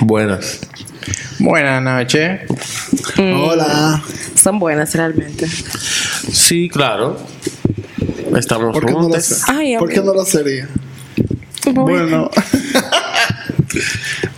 Buenas. 0.00 0.60
Buenas 1.38 1.82
noches. 1.82 2.40
Hola. 3.18 4.02
Son 4.34 4.58
buenas 4.58 4.94
realmente. 4.94 5.46
Sí, 5.46 6.68
claro. 6.68 7.18
Estamos 8.36 8.74
¿Por 8.74 8.84
qué 8.84 8.92
no 8.92 8.98
lo, 8.98 9.04
juntos. 9.04 9.42
Ay, 9.48 9.78
¿Por 9.78 9.88
qué 9.88 10.02
no 10.02 10.12
lo 10.12 10.24
sería? 10.24 10.68
Bueno. 11.72 11.84
Bueno. 11.84 12.30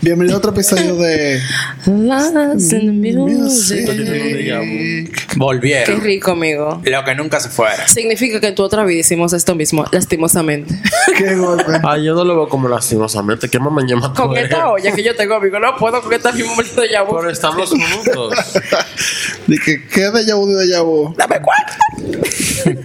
Bienvenido 0.00 0.36
a 0.36 0.38
otro 0.38 0.52
episodio 0.52 0.94
de 0.94 1.40
Lost 1.86 2.72
in 2.72 3.02
the 3.02 3.12
Music. 3.12 3.86
music. 3.86 3.86
Qué 3.86 5.10
Volvieron. 5.36 6.00
rico, 6.00 6.30
amigo. 6.30 6.80
Lo 6.84 7.04
que 7.04 7.14
nunca 7.16 7.40
se 7.40 7.48
fuera. 7.48 7.88
Significa 7.88 8.40
que 8.40 8.46
en 8.46 8.54
tu 8.54 8.62
otra 8.62 8.84
vida 8.84 9.00
hicimos 9.00 9.32
esto 9.32 9.56
mismo, 9.56 9.84
lastimosamente. 9.90 10.74
Qué 11.18 11.34
golpe. 11.34 11.80
Ah, 11.82 11.98
yo 11.98 12.14
no 12.14 12.24
lo 12.24 12.36
veo 12.36 12.48
como 12.48 12.68
lastimosamente. 12.68 13.48
¿Qué 13.48 13.58
mamá 13.58 13.82
llama 13.86 14.14
con 14.14 14.36
esta 14.36 14.70
olla 14.70 14.92
que 14.92 15.02
yo 15.02 15.16
tengo, 15.16 15.34
amigo, 15.34 15.58
no 15.58 15.76
puedo 15.76 16.00
con 16.00 16.12
esta 16.12 16.30
misma 16.30 16.52
momento 16.52 16.80
de 16.80 16.88
vu. 17.00 17.16
Pero 17.16 17.30
estamos 17.30 17.70
juntos. 17.70 18.34
Dije, 19.48 19.84
¿qué 19.92 20.02
de 20.02 20.32
vu 20.34 20.46
de 20.46 20.80
vu? 20.80 21.14
Dame 21.16 21.40
cuenta. 21.40 22.78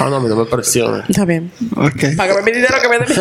Ah, 0.00 0.08
no, 0.08 0.16
a 0.16 0.20
mí 0.20 0.28
no 0.28 0.36
me 0.36 0.46
presiona. 0.46 1.04
Está 1.08 1.24
bien. 1.26 1.52
Ok. 1.76 2.16
Págame 2.16 2.42
mi 2.42 2.52
dinero 2.52 2.74
que 2.80 2.88
me 2.88 2.98
dé 2.98 3.04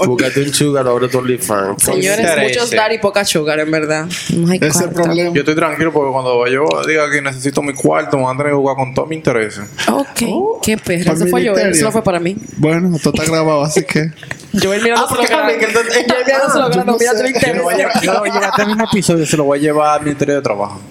mi. 0.00 0.06
Búscate 0.06 0.40
un 0.42 0.54
sugar, 0.54 0.86
abre 0.86 1.08
tu 1.08 1.18
OnlyFans. 1.18 1.82
Señores, 1.82 2.16
Considera 2.18 2.42
muchos 2.42 2.70
dar 2.70 2.92
y 2.92 2.98
poca 2.98 3.24
sugar, 3.24 3.58
en 3.60 3.70
verdad. 3.70 4.06
No 4.34 4.48
hay 4.50 4.58
Ese 4.58 4.68
es 4.68 4.76
el 4.76 4.82
cuarto. 4.82 5.02
problema. 5.02 5.30
Yo 5.34 5.40
estoy 5.40 5.54
tranquilo 5.54 5.92
porque 5.92 6.12
cuando 6.12 6.46
yo 6.46 6.64
diga 6.86 7.10
que 7.10 7.20
necesito 7.22 7.60
mi 7.62 7.72
cuarto, 7.74 8.16
me 8.16 8.22
van 8.24 8.36
a 8.36 8.38
tener 8.38 8.52
que 8.52 8.56
jugar 8.56 8.76
con 8.76 8.94
todo 8.94 9.06
mi 9.06 9.16
interés. 9.16 9.60
Ok. 9.88 10.62
Qué 10.62 10.78
perra. 10.78 11.12
Eso 11.12 11.26
fue 11.26 11.42
yo, 11.42 11.56
eso 11.56 11.84
no 11.84 11.92
fue 11.92 12.02
para 12.04 12.20
mí. 12.20 12.36
Bueno, 12.56 12.94
esto 12.96 13.10
está 13.14 13.24
grabado, 13.24 13.62
así 13.64 13.84
que. 13.84 14.10
Yo 14.52 14.74
el 14.74 14.82
mío 14.82 14.94
no 14.96 15.08
se 15.08 15.14
lo 15.14 15.22
grabé. 15.22 15.60
Yo 15.60 15.68
yo 15.68 15.82
grabé. 15.82 16.84
no 16.84 16.96
Mira, 16.98 17.12
tu 17.12 17.22
Yo 17.46 17.54
lo 17.54 17.62
voy 17.62 17.74
a 17.74 17.76
llevar, 17.76 18.02
yo 18.02 18.12
lo 18.12 18.18
voy 18.20 18.30
a 18.30 18.32
llevar 18.32 18.44
a 18.44 18.50
este 18.50 18.66
mismo 18.66 18.84
episodio, 18.84 19.26
se 19.26 19.36
lo 19.36 19.44
voy 19.44 19.58
a 19.58 19.62
llevar 19.62 19.98
al 19.98 20.04
Ministerio 20.04 20.34
de 20.36 20.42
Trabajo. 20.42 20.80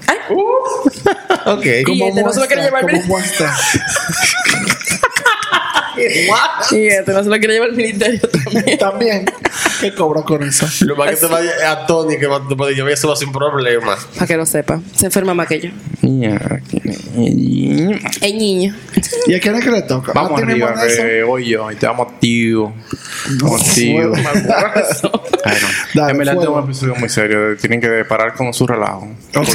Ok. 1.44 1.66
Y 1.88 2.04
este 2.04 2.24
no 2.24 2.32
se 2.32 2.40
lo 2.40 2.46
quiere 2.46 2.62
llevar 2.64 2.84
al 2.84 3.02
como 3.02 3.18
Y 6.72 6.88
este 6.88 7.12
no 7.14 7.24
se 7.24 7.30
lo 7.30 7.38
quiere 7.38 7.54
llevar 7.56 7.70
al 7.70 7.76
ministerio 7.76 8.20
también. 8.30 8.78
También. 8.78 9.26
¿Qué 9.80 9.94
cobra 9.94 10.22
con 10.24 10.44
eso? 10.44 10.66
Lo 10.86 10.96
más 10.96 11.10
que 11.12 11.16
te 11.18 11.26
vaya 11.28 11.72
a 11.72 11.86
Tony, 11.86 12.18
que 12.18 12.28
va- 12.28 12.48
te 12.48 12.56
puede 12.56 12.74
llevar 12.76 12.92
eso 12.92 13.16
sin 13.16 13.32
problema. 13.32 13.98
Para 14.16 14.28
que 14.28 14.38
lo 14.38 14.46
sepa. 14.46 14.80
Se 14.96 15.08
enferma 15.08 15.34
más 15.34 15.48
que 15.48 15.60
yo. 15.60 15.70
El 18.22 18.38
niño. 18.38 18.76
¿Y 19.28 19.36
a 19.36 19.40
quién 19.40 19.56
es 19.56 19.64
que 19.64 19.72
le 19.72 19.82
toca? 19.84 20.12
Vamos 20.14 20.32
¿A 20.40 20.46
ti 20.46 20.46
mismo 20.54 20.68
arriba, 20.68 20.88
que 20.88 21.24
hoy 21.24 21.50
yo, 21.50 21.72
y 21.72 21.76
te 21.76 21.86
vamos 21.86 22.20
tío. 22.20 22.74
Vamos 23.42 23.74
tío. 23.74 24.10
no. 25.94 26.10
En 26.10 26.18
verdad, 26.18 26.36
es 26.42 26.48
un 26.48 26.64
episodio 26.64 26.96
muy 26.96 27.10
serio. 27.10 27.58
Tienen 27.58 27.82
que 27.82 28.06
parar 28.06 28.34
con 28.34 28.54
su 28.54 28.66
relajo. 28.68 29.08
Ok. 29.36 29.48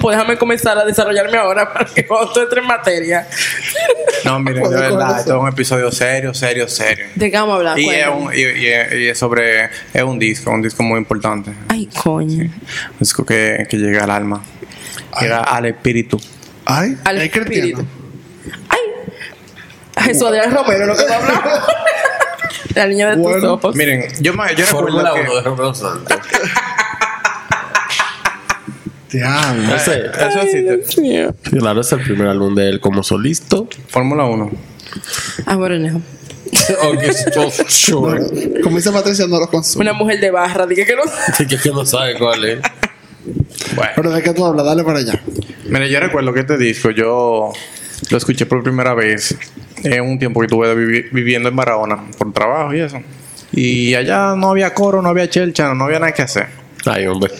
Pues 0.00 0.16
déjame 0.16 0.36
comenzar 0.36 0.76
a 0.78 0.84
desarrollarme 0.84 1.36
ahora 1.36 1.72
para 1.72 1.84
que 1.86 2.04
cuando 2.06 2.32
tú 2.32 2.40
entres 2.40 2.62
en 2.62 2.66
materia. 2.68 3.28
No, 4.24 4.38
miren, 4.40 4.62
de 4.62 4.68
verdad, 4.76 5.18
esto 5.18 5.36
es 5.36 5.42
un 5.42 5.48
episodio 5.48 5.90
serio, 5.90 6.32
serio, 6.34 6.68
serio. 6.68 7.06
¿De 7.14 7.30
qué 7.30 7.36
vamos 7.36 7.54
a 7.54 7.56
hablar? 7.56 7.78
Y 7.78 7.88
es, 7.90 8.06
un, 8.08 8.32
y, 8.32 8.38
y- 8.40 9.02
y 9.04 9.08
es 9.08 9.18
sobre. 9.18 9.64
Es 9.92 10.02
un 10.02 10.18
disco, 10.18 10.50
un 10.50 10.62
disco 10.62 10.82
muy 10.82 10.98
importante. 10.98 11.52
Ay, 11.68 11.88
coño. 12.02 12.44
Un 12.44 12.52
disco 12.98 13.24
que, 13.24 13.66
que 13.68 13.76
llega 13.76 14.04
al 14.04 14.10
alma. 14.10 14.42
Llega 15.20 15.40
al 15.40 15.66
espíritu. 15.66 16.20
Ay, 16.64 16.96
Al 17.04 17.18
¿hay 17.18 17.26
espíritu. 17.26 17.50
cristiano? 17.84 17.88
Ay. 18.68 20.04
Jesús 20.04 20.22
Adrián 20.28 20.52
Romero, 20.52 20.86
lo 20.86 20.96
que 20.96 21.04
va 21.04 21.14
a 21.14 21.18
hablar. 21.18 21.42
La 22.74 22.86
niña 22.86 23.10
de 23.10 23.14
tus 23.16 23.22
Bueno, 23.24 23.52
ojos. 23.54 23.74
Miren, 23.76 24.06
yo, 24.20 24.32
me, 24.32 24.54
yo 24.54 24.64
Fórmula 24.64 25.12
recuerdo 25.12 25.32
1 25.32 25.36
de 25.36 25.42
que. 25.42 25.48
Romeo 25.48 25.74
Santos. 25.74 26.18
Diablo. 29.12 29.62
No 29.62 29.78
sé. 29.78 30.02
Eso 30.06 30.40
existe. 30.40 31.32
Claro, 31.58 31.80
es 31.80 31.92
el 31.92 32.00
primer 32.00 32.28
álbum 32.28 32.54
de 32.54 32.68
él 32.68 32.80
como 32.80 33.02
solista. 33.02 33.58
Fórmula 33.88 34.24
1. 34.24 34.50
Ah, 35.46 35.56
bueno, 35.56 35.78
no. 35.92 36.02
Como 38.62 38.76
dice 38.76 38.90
Patricia, 38.92 39.26
no 39.26 39.38
lo 39.38 39.48
consume. 39.48 39.82
Una 39.84 39.92
mujer 39.92 40.20
de 40.20 40.30
barra. 40.30 40.66
Dije 40.66 40.84
que 40.84 40.96
no. 40.96 41.02
Sí, 41.36 41.46
que 41.46 41.70
no 41.70 41.84
sabe 41.86 42.16
cuál 42.18 42.44
es. 42.44 42.58
Bueno. 43.74 43.92
Pero 43.96 44.10
de 44.10 44.22
qué 44.22 44.32
tú 44.34 44.44
hablas, 44.44 44.64
dale 44.66 44.82
para 44.84 44.98
allá. 44.98 45.20
Mira, 45.66 45.86
yo 45.86 46.00
recuerdo 46.00 46.32
que 46.34 46.40
este 46.40 46.58
disco 46.58 46.90
yo 46.90 47.52
lo 48.10 48.16
escuché 48.18 48.46
por 48.46 48.62
primera 48.62 48.94
vez 48.94 49.36
en 49.84 50.02
un 50.02 50.18
tiempo 50.18 50.40
que 50.40 50.46
estuve 50.46 50.74
vivi- 50.74 51.08
viviendo 51.12 51.48
en 51.48 51.56
Barahona 51.56 52.04
por 52.18 52.32
trabajo 52.32 52.74
y 52.74 52.80
eso. 52.80 53.00
Y 53.52 53.94
allá 53.94 54.34
no 54.36 54.50
había 54.50 54.74
coro, 54.74 55.00
no 55.02 55.08
había 55.08 55.28
chelcha, 55.30 55.72
no 55.74 55.84
había 55.84 56.00
nada 56.00 56.12
que 56.12 56.22
hacer. 56.22 56.46
Ay, 56.84 57.06
hombre. 57.06 57.32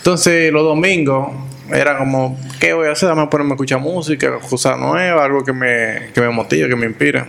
Entonces 0.00 0.50
los 0.50 0.64
domingos 0.64 1.28
era 1.70 1.98
como, 1.98 2.40
¿qué 2.58 2.72
voy 2.72 2.88
a 2.88 2.92
hacer? 2.92 3.10
Dame 3.10 3.22
a 3.22 3.30
ponerme 3.30 3.52
a 3.52 3.54
escuchar 3.54 3.80
música, 3.80 4.38
cosas 4.38 4.78
nuevas, 4.78 5.22
algo 5.22 5.44
que 5.44 5.52
me, 5.52 6.10
que 6.14 6.22
me 6.22 6.30
motive, 6.30 6.70
que 6.70 6.76
me 6.76 6.86
inspire. 6.86 7.24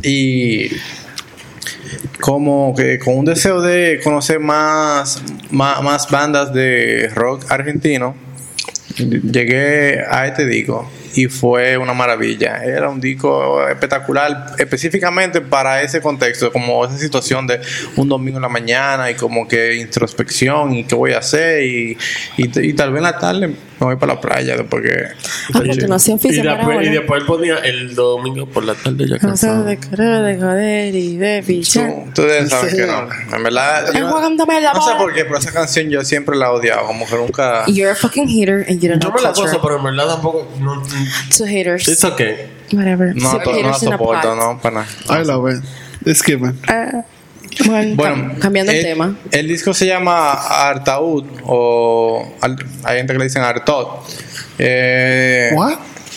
Y 0.00 0.70
como 2.20 2.72
que 2.76 3.00
con 3.00 3.18
un 3.18 3.24
deseo 3.24 3.60
de 3.60 4.00
conocer 4.02 4.38
más, 4.38 5.22
más, 5.50 5.82
más 5.82 6.08
bandas 6.08 6.54
de 6.54 7.10
rock 7.14 7.50
argentino, 7.50 8.14
llegué 8.96 10.04
a 10.08 10.28
este 10.28 10.46
disco 10.46 10.88
y 11.14 11.26
fue 11.26 11.76
una 11.76 11.92
maravilla. 11.92 12.62
Era 12.64 12.88
un 12.88 13.00
disco 13.00 13.66
espectacular, 13.68 14.54
específicamente 14.58 15.40
para 15.40 15.82
ese 15.82 16.00
contexto, 16.00 16.52
como 16.52 16.84
esa 16.84 16.98
situación 16.98 17.46
de 17.46 17.60
un 17.96 18.08
domingo 18.08 18.38
en 18.38 18.42
la 18.42 18.48
mañana 18.48 19.10
y 19.10 19.14
como 19.14 19.46
que 19.46 19.76
introspección 19.76 20.74
y 20.74 20.84
qué 20.84 20.94
voy 20.94 21.12
a 21.12 21.18
hacer 21.18 21.64
y, 21.64 21.96
y, 22.36 22.72
tal 22.74 22.92
vez 22.92 22.98
en 22.98 23.02
la 23.04 23.18
tarde 23.18 23.54
me 23.86 23.94
voy 23.94 23.96
para 23.96 24.14
la 24.14 24.20
playa 24.20 24.56
después 24.56 24.82
que... 24.82 25.04
A 25.54 25.58
continuación, 25.58 26.18
Y 26.22 26.26
oficio 26.26 26.44
para 26.44 26.56
después, 26.56 26.86
y 26.86 26.90
después 26.90 27.20
él 27.20 27.26
ponía 27.26 27.54
el 27.58 27.94
domingo 27.94 28.46
por 28.46 28.64
la 28.64 28.74
tarde 28.74 29.06
ya 29.08 29.16
Cosas 29.16 29.28
cansado. 29.40 29.64
de 29.64 29.76
querer, 29.78 30.22
de 30.22 30.36
joder 30.36 30.94
y 30.94 31.16
de 31.16 31.42
pichar. 31.46 31.90
Tú- 32.14 32.22
Ustedes 32.22 32.50
saben 32.50 32.70
Sí. 32.70 32.76
que 32.76 32.86
no. 32.86 33.08
En 33.36 33.42
verdad, 33.42 33.86
yo- 33.94 34.08
no 34.08 34.82
sé 34.82 34.94
por 34.98 35.12
qué, 35.14 35.24
pero 35.24 35.38
esa 35.38 35.52
canción 35.52 35.88
yo 35.90 36.02
siempre 36.04 36.36
la 36.36 36.46
he 36.46 36.50
odiado. 36.50 36.86
Como 36.86 37.06
que 37.06 37.16
nunca. 37.16 37.64
You're 37.66 37.90
a 37.92 37.94
fucking 37.94 38.28
hater 38.28 38.64
and 38.68 38.80
you 38.80 38.88
don't 38.88 39.02
Yo 39.02 39.08
know 39.10 39.16
me 39.16 39.22
la 39.22 39.32
culture. 39.32 39.48
gozo, 39.52 39.62
pero 39.62 39.76
en 39.78 39.84
verdad 39.84 40.06
tampoco. 40.14 40.48
No, 40.60 40.82
To 41.36 41.44
haters. 41.46 41.88
it's 41.88 42.04
okay. 42.04 42.50
Whatever. 42.72 43.14
No, 43.14 43.30
Sí, 43.32 43.36
to- 43.44 43.52
no 43.52 43.68
la 43.68 43.74
soporto, 43.74 44.34
no, 44.36 44.58
para 44.60 44.86
nada. 45.08 45.22
I 45.22 45.24
love 45.26 45.50
it. 45.52 45.62
Esquiven. 46.06 46.58
Ah, 46.68 47.04
bueno, 47.66 47.94
Bueno, 47.96 48.16
cam- 48.16 48.38
cambiando 48.38 48.72
el, 48.72 48.78
el, 48.78 48.84
tema. 48.84 49.16
El 49.30 49.48
disco 49.48 49.72
se 49.74 49.86
llama 49.86 50.32
Artaud 50.32 51.24
o 51.44 52.32
al- 52.40 52.56
hay 52.84 52.98
gente 52.98 53.12
que 53.12 53.18
le 53.18 53.24
dicen 53.24 53.42
Artaud. 53.42 53.86
Eh, 54.58 55.50
¿What? 55.54 55.74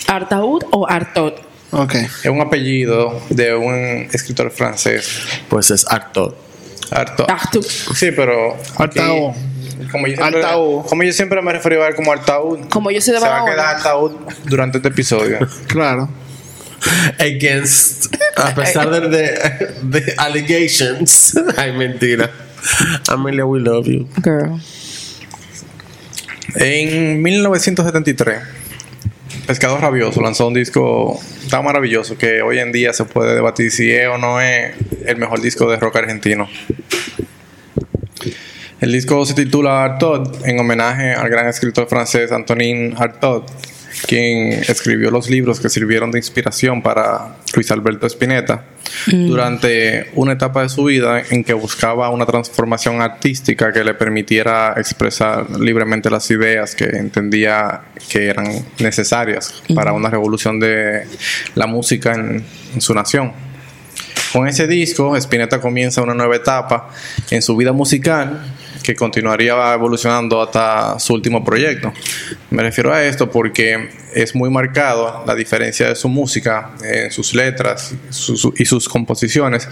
¿Artaud 0.08 0.64
o 0.72 0.88
Artot? 0.88 1.42
Ok. 1.72 1.96
es 1.96 2.26
un 2.26 2.42
apellido 2.42 3.20
de 3.30 3.54
un 3.56 4.08
escritor 4.14 4.52
francés. 4.52 5.20
Pues 5.50 5.72
es 5.72 5.86
actor. 5.90 6.38
Artaud. 6.92 7.30
Artaud. 7.30 7.66
Sí, 7.66 8.12
pero. 8.16 8.56
Artaud. 8.78 9.34
Como 9.92 10.08
yo, 10.08 10.16
siempre, 10.16 10.44
Artaud. 10.44 10.86
como 10.86 11.04
yo 11.04 11.12
siempre 11.12 11.42
me 11.42 11.52
refiero 11.52 11.84
a 11.84 11.88
él 11.88 11.96
como 11.96 12.12
Artaud. 12.14 12.60
Como 12.70 12.92
yo 12.92 13.02
soy 13.02 13.14
de 13.14 13.20
Se 13.20 13.28
va 13.28 13.42
a 13.42 13.46
quedar 13.46 13.76
Artaud 13.76 14.12
durante 14.46 14.78
este 14.78 14.90
episodio. 14.90 15.40
Claro. 15.68 16.08
Against. 17.20 18.16
A 18.38 18.54
pesar 18.54 18.90
de, 18.90 19.10
de, 19.10 20.00
de 20.00 20.14
allegations. 20.18 21.38
Ay, 21.58 21.72
mentira. 21.74 22.32
Amelia, 23.10 23.46
we 23.46 23.60
love 23.60 23.88
you. 23.88 24.08
Girl. 24.24 24.60
En 26.56 27.22
1973, 27.22 28.40
Pescado 29.46 29.78
Rabioso 29.78 30.22
lanzó 30.22 30.48
un 30.48 30.54
disco 30.54 31.20
tan 31.50 31.66
maravilloso 31.66 32.18
que 32.18 32.42
hoy 32.42 32.60
en 32.60 32.72
día 32.72 32.94
se 32.94 33.06
puede 33.06 33.36
debatir 33.36 33.72
si 33.72 33.92
es 33.92 34.08
o 34.08 34.18
no 34.18 34.40
es 34.40 34.74
el 35.06 35.18
mejor 35.18 35.42
disco 35.42 35.70
de 35.70 35.78
rock 35.78 35.98
argentino. 35.98 36.48
El 38.82 38.92
disco 38.92 39.26
se 39.26 39.34
titula 39.34 39.84
Artaud 39.84 40.46
en 40.46 40.60
homenaje 40.60 41.14
al 41.14 41.30
gran 41.30 41.48
escritor 41.48 41.88
francés 41.88 42.32
Antonin 42.32 42.96
Artaud, 42.98 43.44
quien 44.08 44.54
escribió 44.54 45.12
los 45.12 45.30
libros 45.30 45.60
que 45.60 45.70
sirvieron 45.70 46.12
de 46.12 46.20
inspiración 46.20 46.82
para 46.82 47.36
Luis 47.54 47.72
Alberto 47.72 48.08
Spinetta, 48.08 48.66
durante 49.08 50.12
una 50.14 50.34
etapa 50.34 50.62
de 50.62 50.70
su 50.70 50.84
vida 50.86 51.22
en 51.30 51.44
que 51.44 51.54
buscaba 51.54 52.10
una 52.10 52.26
transformación 52.26 53.02
artística 53.02 53.72
que 53.74 53.84
le 53.84 53.94
permitiera 53.94 54.74
expresar 54.78 55.50
libremente 55.60 56.10
las 56.10 56.30
ideas 56.32 56.76
que 56.76 56.86
entendía 56.86 57.82
que 58.10 58.28
eran 58.28 58.66
necesarias 58.80 59.64
para 59.74 59.94
una 59.94 60.10
revolución 60.10 60.60
de 60.60 61.06
la 61.56 61.68
música 61.68 62.14
en, 62.14 62.44
en 62.74 62.82
su 62.82 62.94
nación. 62.94 63.34
Con 64.32 64.48
ese 64.48 64.68
disco, 64.68 65.16
Spinetta 65.16 65.62
comienza 65.62 66.02
una 66.02 66.14
nueva 66.14 66.36
etapa 66.36 66.90
en 67.32 67.42
su 67.42 67.56
vida 67.56 67.72
musical 67.72 68.55
que 68.86 68.94
continuaría 68.94 69.74
evolucionando 69.74 70.42
hasta 70.44 71.00
su 71.00 71.16
último 71.16 71.44
proyecto. 71.44 71.92
Me 72.52 72.62
refiero 72.62 72.94
a 72.94 73.04
esto 73.04 73.32
porque 73.32 73.90
es 74.14 74.36
muy 74.36 74.52
marcado 74.52 75.24
la 75.26 75.34
diferencia 75.34 75.90
de 75.90 75.96
su 75.96 76.08
música, 76.08 76.76
en 76.84 77.10
sus 77.12 77.34
letras 77.34 77.96
y 78.56 78.66
sus 78.66 78.88
composiciones, 78.88 79.68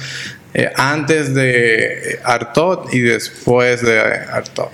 eh, 0.55 0.67
antes 0.75 1.33
de 1.35 2.19
Artaud 2.23 2.91
y 2.91 3.01
después 3.01 3.83
de 3.83 3.99
Artaud. 3.99 4.69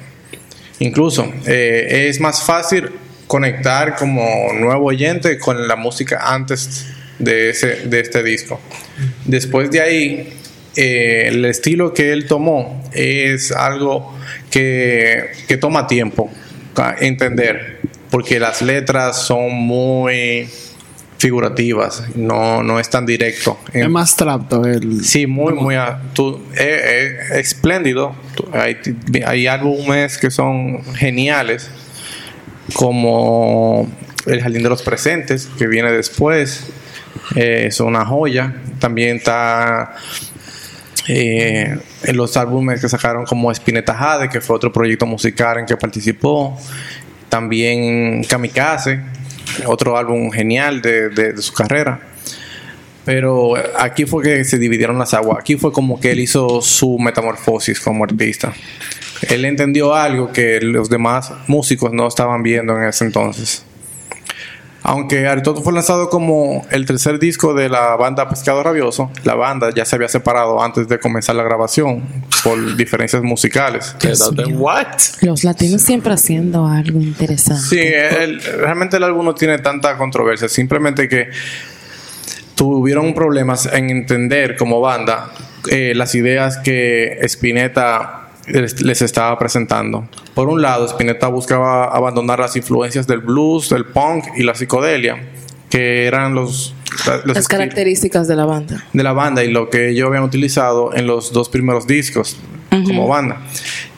Incluso 0.80 1.30
eh, 1.46 2.08
es 2.08 2.22
más 2.22 2.42
fácil 2.42 2.90
conectar 3.28 3.98
como 3.98 4.54
nuevo 4.54 4.86
oyente 4.86 5.38
con 5.38 5.68
la 5.68 5.76
música 5.76 6.34
antes 6.34 6.88
de, 7.20 7.50
ese, 7.50 7.88
de 7.88 8.00
este 8.00 8.24
disco. 8.24 8.62
Después 9.26 9.70
de 9.70 9.82
ahí, 9.82 10.39
eh, 10.82 11.28
el 11.28 11.44
estilo 11.46 11.94
que 11.94 12.12
él 12.14 12.26
tomó 12.28 12.84
es 12.94 13.52
algo 13.52 14.18
que, 14.50 15.32
que 15.48 15.58
toma 15.58 15.88
tiempo 15.88 16.30
entender, 17.02 17.80
porque 18.10 18.40
las 18.40 18.62
letras 18.62 19.22
son 19.24 19.52
muy 19.54 20.48
figurativas, 21.18 22.04
no, 22.16 22.64
no 22.64 22.80
es 22.80 22.90
tan 22.90 23.06
directo. 23.06 23.60
Es 23.74 23.90
más 23.90 24.16
trapto 24.16 24.64
el. 24.64 25.04
Sí, 25.04 25.28
muy, 25.28 25.54
muy. 25.54 25.76
tú- 26.14 26.42
eh, 26.58 27.18
eh, 27.34 27.40
espléndido. 27.40 28.16
Tú- 28.36 28.48
Hay, 28.54 28.78
hay 29.26 29.48
álbumes 29.48 30.18
que 30.18 30.32
son 30.32 30.82
geniales, 30.96 31.70
como 32.74 33.90
El 34.26 34.42
Jardín 34.42 34.64
de 34.64 34.70
los 34.70 34.82
Presentes, 34.82 35.50
que 35.58 35.68
viene 35.68 35.92
después. 35.92 36.68
eh, 37.36 37.66
es 37.68 37.80
una 37.82 38.06
joya. 38.06 38.56
También 38.80 39.18
está 39.18 39.96
eh, 41.12 41.76
en 42.04 42.16
los 42.18 42.38
álbumes 42.38 42.80
que 42.82 42.88
sacaron 42.88 43.26
como 43.26 43.52
Spinetta 43.52 43.96
Jade, 43.96 44.30
que 44.30 44.40
fue 44.42 44.56
otro 44.56 44.72
proyecto 44.72 45.06
musical 45.08 45.58
en 45.58 45.66
que 45.66 45.76
participó. 45.76 46.56
También 47.30 48.24
Kamikaze, 48.24 49.02
otro 49.66 49.98
álbum 49.98 50.32
genial 50.32 50.82
de, 50.82 51.10
de- 51.10 51.34
de 51.34 51.42
su 51.42 51.52
carrera. 51.54 52.00
Pero 53.06 53.54
aquí 53.80 54.06
fue 54.06 54.24
que 54.24 54.44
se 54.44 54.60
dividieron 54.60 55.00
las 55.00 55.14
aguas. 55.14 55.40
Aquí 55.40 55.56
fue 55.58 55.72
como 55.72 56.00
que 56.00 56.12
él 56.12 56.20
hizo 56.20 56.62
su 56.62 57.00
metamorfosis 57.00 57.80
como 57.80 58.04
artista. 58.04 58.54
Él 59.28 59.46
entendió 59.46 59.96
algo 59.96 60.32
que 60.32 60.62
los 60.62 60.90
demás 60.90 61.32
músicos 61.48 61.92
no 61.92 62.08
estaban 62.08 62.44
viendo 62.44 62.78
en 62.78 62.84
ese 62.88 63.06
entonces. 63.06 63.66
Aunque 64.82 65.28
Aristotle 65.28 65.62
fue 65.62 65.74
lanzado 65.74 66.10
como 66.10 66.66
el 66.72 66.86
tercer 66.86 67.20
disco 67.20 67.54
de 67.54 67.68
la 67.68 67.96
banda 67.98 68.30
Pescado 68.30 68.64
Rabioso, 68.64 69.12
la 69.26 69.36
banda 69.36 69.72
ya 69.76 69.84
se 69.84 69.96
había 69.98 70.08
separado 70.08 70.62
antes 70.64 70.88
de 70.88 71.00
comenzar 71.00 71.36
la 71.36 71.44
grabación 71.44 72.04
por 72.46 72.78
diferencias 72.78 73.22
musicales. 73.22 73.94
What? 74.56 74.88
Los 75.22 75.44
latinos 75.44 75.82
siempre 75.82 76.14
haciendo 76.14 76.66
algo 76.66 77.00
interesante. 77.02 77.62
Sí, 77.62 77.80
el- 77.80 78.42
realmente 78.42 78.96
el 78.98 79.04
álbum 79.04 79.26
no 79.26 79.36
tiene 79.36 79.60
tanta 79.60 79.98
controversia, 79.98 80.48
simplemente 80.48 81.10
que 81.10 81.28
tuvieron 82.56 83.14
problemas 83.14 83.66
en 83.72 83.90
entender 83.90 84.56
como 84.56 84.82
banda 84.82 85.32
eh, 85.70 85.94
las 85.96 86.16
ideas 86.16 86.58
que 86.58 87.18
Spinetta 87.24 88.29
les, 88.52 89.02
estaba 89.02 89.38
presentando. 89.40 90.08
Por 90.34 90.50
un 90.50 90.62
lado, 90.62 90.86
Spinetta 90.86 91.28
buscaba 91.28 91.86
abandonar 91.86 92.40
las 92.40 92.56
influencias 92.56 93.08
del 93.08 93.20
blues, 93.20 93.70
del 93.70 93.86
punk 93.86 94.26
y 94.38 94.44
la 94.44 94.56
psicodelia, 94.56 95.18
que 95.70 96.06
eran 96.06 96.34
los, 96.36 96.74
los 97.26 97.36
Las 97.36 97.48
características 97.48 98.28
de 98.28 98.36
la 98.36 98.46
banda. 98.46 98.84
de 98.92 99.04
la 99.04 99.14
banda 99.14 99.44
y 99.44 99.52
lo 99.52 99.70
que 99.70 99.90
ellos 99.90 100.08
habían 100.08 100.24
utilizado 100.24 100.94
en 100.96 101.08
los 101.08 101.32
dos 101.34 101.50
primeros 101.50 101.86
discos 101.88 102.38
como 102.86 103.08
banda. 103.08 103.38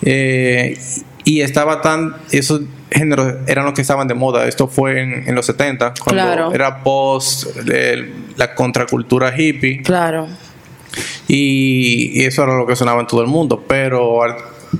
Eh, 0.02 0.78
y 1.24 1.42
estaba 1.42 1.82
tan. 1.82 2.16
Esos 2.32 2.62
géneros 2.90 3.36
eran 3.48 3.66
los 3.66 3.74
que 3.74 3.82
estaban 3.82 4.08
de 4.08 4.16
moda. 4.16 4.48
Esto 4.48 4.68
fue 4.68 5.02
en, 5.02 5.28
en 5.30 5.36
los 5.36 5.46
70, 5.46 5.94
cuando 6.04 6.24
Claro. 6.24 6.52
era 6.54 6.84
post 6.84 7.56
el- 7.70 8.12
la 8.38 8.56
contracultura 8.56 9.32
hippie. 9.38 9.82
Claro. 9.84 10.28
Y, 11.28 12.24
eso 12.24 12.44
era 12.44 12.58
lo 12.58 12.68
que 12.68 12.76
sonaba 12.76 13.02
en 13.02 13.08
todo 13.08 13.22
el 13.22 13.28
mundo. 13.28 13.64
Pero 13.68 14.22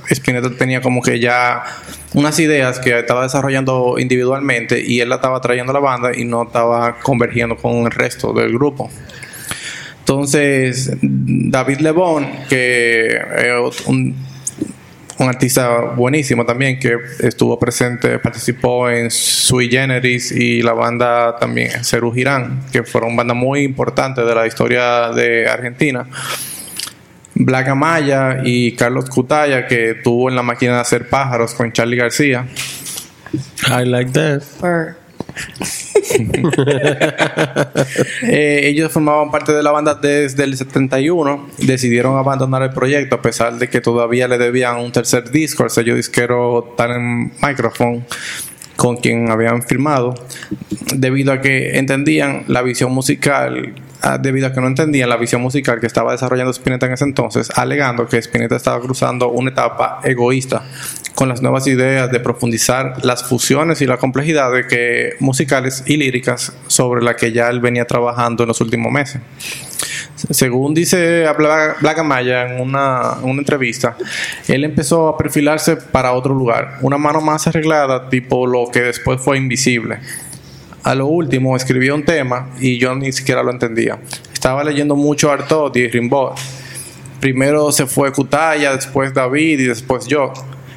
Spinetta 0.10 0.50
tenía 0.52 0.82
como 0.82 1.02
que 1.02 1.20
ya 1.20 1.64
unas 2.14 2.40
ideas 2.40 2.80
que 2.80 3.00
estaba 3.00 3.24
desarrollando 3.24 3.96
individualmente 3.98 4.82
y 4.86 5.00
él 5.00 5.10
la 5.10 5.16
estaba 5.16 5.40
trayendo 5.42 5.72
a 5.72 5.74
la 5.74 5.80
banda 5.80 6.12
y 6.16 6.26
no 6.26 6.44
estaba 6.44 6.98
convergiendo 7.00 7.56
con 7.56 7.86
el 7.86 7.92
resto 7.92 8.34
del 8.34 8.54
grupo. 8.54 8.90
Entonces, 10.00 10.92
David 11.02 11.80
Lebón, 11.80 12.28
que 12.50 13.08
es 13.08 13.82
un, 13.86 14.16
un 15.22 15.30
artista 15.30 15.82
buenísimo 15.96 16.46
también, 16.46 16.80
que 16.80 16.98
estuvo 17.20 17.58
presente, 17.60 18.20
participó 18.20 18.90
en 18.90 19.12
Sui 19.12 19.70
Generis 19.70 20.32
y 20.32 20.62
la 20.62 20.74
banda 20.74 21.36
también 21.38 21.84
Cerú 21.84 22.12
Girán, 22.12 22.62
que 22.72 22.84
fueron 22.84 23.16
bandas 23.16 23.38
muy 23.38 23.62
importantes 23.62 24.26
de 24.26 24.36
la 24.36 24.48
historia 24.48 25.10
de 25.10 25.48
Argentina. 25.48 26.08
Black 27.34 27.68
Amaya 27.70 28.40
y 28.44 28.74
Carlos 28.74 29.10
Cutaya, 29.10 29.68
que 29.68 29.96
tuvo 30.04 30.30
en 30.30 30.36
la 30.36 30.44
máquina 30.44 30.76
de 30.76 30.80
hacer 30.82 31.08
pájaros 31.08 31.54
con 31.54 31.72
Charlie 31.72 31.98
García. 31.98 32.48
I 33.68 33.86
like 33.86 34.12
that. 34.12 34.42
Per- 34.60 35.01
Eh, 38.24 38.68
ellos 38.68 38.92
formaban 38.92 39.32
parte 39.32 39.52
de 39.52 39.64
la 39.64 39.72
banda 39.72 39.96
desde 39.96 40.44
el 40.44 40.56
71. 40.56 41.48
Decidieron 41.58 42.18
abandonar 42.18 42.62
el 42.64 42.70
proyecto 42.70 43.16
a 43.16 43.22
pesar 43.22 43.58
de 43.58 43.70
que 43.70 43.82
todavía 43.82 44.28
le 44.28 44.38
debían 44.38 44.78
un 44.78 44.92
tercer 44.92 45.32
disco 45.32 45.64
al 45.64 45.70
sello 45.70 45.96
disquero 45.96 46.74
Talent 46.78 47.34
Microphone 47.42 48.06
con 48.76 48.98
quien 48.98 49.30
habían 49.30 49.62
firmado 49.64 50.16
debido 50.96 51.34
a 51.34 51.42
que 51.42 51.78
entendían 51.78 52.46
la 52.48 52.62
visión 52.62 52.92
musical 52.92 53.76
ah, 54.02 54.18
debido 54.18 54.48
a 54.48 54.54
que 54.54 54.62
no 54.62 54.68
entendían 54.68 55.10
la 55.10 55.18
visión 55.18 55.42
musical 55.42 55.80
que 55.80 55.88
estaba 55.88 56.14
desarrollando 56.14 56.52
Spinetta 56.52 56.88
en 56.88 56.94
ese 56.94 57.04
entonces 57.04 57.50
alegando 57.56 58.08
que 58.08 58.18
Spinetta 58.18 58.56
estaba 58.56 58.80
cruzando 58.82 59.30
una 59.30 59.52
etapa 59.52 60.00
egoísta 60.04 60.64
con 61.22 61.30
las 61.30 61.44
nuevas 61.44 61.68
ideas 61.68 62.12
de 62.12 62.20
profundizar 62.20 62.96
las 63.06 63.24
fusiones 63.24 63.80
y 63.82 63.86
la 63.86 63.98
complejidad 63.98 64.52
de 64.52 64.66
que 64.66 65.14
musicales 65.20 65.84
y 65.86 65.98
líricas 65.98 66.52
sobre 66.66 67.04
la 67.04 67.16
que 67.16 67.32
ya 67.32 67.48
él 67.52 67.60
venía 67.60 67.86
trabajando 67.86 68.42
en 68.42 68.48
los 68.48 68.60
últimos 68.60 68.92
meses. 68.92 69.22
Según 70.32 70.74
dice 70.74 71.28
Bla- 71.38 71.76
Black 71.80 72.00
Amaya 72.00 72.48
en 72.48 72.60
una, 72.60 73.18
una 73.22 73.38
entrevista, 73.40 73.96
él 74.48 74.64
empezó 74.64 75.10
a 75.10 75.16
perfilarse 75.20 75.76
para 75.76 76.14
otro 76.14 76.34
lugar, 76.34 76.80
una 76.82 76.98
mano 76.98 77.22
más 77.22 77.46
arreglada, 77.46 78.10
tipo 78.10 78.48
lo 78.48 78.72
que 78.74 78.82
después 78.82 79.22
fue 79.22 79.38
invisible. 79.38 80.00
A 80.82 80.96
lo 80.96 81.06
último 81.06 81.56
escribió 81.56 81.94
un 81.94 82.04
tema 82.04 82.50
y 82.60 82.80
yo 82.80 82.96
ni 82.96 83.12
siquiera 83.12 83.44
lo 83.44 83.52
entendía. 83.52 84.00
Estaba 84.34 84.64
leyendo 84.64 84.96
mucho 84.96 85.32
Artaud 85.32 85.76
y 85.76 85.88
Rimbaud. 85.88 86.32
Primero 87.20 87.72
se 87.72 87.86
fue 87.86 88.12
Cutaya, 88.12 88.76
después 88.76 89.14
David 89.14 89.60
y 89.60 89.66
después 89.66 90.08
yo. 90.08 90.34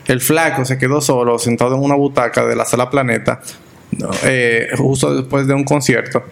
El 0.06 0.20
flaco 0.20 0.64
se 0.64 0.78
quedó 0.78 1.00
solo, 1.00 1.38
sentado 1.38 1.76
en 1.76 1.82
una 1.82 1.94
butaca 1.94 2.44
de 2.44 2.56
la 2.56 2.64
sala 2.64 2.90
Planeta, 2.90 3.40
no, 3.98 4.10
eh, 4.24 4.68
justo 4.76 5.14
después 5.14 5.46
de 5.46 5.54
un 5.54 5.64
concierto. 5.64 6.22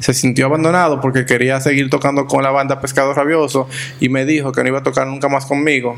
Se 0.00 0.14
sintió 0.14 0.46
abandonado 0.46 1.00
porque 1.00 1.26
quería 1.26 1.60
seguir 1.60 1.90
tocando 1.90 2.26
con 2.26 2.42
la 2.42 2.50
banda 2.50 2.80
Pescado 2.80 3.12
Rabioso 3.12 3.68
y 4.00 4.08
me 4.08 4.24
dijo 4.24 4.50
que 4.52 4.62
no 4.62 4.68
iba 4.68 4.78
a 4.78 4.82
tocar 4.82 5.06
nunca 5.06 5.28
más 5.28 5.44
conmigo. 5.46 5.96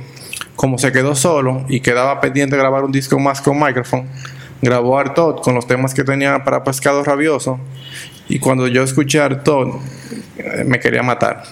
Como 0.56 0.78
se 0.78 0.92
quedó 0.92 1.14
solo 1.14 1.64
y 1.68 1.80
quedaba 1.80 2.20
pendiente 2.20 2.56
de 2.56 2.62
grabar 2.62 2.84
un 2.84 2.92
disco 2.92 3.18
más 3.18 3.40
con 3.40 3.58
micrófono, 3.58 4.06
grabó 4.62 4.98
Artaud 4.98 5.40
con 5.42 5.54
los 5.54 5.66
temas 5.66 5.94
que 5.94 6.04
tenía 6.04 6.42
para 6.44 6.64
Pescado 6.64 7.04
Rabioso 7.04 7.60
y 8.28 8.38
cuando 8.38 8.66
yo 8.66 8.82
escuché 8.82 9.20
a 9.20 9.26
Artaud 9.26 9.76
eh, 10.38 10.64
me 10.66 10.80
quería 10.80 11.02
matar. 11.02 11.44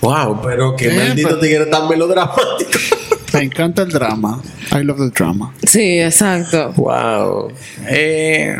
Wow, 0.00 0.42
pero 0.42 0.76
qué 0.76 0.88
Eh, 0.88 0.96
maldito 0.96 1.38
tigre 1.38 1.66
tan 1.66 1.88
melodramático. 1.88 2.78
Me 3.32 3.42
encanta 3.42 3.82
el 3.82 3.88
drama. 3.90 4.40
I 4.72 4.82
love 4.84 4.98
the 4.98 5.10
drama. 5.10 5.52
Sí, 5.66 6.00
exacto. 6.00 6.72
Wow. 6.76 7.52
Eh, 7.88 8.56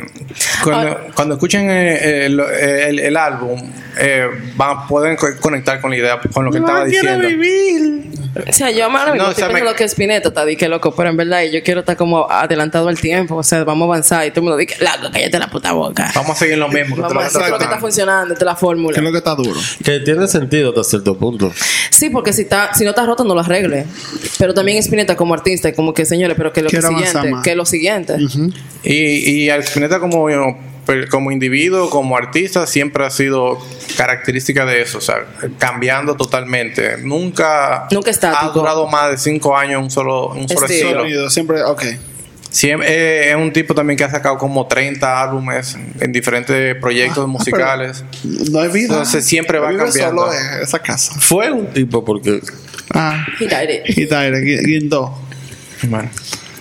cuando, 0.65 0.99
cuando 1.15 1.35
escuchen 1.35 1.69
eh, 1.71 2.27
el, 2.27 2.41
el- 2.41 2.99
el 3.01 3.17
álbum, 3.17 3.61
eh, 3.99 4.27
van, 4.57 4.87
pueden 4.87 5.17
co- 5.17 5.37
conectar 5.41 5.81
con 5.81 5.91
la 5.91 5.97
idea, 5.97 6.21
con 6.33 6.45
lo 6.45 6.51
que 6.51 6.59
estaba 6.59 6.85
diciendo. 6.85 7.29
O 8.49 8.53
sea, 8.53 8.71
yo 8.71 8.87
ahora 8.87 9.13
mismo 9.13 9.25
No, 9.27 9.31
estoy 9.31 9.45
o 9.45 9.51
sea, 9.55 9.63
me- 9.63 9.75
que 9.75 9.85
Spinetta 9.85 10.29
está 10.29 10.47
di 10.47 10.57
que 10.57 10.67
loco, 10.67 10.95
pero 10.95 11.11
en 11.11 11.19
verdad 11.19 11.43
yo 11.53 11.63
quiero 11.63 11.81
estar 11.81 11.99
como 11.99 12.31
adelantado 12.31 12.89
al 12.89 12.99
tiempo. 12.99 13.37
O 13.37 13.43
sea, 13.43 13.63
vamos 13.65 13.85
a 13.87 13.89
avanzar 13.93 14.27
y 14.27 14.31
todo 14.31 14.41
el 14.41 14.43
mundo 14.45 14.57
dice, 14.57 14.77
loco, 14.83 15.13
cállate 15.13 15.39
la 15.39 15.49
puta 15.51 15.73
boca. 15.73 16.11
Vamos 16.15 16.31
a 16.31 16.35
seguir 16.37 16.57
lo 16.57 16.69
mismo. 16.69 16.97
que 16.97 17.03
te 17.03 17.09
lo 17.09 17.09
Vamos 17.09 17.25
a 17.25 17.27
hacer 17.27 17.51
lo 17.51 17.59
que 17.59 17.65
está 17.65 17.79
funcionando, 17.79 18.33
esta 18.33 18.45
es 18.45 18.47
la 18.47 18.57
fórmula. 18.57 18.95
Que 18.95 19.01
es 19.01 19.05
lo 19.05 19.13
que 19.13 19.19
está 19.19 19.35
duro. 19.35 19.61
Que 19.85 20.01
tiene 20.01 20.27
sentido 20.29 20.71
hasta 20.71 20.83
cierto 20.85 21.19
punto. 21.19 21.53
Sí, 21.91 22.09
porque 22.09 22.33
si 22.33 22.43
está, 22.43 22.73
si 22.73 22.85
no 22.85 22.91
está 22.91 23.05
roto, 23.05 23.23
no 23.23 23.35
lo 23.35 23.41
arregle. 23.41 23.85
Pero 24.39 24.55
también 24.63 24.79
Spinetta 24.79 25.17
como 25.17 25.35
artista, 25.35 25.69
y 25.69 25.73
como 25.75 25.93
que 25.93 26.05
señores, 26.05 26.37
pero 26.37 26.53
que 26.53 26.63
lo 26.63 26.69
que 26.71 26.79
Quiero 26.79 26.89
siguiente, 26.89 27.33
que 27.43 27.55
lo 27.55 27.67
siguiente. 27.67 28.17
Y, 28.83 28.95
y 28.95 29.51
al 29.51 29.63
Spinetta 29.63 29.99
como, 30.01 30.27
como 31.11 31.31
individuo, 31.31 31.91
como 31.91 32.17
artista, 32.17 32.67
siempre 32.67 33.05
ha 33.05 33.11
sido 33.11 33.59
característica 33.97 34.65
de 34.65 34.83
eso, 34.83 34.99
o 34.99 35.01
sea, 35.01 35.27
cambiando 35.59 36.17
totalmente. 36.17 36.97
Nunca, 36.99 37.87
Nunca 37.91 38.11
estático. 38.11 38.51
ha 38.51 38.55
durado 38.55 38.87
más 38.89 39.11
de 39.11 39.19
cinco 39.19 39.57
años 39.57 39.79
en 39.79 39.85
un 39.85 39.91
solo, 39.91 40.29
un 40.29 40.49
solo 40.49 40.67
Estilo. 40.67 41.05
estilo. 41.05 41.31
Siempre, 41.31 41.63
ok. 41.63 41.85
Siempre, 42.53 42.87
eh, 42.89 43.31
es 43.31 43.37
un 43.37 43.53
tipo 43.53 43.75
también 43.75 43.97
que 43.97 44.05
ha 44.05 44.11
sacado 44.11 44.37
como 44.39 44.67
30 44.69 45.23
álbumes 45.23 45.77
en 46.01 46.13
diferentes 46.13 46.77
proyectos 46.77 47.25
Ah, 47.25 47.27
musicales. 47.27 48.05
No 48.51 48.61
hay 48.61 48.69
vida. 48.69 48.89
Entonces, 48.93 49.25
siempre 49.25 49.59
va 49.59 49.69
cambiando. 49.75 50.27
solo 50.27 50.33
en 50.33 50.63
esa 50.63 50.79
casa. 50.79 51.15
Fue 51.19 51.51
un 51.51 51.67
tipo 51.69 52.05
porque 52.05 52.41
Ah. 52.95 53.25
He 53.41 53.47
died 53.47 53.85
it. 53.87 53.99
Y 53.99 54.07
Tyre, 54.07 54.41
guindó. 54.65 55.19
Bueno. 55.85 56.11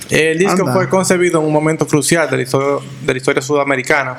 El 0.09 0.39
disco 0.39 0.61
Anda. 0.61 0.73
fue 0.73 0.89
concebido 0.89 1.39
en 1.39 1.45
un 1.47 1.53
momento 1.53 1.85
crucial 1.87 2.29
de 2.29 2.37
la 2.37 2.43
historia, 2.43 2.85
de 3.05 3.13
la 3.13 3.17
historia 3.17 3.41
sudamericana. 3.41 4.17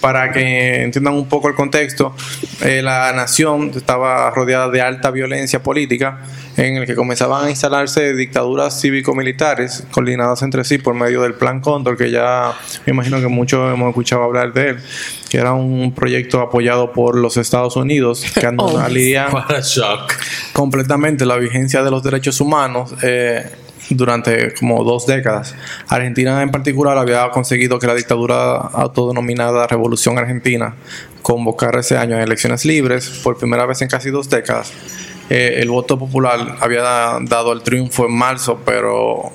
Para 0.00 0.30
que 0.32 0.82
entiendan 0.82 1.14
un 1.14 1.28
poco 1.28 1.48
el 1.48 1.54
contexto, 1.54 2.14
eh, 2.60 2.82
la 2.82 3.10
nación 3.12 3.72
estaba 3.74 4.30
rodeada 4.30 4.68
de 4.68 4.82
alta 4.82 5.10
violencia 5.10 5.62
política, 5.62 6.18
en 6.56 6.76
el 6.76 6.86
que 6.86 6.94
comenzaban 6.94 7.46
a 7.46 7.50
instalarse 7.50 8.14
dictaduras 8.14 8.80
cívico-militares 8.80 9.84
coordinadas 9.90 10.42
entre 10.42 10.64
sí 10.64 10.78
por 10.78 10.94
medio 10.94 11.22
del 11.22 11.34
Plan 11.34 11.60
Cóndor, 11.60 11.96
que 11.96 12.10
ya 12.10 12.52
me 12.86 12.92
imagino 12.92 13.20
que 13.20 13.28
muchos 13.28 13.72
hemos 13.72 13.88
escuchado 13.88 14.22
hablar 14.22 14.52
de 14.52 14.70
él, 14.70 14.76
que 15.28 15.38
era 15.38 15.52
un 15.52 15.92
proyecto 15.94 16.40
apoyado 16.40 16.92
por 16.92 17.16
los 17.16 17.36
Estados 17.36 17.76
Unidos, 17.76 18.24
que 18.38 18.46
anularía 18.46 19.28
shock. 19.62 20.12
completamente 20.52 21.26
la 21.26 21.36
vigencia 21.36 21.82
de 21.82 21.90
los 21.90 22.02
derechos 22.02 22.40
humanos 22.40 22.94
eh, 23.02 23.44
durante 23.90 24.54
como 24.54 24.84
dos 24.84 25.06
décadas. 25.06 25.54
Argentina 25.88 26.42
en 26.42 26.50
particular 26.50 26.96
había 26.98 27.28
conseguido 27.30 27.78
que 27.78 27.86
la 27.86 27.94
dictadura 27.94 28.56
autodenominada 28.56 29.66
Revolución 29.66 30.18
Argentina 30.18 30.74
convocara 31.22 31.80
ese 31.80 31.96
año 31.96 32.16
en 32.16 32.22
elecciones 32.22 32.64
libres 32.64 33.08
por 33.22 33.38
primera 33.38 33.66
vez 33.66 33.82
en 33.82 33.88
casi 33.88 34.10
dos 34.10 34.28
décadas. 34.28 34.72
Eh, 35.30 35.56
el 35.60 35.70
voto 35.70 35.98
popular 35.98 36.56
había 36.60 36.82
dado 36.82 37.52
el 37.52 37.62
triunfo 37.62 38.06
en 38.06 38.12
marzo, 38.12 38.60
pero 38.64 39.32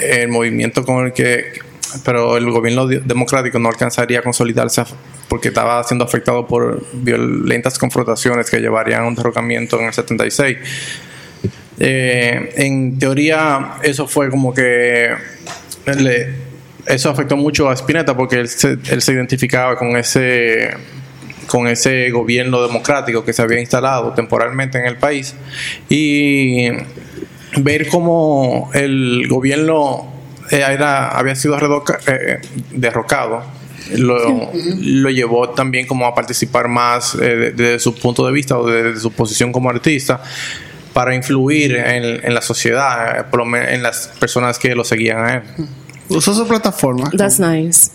el 0.00 0.28
movimiento 0.28 0.84
con 0.84 1.06
el 1.06 1.12
que 1.12 1.44
pero 2.04 2.36
el 2.36 2.50
gobierno 2.50 2.86
de- 2.86 3.00
democrático 3.00 3.58
no 3.58 3.70
alcanzaría 3.70 4.18
a 4.18 4.22
consolidarse 4.22 4.82
porque 5.28 5.48
estaba 5.48 5.82
siendo 5.84 6.04
afectado 6.04 6.46
por 6.46 6.84
violentas 6.92 7.78
confrontaciones 7.78 8.50
que 8.50 8.58
llevarían 8.60 9.04
a 9.04 9.06
un 9.06 9.14
derrocamiento 9.14 9.78
en 9.80 9.86
el 9.86 9.92
76. 9.94 10.58
Eh, 11.80 12.52
en 12.56 12.98
teoría, 12.98 13.74
eso 13.82 14.06
fue 14.06 14.28
como 14.28 14.52
que 14.52 15.10
eso 16.86 17.10
afectó 17.10 17.36
mucho 17.36 17.68
a 17.70 17.74
Spinetta 17.74 18.16
porque 18.16 18.36
él 18.40 18.48
se, 18.48 18.76
él 18.90 19.00
se 19.00 19.12
identificaba 19.12 19.76
con 19.76 19.96
ese 19.96 20.70
con 21.48 21.66
ese 21.66 22.10
gobierno 22.10 22.62
democrático 22.62 23.24
que 23.24 23.32
se 23.32 23.42
había 23.42 23.58
instalado 23.60 24.12
temporalmente 24.14 24.78
en 24.78 24.86
el 24.86 24.96
país 24.96 25.34
y 25.88 26.68
ver 27.56 27.88
cómo 27.88 28.70
el 28.74 29.26
gobierno 29.28 30.06
eh, 30.50 30.62
era, 30.68 31.08
había 31.08 31.34
sido 31.34 31.58
redoca- 31.58 31.98
eh, 32.06 32.38
derrocado 32.72 33.42
lo, 33.96 34.50
lo 34.80 35.08
llevó 35.10 35.48
también 35.50 35.86
como 35.86 36.04
a 36.06 36.14
participar 36.14 36.68
más 36.68 37.14
eh, 37.14 37.52
desde 37.56 37.78
su 37.78 37.94
punto 37.94 38.26
de 38.26 38.32
vista 38.32 38.58
o 38.58 38.66
desde 38.66 39.00
su 39.00 39.10
posición 39.12 39.50
como 39.50 39.70
artista 39.70 40.22
para 40.92 41.14
influir 41.14 41.76
en, 41.76 42.24
en 42.24 42.34
la 42.34 42.42
sociedad, 42.42 43.20
eh, 43.20 43.24
por 43.30 43.40
lo 43.40 43.46
men- 43.46 43.68
en 43.68 43.82
las 43.82 44.08
personas 44.20 44.58
que 44.58 44.74
lo 44.74 44.84
seguían 44.84 45.18
a 45.24 45.34
él. 45.36 45.42
Usó 46.10 46.34
su 46.34 46.46
plataforma. 46.46 47.10
That's 47.16 47.38
nice. 47.40 47.90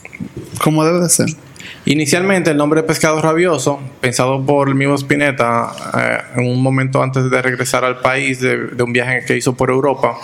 Como 0.64 0.84
debe 0.86 1.00
de 1.02 1.10
ser. 1.10 1.28
Inicialmente 1.86 2.52
el 2.52 2.58
nombre 2.58 2.82
Pescado 2.84 3.22
Rabioso, 3.22 3.80
pensado 4.00 4.46
por 4.46 4.70
el 4.70 4.76
mismo 4.76 4.96
Spinetta 4.96 5.70
eh, 5.98 6.18
en 6.40 6.48
un 6.50 6.64
momento 6.64 7.04
antes 7.04 7.30
de 7.30 7.42
regresar 7.42 7.84
al 7.84 8.00
país 8.00 8.40
de, 8.40 8.68
de 8.68 8.84
un 8.84 8.94
viaje 8.94 9.26
que 9.26 9.36
hizo 9.36 9.54
por 9.54 9.70
Europa, 9.70 10.18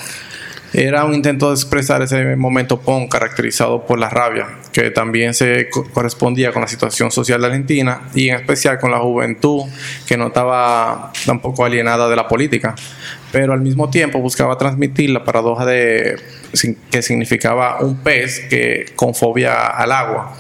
era 0.72 1.04
un 1.04 1.16
intento 1.16 1.50
de 1.50 1.56
expresar 1.56 2.02
ese 2.02 2.36
momento 2.38 2.80
punk 2.80 3.12
caracterizado 3.12 3.86
por 3.86 4.00
la 4.00 4.08
rabia, 4.08 4.46
que 4.72 4.92
también 4.92 5.34
se 5.34 5.68
co- 5.70 5.84
correspondía 5.92 6.54
con 6.54 6.62
la 6.62 6.68
situación 6.70 7.12
social 7.12 7.42
de 7.42 7.48
Argentina 7.48 8.04
y 8.14 8.30
en 8.30 8.36
especial 8.36 8.80
con 8.80 8.92
la 8.92 9.00
juventud 9.00 9.64
que 10.08 10.16
no 10.16 10.28
estaba 10.28 11.12
tampoco 11.26 11.66
alienada 11.66 12.08
de 12.08 12.16
la 12.16 12.28
política, 12.28 12.74
pero 13.34 13.52
al 13.52 13.62
mismo 13.62 13.90
tiempo 13.90 14.20
buscaba 14.20 14.58
transmitir 14.58 15.10
la 15.10 15.26
paradoja 15.26 15.66
de 15.66 16.16
que 16.90 17.02
significaba 17.02 17.80
un 17.82 17.98
pez 17.98 18.48
que 18.50 18.86
con 18.96 19.14
fobia 19.14 19.68
al 19.68 19.92
agua. 19.92 20.38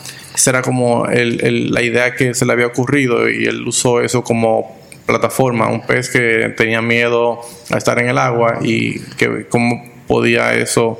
Era 0.47 0.61
como 0.61 1.05
el- 1.07 1.43
el- 1.45 1.71
la 1.71 1.81
idea 1.81 2.15
que 2.15 2.33
se 2.33 2.45
le 2.45 2.53
había 2.53 2.67
ocurrido 2.67 3.29
y 3.29 3.45
él 3.45 3.67
usó 3.67 4.01
eso 4.01 4.23
como 4.23 4.77
plataforma, 5.05 5.67
un 5.69 5.85
pez 5.85 6.09
que 6.09 6.53
tenía 6.55 6.81
miedo 6.81 7.41
a 7.71 7.77
estar 7.77 7.97
en 7.99 8.09
el 8.09 8.17
agua 8.17 8.59
y 8.61 8.99
que 9.17 9.47
cómo 9.49 9.83
podía 10.07 10.53
eso, 10.53 10.99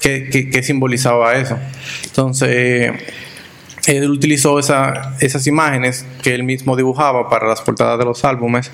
qué, 0.00 0.60
simbolizaba 0.62 1.34
eso. 1.34 1.58
Entonces, 2.04 2.92
él 3.86 4.10
utilizó 4.10 4.58
esa- 4.58 5.14
esas 5.20 5.46
imágenes 5.46 6.06
que 6.22 6.34
él 6.34 6.42
mismo 6.42 6.74
dibujaba 6.76 7.28
para 7.28 7.46
las 7.46 7.60
portadas 7.60 7.98
de 7.98 8.04
los 8.06 8.24
álbumes 8.24 8.70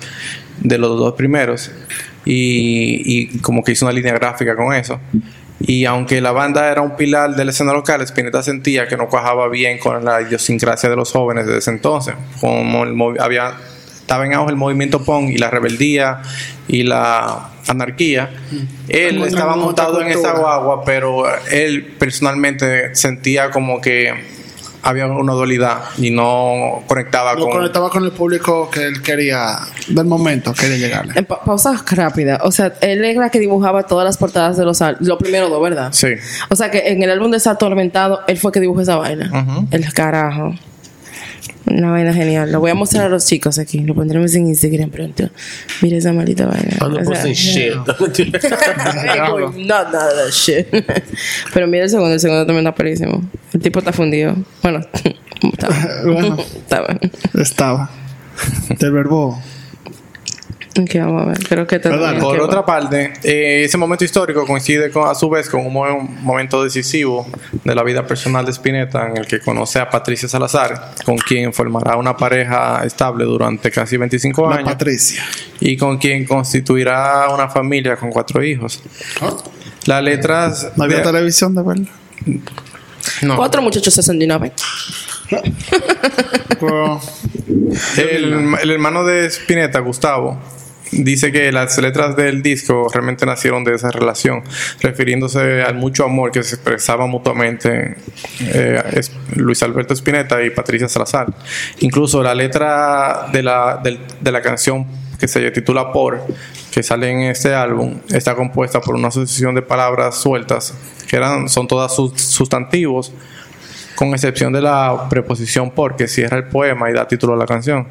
de 0.61 0.77
los 0.77 0.97
dos 0.97 1.13
primeros 1.15 1.69
y 2.23 3.39
como 3.39 3.63
que 3.63 3.73
hizo 3.73 3.85
una 3.85 3.93
línea 3.93 4.13
gráfica 4.13 4.55
con 4.55 4.73
eso. 4.73 4.99
Y 5.63 5.85
aunque 5.85 6.21
la 6.21 6.31
banda 6.31 6.71
era 6.71 6.81
un 6.81 6.95
pilar 6.95 7.35
de 7.35 7.45
la 7.45 7.51
escena 7.51 7.73
local, 7.73 8.01
Spinetta 8.01 8.41
sentía 8.41 8.87
que 8.87 8.97
no 8.97 9.07
cuajaba 9.07 9.47
bien 9.47 9.77
con 9.77 10.03
la 10.03 10.21
idiosincrasia 10.21 10.89
de 10.89 10.95
los 10.95 11.11
jóvenes 11.11 11.45
de 11.45 11.57
ese 11.57 11.71
entonces. 11.71 12.15
Como 12.39 12.83
el 12.83 13.21
había, 13.21 13.53
estaba 13.99 14.25
en 14.25 14.33
auge 14.33 14.51
el 14.51 14.57
movimiento 14.57 15.03
punk 15.03 15.29
y 15.29 15.37
la 15.37 15.49
rebeldía 15.49 16.21
y 16.67 16.83
la 16.83 17.49
anarquía. 17.67 18.31
Él 18.87 19.15
Como 19.15 19.25
estaba 19.25 19.55
montado 19.55 20.01
en 20.01 20.07
esa 20.07 20.33
guagua, 20.33 20.83
pero 20.83 21.25
él 21.51 21.93
personalmente 21.99 22.95
sentía 22.95 23.51
como 23.51 23.79
que 23.81 24.40
había 24.83 25.05
una 25.07 25.33
dualidad 25.33 25.79
y 25.97 26.11
no 26.11 26.83
conectaba 26.87 27.33
No 27.35 27.41
con... 27.45 27.51
conectaba 27.51 27.89
con 27.89 28.03
el 28.03 28.11
público 28.11 28.69
que 28.69 28.85
él 28.85 29.01
quería, 29.01 29.57
del 29.87 30.05
momento, 30.05 30.53
quería 30.53 30.77
llegarle. 30.77 31.13
En 31.15 31.25
pa- 31.25 31.43
pausa 31.43 31.83
rápida. 31.91 32.39
O 32.43 32.51
sea, 32.51 32.73
él 32.81 33.03
era 33.05 33.29
que 33.29 33.39
dibujaba 33.39 33.83
todas 33.83 34.05
las 34.05 34.17
portadas 34.17 34.57
de 34.57 34.65
los 34.65 34.81
álbumes. 34.81 35.07
Lo 35.07 35.17
primero 35.17 35.49
dos, 35.49 35.61
¿verdad? 35.61 35.89
Sí. 35.91 36.07
O 36.49 36.55
sea, 36.55 36.71
que 36.71 36.89
en 36.89 37.03
el 37.03 37.11
álbum 37.11 37.31
de 37.31 37.41
Atormentado, 37.45 38.21
él 38.27 38.37
fue 38.37 38.51
que 38.51 38.59
dibujó 38.59 38.81
esa 38.81 38.95
vaina. 38.97 39.67
El 39.71 39.93
carajo. 39.93 40.53
Una 41.65 41.91
vaina 41.91 42.13
genial. 42.13 42.51
Lo 42.51 42.59
voy 42.59 42.71
a 42.71 42.75
mostrar 42.75 43.05
a 43.05 43.09
los 43.09 43.25
chicos 43.25 43.59
aquí. 43.59 43.79
Lo 43.79 43.93
pondremos 43.93 44.33
en 44.35 44.47
Instagram 44.47 44.89
pronto. 44.89 45.29
Mira 45.81 45.97
esa 45.97 46.11
maldita 46.11 46.45
vaina. 46.47 46.77
I'm 46.81 46.93
not 46.93 47.01
O 47.01 47.05
sea, 47.05 47.13
posting 47.13 47.33
shit. 47.33 47.75
Like, 47.75 49.65
not 49.65 49.91
none 49.91 49.95
of 49.95 50.15
that 50.15 50.31
shit. 50.31 50.67
Pero 51.53 51.67
mira 51.67 51.83
el 51.83 51.89
segundo, 51.89 52.13
el 52.13 52.19
segundo 52.19 52.45
también 52.45 52.65
está 52.65 52.75
perísimo. 52.75 53.21
El 53.53 53.61
tipo 53.61 53.79
está 53.79 53.93
fundido. 53.93 54.35
Bueno, 54.63 54.79
estaba. 55.43 55.75
Bueno. 56.03 56.37
estaba. 56.39 56.99
Estaba. 57.33 57.89
Del 58.79 58.91
verbo. 58.91 59.39
Ok, 60.79 60.89
vamos 60.95 61.23
a 61.23 61.25
ver. 61.25 61.39
Creo 61.39 61.67
que. 61.67 61.79
Por 61.81 62.35
que- 62.35 62.41
otra 62.41 62.65
parte, 62.65 63.11
eh, 63.23 63.63
ese 63.65 63.77
momento 63.77 64.05
histórico 64.05 64.45
coincide 64.45 64.89
con, 64.89 65.09
a 65.09 65.13
su 65.15 65.29
vez 65.29 65.49
con 65.49 65.65
un 65.65 65.73
mo- 65.73 65.99
momento 66.21 66.63
decisivo 66.63 67.27
de 67.65 67.75
la 67.75 67.83
vida 67.83 68.07
personal 68.07 68.45
de 68.45 68.51
Spinetta 68.53 69.07
en 69.09 69.17
el 69.17 69.27
que 69.27 69.41
conoce 69.41 69.79
a 69.79 69.89
Patricia 69.89 70.29
Salazar, 70.29 70.93
con 71.03 71.17
quien 71.17 71.51
formará 71.51 71.97
una 71.97 72.15
pareja 72.15 72.83
estable 72.85 73.25
durante 73.25 73.69
casi 73.69 73.97
25 73.97 74.49
La 74.49 74.55
años 74.57 74.69
Patricia. 74.69 75.25
y 75.59 75.75
con 75.75 75.97
quien 75.97 76.25
constituirá 76.25 77.27
una 77.33 77.49
familia 77.49 77.97
con 77.97 78.09
cuatro 78.09 78.41
hijos. 78.41 78.81
Las 79.87 80.01
letras... 80.03 80.71
No 80.77 80.85
había 80.85 80.97
de- 80.97 81.03
televisión 81.03 81.53
de 81.53 81.63
verla. 81.63 81.87
no. 83.23 83.35
Cuatro 83.35 83.61
muchachos 83.61 83.93
69. 83.93 84.53
Pero, 86.59 87.01
El, 87.97 88.55
el 88.61 88.71
hermano 88.71 89.03
de 89.03 89.25
Spinetta, 89.27 89.79
Gustavo, 89.79 90.39
dice 90.91 91.31
que 91.31 91.51
las 91.51 91.77
letras 91.77 92.15
del 92.15 92.41
disco 92.41 92.87
realmente 92.93 93.25
nacieron 93.25 93.63
de 93.63 93.75
esa 93.75 93.91
relación, 93.91 94.43
refiriéndose 94.81 95.61
al 95.63 95.75
mucho 95.75 96.03
amor 96.05 96.31
que 96.31 96.43
se 96.43 96.55
expresaba 96.55 97.07
mutuamente 97.07 97.95
eh, 98.41 98.81
es- 98.93 99.11
Luis 99.35 99.61
Alberto 99.63 99.93
Spinetta 99.93 100.43
y 100.43 100.49
Patricia 100.49 100.87
Salazar. 100.89 101.27
Incluso 101.79 102.21
la 102.21 102.35
letra 102.35 103.27
de 103.31 103.43
la, 103.43 103.79
del- 103.83 103.99
de 104.19 104.31
la 104.31 104.41
canción 104.41 104.85
que 105.19 105.27
se 105.27 105.51
titula 105.51 105.91
Por, 105.93 106.19
que 106.71 106.81
sale 106.81 107.09
en 107.11 107.21
este 107.21 107.53
álbum, 107.53 107.99
está 108.09 108.33
compuesta 108.35 108.81
por 108.81 108.95
una 108.95 109.09
asociación 109.09 109.53
de 109.55 109.61
palabras 109.61 110.17
sueltas, 110.19 110.73
que 111.07 111.15
eran, 111.15 111.47
son 111.47 111.67
todas 111.67 111.95
sus- 111.95 112.19
sustantivos, 112.21 113.11
con 114.01 114.15
excepción 114.15 114.51
de 114.51 114.63
la 114.63 115.09
preposición 115.11 115.69
por, 115.69 115.95
que 115.95 116.07
cierra 116.07 116.35
el 116.35 116.45
poema 116.45 116.89
y 116.89 116.93
da 116.93 117.07
título 117.07 117.33
a 117.33 117.37
la 117.37 117.45
canción. 117.45 117.87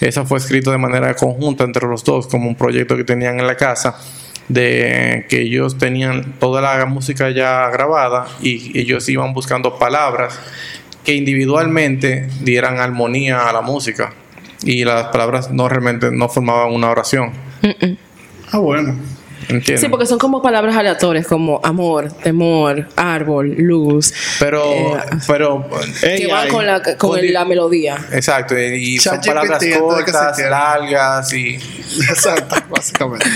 Esa 0.00 0.24
fue 0.24 0.38
escrito 0.38 0.72
de 0.72 0.78
manera 0.78 1.14
conjunta 1.14 1.62
entre 1.62 1.86
los 1.86 2.02
dos, 2.02 2.26
como 2.26 2.48
un 2.48 2.56
proyecto 2.56 2.96
que 2.96 3.04
tenían 3.04 3.38
en 3.38 3.46
la 3.46 3.56
casa, 3.56 3.96
de 4.48 5.24
que 5.28 5.42
ellos 5.42 5.78
tenían 5.78 6.32
toda 6.40 6.60
la 6.60 6.84
música 6.86 7.30
ya 7.30 7.70
grabada 7.70 8.26
y 8.40 8.76
ellos 8.76 9.08
iban 9.08 9.34
buscando 9.34 9.78
palabras 9.78 10.36
que 11.04 11.14
individualmente 11.14 12.28
dieran 12.40 12.80
armonía 12.80 13.48
a 13.48 13.52
la 13.52 13.60
música. 13.60 14.12
Y 14.64 14.84
las 14.84 15.10
palabras 15.10 15.52
no 15.52 15.68
realmente 15.68 16.10
no 16.10 16.28
formaban 16.28 16.72
una 16.72 16.90
oración. 16.90 17.30
Ah, 18.50 18.58
bueno. 18.58 18.96
¿Entiendes? 19.48 19.80
Sí, 19.80 19.88
porque 19.88 20.06
son 20.06 20.18
como 20.18 20.40
palabras 20.42 20.76
aleatorias 20.76 21.26
como 21.26 21.60
amor, 21.62 22.12
temor, 22.12 22.88
árbol, 22.96 23.54
luz. 23.56 24.12
Pero, 24.38 24.62
Eh, 24.72 25.00
pero 25.26 25.68
que 26.00 26.26
van 26.26 26.48
con 26.48 26.66
la, 26.66 26.82
con 26.96 27.18
el- 27.18 27.32
la 27.32 27.44
melodía. 27.44 27.98
Exacto, 28.12 28.58
y 28.58 28.98
son 28.98 29.20
ChatGPT, 29.20 29.26
palabras 29.28 29.62
entonces, 29.62 30.04
¿qué 30.04 30.12
se 30.12 30.16
cortas, 30.18 30.38
largas 30.50 31.32
y 31.32 31.54
Exacto, 32.08 32.56
básicamente. 32.70 33.26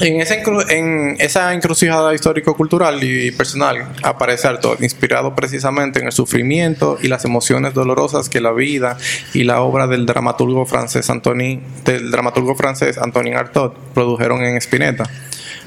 En 0.00 0.20
esa, 0.20 1.52
en 1.52 1.56
encrucijada 1.56 2.14
histórico-cultural 2.14 3.02
y 3.02 3.30
personal 3.30 3.92
aparece 4.02 4.48
Artaud, 4.48 4.80
inspirado 4.82 5.34
precisamente 5.34 6.00
en 6.00 6.06
el 6.06 6.12
sufrimiento 6.12 6.98
y 7.00 7.08
las 7.08 7.24
emociones 7.24 7.74
dolorosas 7.74 8.28
que 8.28 8.40
la 8.40 8.52
vida 8.52 8.96
y 9.32 9.44
la 9.44 9.60
obra 9.60 9.86
del 9.86 10.04
dramaturgo 10.04 10.66
francés 10.66 11.08
Antoni, 11.10 11.60
del 11.84 12.10
dramaturgo 12.10 12.56
francés 12.56 12.98
Antonin 12.98 13.36
Artaud 13.36 13.72
produjeron 13.94 14.42
en 14.42 14.56
Spinetta. 14.56 15.04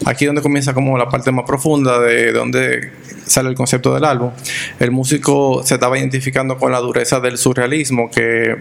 Aquí 0.05 0.25
donde 0.25 0.41
comienza 0.41 0.73
como 0.73 0.97
la 0.97 1.09
parte 1.09 1.31
más 1.31 1.45
profunda 1.45 1.99
de 1.99 2.31
donde 2.31 2.91
sale 3.25 3.49
el 3.49 3.55
concepto 3.55 3.93
del 3.93 4.05
álbum. 4.05 4.31
El 4.79 4.91
músico 4.91 5.63
se 5.63 5.75
estaba 5.75 5.97
identificando 5.97 6.57
con 6.57 6.71
la 6.71 6.79
dureza 6.79 7.19
del 7.19 7.37
surrealismo 7.37 8.11
que 8.11 8.55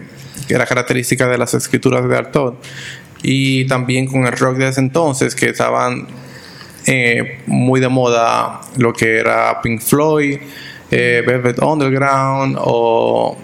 era 0.49 0.65
característica 0.65 1.27
de 1.27 1.37
las 1.37 1.53
escrituras 1.53 2.07
de 2.07 2.17
Artaud 2.17 2.55
y 3.29 3.65
también 3.67 4.07
con 4.07 4.25
el 4.25 4.31
rock 4.31 4.55
de 4.55 4.69
ese 4.69 4.79
entonces 4.79 5.35
que 5.35 5.47
estaban 5.49 6.07
eh, 6.85 7.41
muy 7.45 7.81
de 7.81 7.89
moda 7.89 8.61
lo 8.77 8.93
que 8.93 9.17
era 9.17 9.61
Pink 9.61 9.81
Floyd, 9.81 10.37
eh, 10.89 11.23
Velvet 11.27 11.61
Underground 11.61 12.55
o 12.57 13.37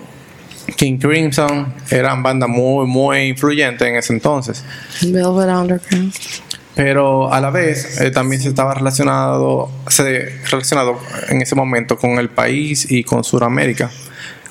King 0.77 0.97
Crimson 0.99 1.73
eran 1.89 2.23
bandas 2.23 2.47
muy 2.47 2.87
muy 2.87 3.23
influyentes 3.23 3.85
en 3.85 3.97
ese 3.97 4.13
entonces 4.13 4.63
Velvet 5.01 5.49
Underground. 5.49 6.13
pero 6.75 7.33
a 7.33 7.41
la 7.41 7.49
vez 7.49 7.99
eh, 7.99 8.09
también 8.09 8.41
se 8.41 8.47
estaba 8.47 8.73
relacionado 8.75 9.69
se 9.89 10.29
relacionado 10.49 10.97
en 11.27 11.41
ese 11.41 11.55
momento 11.55 11.97
con 11.97 12.19
el 12.19 12.29
país 12.29 12.89
y 12.89 13.03
con 13.03 13.25
Sudamérica 13.25 13.91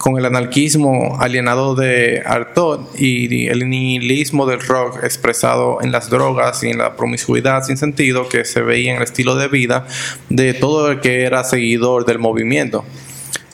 con 0.02 0.18
el 0.18 0.24
anarquismo 0.24 1.16
alienado 1.20 1.76
de 1.76 2.24
Artaud 2.26 2.88
y 2.98 3.46
el 3.46 3.70
nihilismo 3.70 4.46
del 4.46 4.60
rock 4.60 5.04
expresado 5.04 5.78
en 5.80 5.92
las 5.92 6.10
drogas 6.10 6.64
y 6.64 6.70
en 6.70 6.78
la 6.78 6.96
promiscuidad 6.96 7.62
sin 7.62 7.76
sentido 7.76 8.28
que 8.28 8.44
se 8.44 8.62
veía 8.62 8.90
en 8.90 8.96
el 8.96 9.04
estilo 9.04 9.36
de 9.36 9.46
vida 9.46 9.86
de 10.28 10.54
todo 10.54 10.90
el 10.90 10.98
que 10.98 11.22
era 11.22 11.44
seguidor 11.44 12.04
del 12.04 12.18
movimiento. 12.18 12.84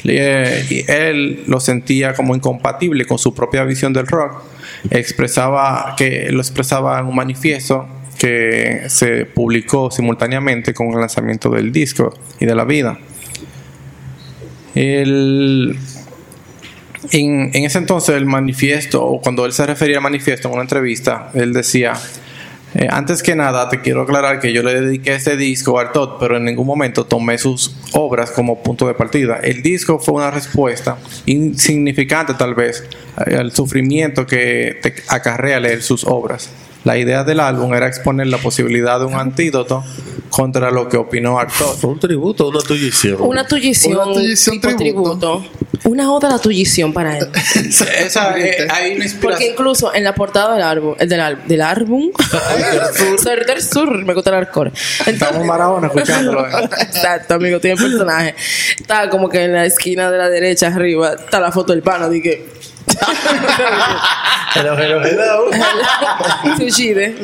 Él 0.04 1.44
lo 1.46 1.60
sentía 1.60 2.14
como 2.14 2.34
incompatible 2.34 3.04
con 3.04 3.18
su 3.18 3.34
propia 3.34 3.64
visión 3.64 3.92
del 3.92 4.06
rock. 4.06 4.42
Expresaba 4.90 5.96
que 5.98 6.32
lo 6.32 6.40
expresaba 6.40 6.98
en 6.98 7.08
un 7.08 7.14
manifiesto 7.14 7.86
que 8.18 8.84
se 8.86 9.26
publicó 9.26 9.90
simultáneamente 9.90 10.72
con 10.72 10.94
el 10.94 11.00
lanzamiento 11.00 11.50
del 11.50 11.72
disco 11.72 12.14
y 12.40 12.46
de 12.46 12.54
la 12.54 12.64
vida. 12.64 12.98
El, 14.74 15.76
en, 17.12 17.50
en 17.54 17.64
ese 17.64 17.78
entonces 17.78 18.16
el 18.16 18.26
manifiesto, 18.26 19.04
o 19.04 19.20
cuando 19.20 19.44
él 19.46 19.52
se 19.52 19.66
refería 19.66 19.96
al 19.96 20.02
manifiesto 20.02 20.48
en 20.48 20.54
una 20.54 20.62
entrevista, 20.62 21.30
él 21.34 21.52
decía, 21.52 21.94
eh, 22.74 22.86
antes 22.90 23.22
que 23.22 23.34
nada 23.34 23.68
te 23.68 23.80
quiero 23.80 24.02
aclarar 24.02 24.40
que 24.40 24.52
yo 24.52 24.62
le 24.62 24.80
dediqué 24.80 25.14
este 25.14 25.36
disco 25.36 25.78
a 25.78 25.82
Artaud, 25.82 26.18
pero 26.20 26.36
en 26.36 26.44
ningún 26.44 26.66
momento 26.66 27.06
tomé 27.06 27.38
sus 27.38 27.74
obras 27.92 28.30
como 28.30 28.62
punto 28.62 28.86
de 28.86 28.94
partida. 28.94 29.40
El 29.42 29.62
disco 29.62 29.98
fue 29.98 30.14
una 30.14 30.30
respuesta 30.30 30.98
insignificante 31.24 32.34
tal 32.34 32.54
vez 32.54 32.84
al 33.16 33.52
sufrimiento 33.52 34.26
que 34.26 34.78
te 34.82 34.94
acarrea 35.08 35.60
leer 35.60 35.82
sus 35.82 36.04
obras. 36.04 36.50
La 36.88 36.96
idea 36.96 37.22
del 37.22 37.38
álbum 37.40 37.74
era 37.74 37.86
exponer 37.86 38.28
la 38.28 38.38
posibilidad 38.38 38.98
de 38.98 39.04
un 39.04 39.12
antídoto 39.12 39.84
contra 40.30 40.70
lo 40.70 40.88
que 40.88 40.96
opinó 40.96 41.38
Artaud. 41.38 41.76
Fue 41.76 41.90
un 41.90 42.00
tributo, 42.00 42.48
una 42.48 42.60
tullición. 42.60 43.16
Una 43.20 43.46
tullición, 43.46 43.92
Una 43.92 44.04
tullición 44.14 44.58
tipo 44.58 44.74
tributo. 44.74 45.18
tributo. 45.42 45.58
Una 45.84 46.10
oda 46.10 46.28
a 46.28 46.30
la 46.32 46.38
tullición 46.38 46.94
para 46.94 47.18
él. 47.18 47.28
Esa, 47.54 48.38
eh, 48.38 48.66
hay 48.70 48.96
una 48.96 49.04
Porque 49.20 49.48
incluso 49.50 49.94
en 49.94 50.02
la 50.02 50.14
portada 50.14 50.54
del 50.54 50.62
álbum, 50.62 50.94
el 50.98 51.08
del, 51.10 51.20
al- 51.20 51.46
del 51.46 51.60
álbum, 51.60 52.10
Soy 53.22 53.36
del 53.46 53.62
sur, 53.62 53.92
me 54.02 54.14
gusta 54.14 54.30
el 54.30 54.36
alcohol. 54.36 54.72
Estamos 55.06 55.44
Maradona 55.44 55.88
escuchándolo. 55.88 56.46
Exacto, 56.80 57.34
amigo, 57.34 57.60
tiene 57.60 57.76
personaje. 57.76 58.34
Está 58.80 59.10
como 59.10 59.28
que 59.28 59.42
en 59.44 59.52
la 59.52 59.66
esquina 59.66 60.10
de 60.10 60.16
la 60.16 60.30
derecha 60.30 60.68
arriba 60.68 61.12
está 61.22 61.38
la 61.38 61.52
foto 61.52 61.74
del 61.74 61.82
pana, 61.82 62.08
de 62.08 62.22
que. 62.22 62.48
Hello, 64.54 64.76
hello, 64.76 65.00
hello. 65.02 65.50
Sushide. 66.56 67.14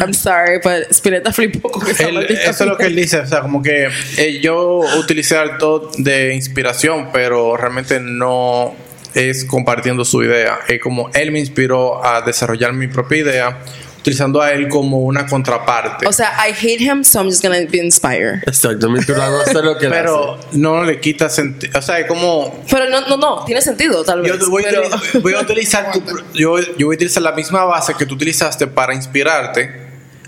I'm 0.00 0.12
sorry, 0.12 0.58
but 0.62 0.88
Spinetta 0.92 1.32
flipó 1.32 1.70
con 1.70 1.86
esa 1.88 2.04
Él- 2.08 2.26
eso 2.30 2.50
es 2.50 2.60
lo 2.70 2.76
que 2.76 2.86
él 2.86 2.96
dice, 2.96 3.20
o 3.20 3.26
sea, 3.26 3.40
como 3.40 3.62
que 3.62 3.88
eh, 4.18 4.40
yo 4.42 4.80
utilicé 4.98 5.36
Artaud 5.36 5.96
de 5.98 6.34
inspiración, 6.34 7.10
pero 7.12 7.56
realmente 7.56 8.00
no 8.00 8.74
es 9.14 9.44
compartiendo 9.44 10.04
su 10.04 10.22
idea. 10.22 10.58
Es 10.68 10.80
como 10.80 11.10
él 11.14 11.32
me 11.32 11.38
inspiró 11.40 12.04
a 12.04 12.20
desarrollar 12.22 12.72
mi 12.72 12.86
propia 12.86 13.18
idea, 13.18 13.58
utilizando 14.06 14.40
a 14.40 14.52
él 14.52 14.68
como 14.68 14.98
una 15.00 15.26
contraparte. 15.26 16.06
O 16.06 16.12
sea, 16.12 16.32
I 16.48 16.52
hate 16.52 16.80
him, 16.80 17.02
so 17.02 17.18
I'm 17.20 17.28
just 17.28 17.42
gonna 17.42 17.58
be 17.70 17.78
inspired. 17.78 18.42
Exactamente, 18.46 19.12
hago 19.12 19.40
hacer 19.40 19.64
lo 19.64 19.76
que 19.76 19.88
pero 19.88 20.34
hace. 20.36 20.58
no 20.58 20.84
le 20.84 21.00
quita 21.00 21.28
sentido. 21.28 21.76
O 21.78 21.82
sea, 21.82 21.98
es 21.98 22.06
como. 22.06 22.62
Pero 22.70 22.88
no, 22.88 23.00
no, 23.08 23.16
no, 23.16 23.44
tiene 23.44 23.60
sentido, 23.60 24.04
tal 24.04 24.22
vez. 24.22 24.38
Yo 24.38 24.48
voy, 24.50 24.64
a 24.64 24.68
pero- 24.70 24.88
utili- 24.88 25.20
voy 25.22 25.34
a 25.34 25.40
utilizar 25.40 25.90
tu- 25.92 26.02
yo, 26.34 26.58
yo 26.60 26.86
voy 26.86 26.94
a 26.94 26.96
utilizar 26.96 27.22
la 27.22 27.32
misma 27.32 27.64
base 27.64 27.94
que 27.94 28.06
tú 28.06 28.14
utilizaste 28.14 28.66
para 28.68 28.94
inspirarte 28.94 29.84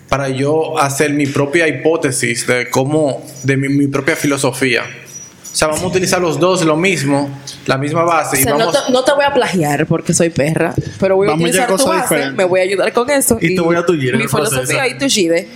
para 0.09 0.29
yo 0.31 0.79
hacer 0.79 1.13
mi 1.13 1.27
propia 1.27 1.69
hipótesis 1.69 2.47
de 2.47 2.71
cómo 2.71 3.25
de 3.43 3.57
mi, 3.59 3.69
mi 3.69 3.89
propia 3.89 4.17
filosofía 4.17 4.83
o 4.83 5.55
sea 5.55 5.69
vamos 5.69 5.83
a 5.83 5.87
utilizar 5.89 6.19
los 6.21 6.41
dos 6.41 6.65
lo 6.65 6.77
mismo 6.77 7.29
la 7.69 7.77
misma 7.77 8.03
base 8.03 8.37
O 8.37 8.41
y 8.41 8.43
sea, 8.43 8.53
no, 8.53 8.59
vamos 8.59 8.87
te, 8.87 8.93
no 8.93 9.05
te 9.05 9.13
voy 9.13 9.25
a 9.25 9.33
plagiar 9.35 9.87
porque 9.87 10.15
soy 10.15 10.31
perra, 10.31 10.75
pero 10.99 11.17
voy 11.17 11.29
a 11.29 11.31
Vamos 11.33 11.45
utilizar 11.45 11.71
a 11.71 11.77
tu 11.77 11.87
base, 11.87 12.03
diferentes. 12.03 12.35
me 12.37 12.45
voy 12.45 12.61
a 12.61 12.63
ayudar 12.63 12.93
con 12.95 13.11
eso. 13.11 13.39
Y 13.41 13.55
te 13.55 13.61
voy 13.61 13.77
a 13.77 13.85
tullir 13.85 14.15
en 14.15 14.21
Mi 14.21 14.27
filosofía 14.27 14.89
y 14.89 14.97
tu 14.97 15.07
shide. 15.07 15.49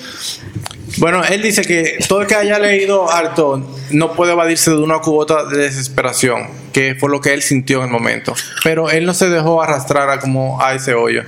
bueno 0.98 1.24
él 1.24 1.40
dice 1.40 1.62
que 1.62 1.96
todo 2.06 2.20
el 2.20 2.26
que 2.26 2.34
haya 2.34 2.58
leído 2.58 3.10
Arton 3.10 3.66
no 3.90 4.12
puede 4.12 4.32
evadirse 4.32 4.70
de 4.70 4.76
una 4.76 4.98
cuota 4.98 5.46
de 5.46 5.56
desesperación 5.56 6.48
que 6.74 6.94
fue 7.00 7.08
lo 7.08 7.20
que 7.22 7.32
él 7.32 7.40
sintió 7.40 7.78
en 7.78 7.84
el 7.84 7.90
momento 7.90 8.34
pero 8.62 8.90
él 8.90 9.06
no 9.06 9.14
se 9.14 9.30
dejó 9.30 9.62
arrastrar 9.62 10.10
a 10.10 10.20
como 10.20 10.60
a 10.62 10.74
ese 10.74 10.92
hoyo 10.92 11.22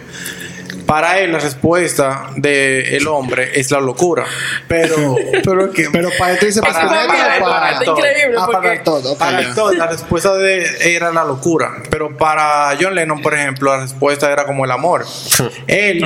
para 0.86 1.18
él 1.20 1.32
la 1.32 1.38
respuesta 1.38 2.26
del 2.36 3.06
hombre 3.08 3.58
es 3.58 3.70
la 3.70 3.80
locura 3.80 4.24
pero 4.68 5.16
pero 5.44 5.70
que 5.72 5.88
Pero 5.90 6.10
para 6.18 6.34
dice 6.34 6.60
Para- 6.60 6.72
Spinetta 6.74 7.06
para- 7.08 7.38
para, 7.40 7.78
todo. 7.80 7.96
increíble 7.98 8.36
Ah, 8.38 8.46
para 8.52 8.82
todo. 8.82 9.12
ok, 9.12 9.18
Para 9.18 9.42
ya. 9.42 9.54
todo, 9.54 9.72
la 9.72 9.86
respuesta 9.86 10.34
de 10.36 10.94
era 10.94 11.12
la 11.12 11.24
locura. 11.24 11.70
Pero 11.90 12.16
para 12.16 12.76
John 12.80 12.94
Lennon, 12.94 13.22
por 13.22 13.34
ejemplo, 13.34 13.74
la 13.76 13.82
respuesta 13.82 14.30
era 14.32 14.44
como 14.44 14.64
el 14.64 14.70
amor. 14.70 15.04
Él, 15.66 16.02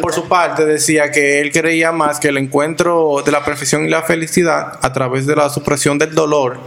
por, 0.00 0.12
su 0.12 0.28
parte, 0.28 0.64
decía 0.64 1.10
que 1.10 1.40
él 1.40 1.52
creía 1.52 1.92
más 1.92 2.18
que 2.20 2.28
el 2.28 2.38
encuentro 2.38 3.22
de 3.24 3.32
la 3.32 3.44
perfección 3.44 3.84
y 3.86 3.88
la 3.88 4.02
felicidad 4.02 4.78
a 4.82 4.92
través 4.92 5.26
de 5.26 5.36
la 5.36 5.48
supresión 5.50 5.98
del 5.98 6.14
dolor, 6.14 6.58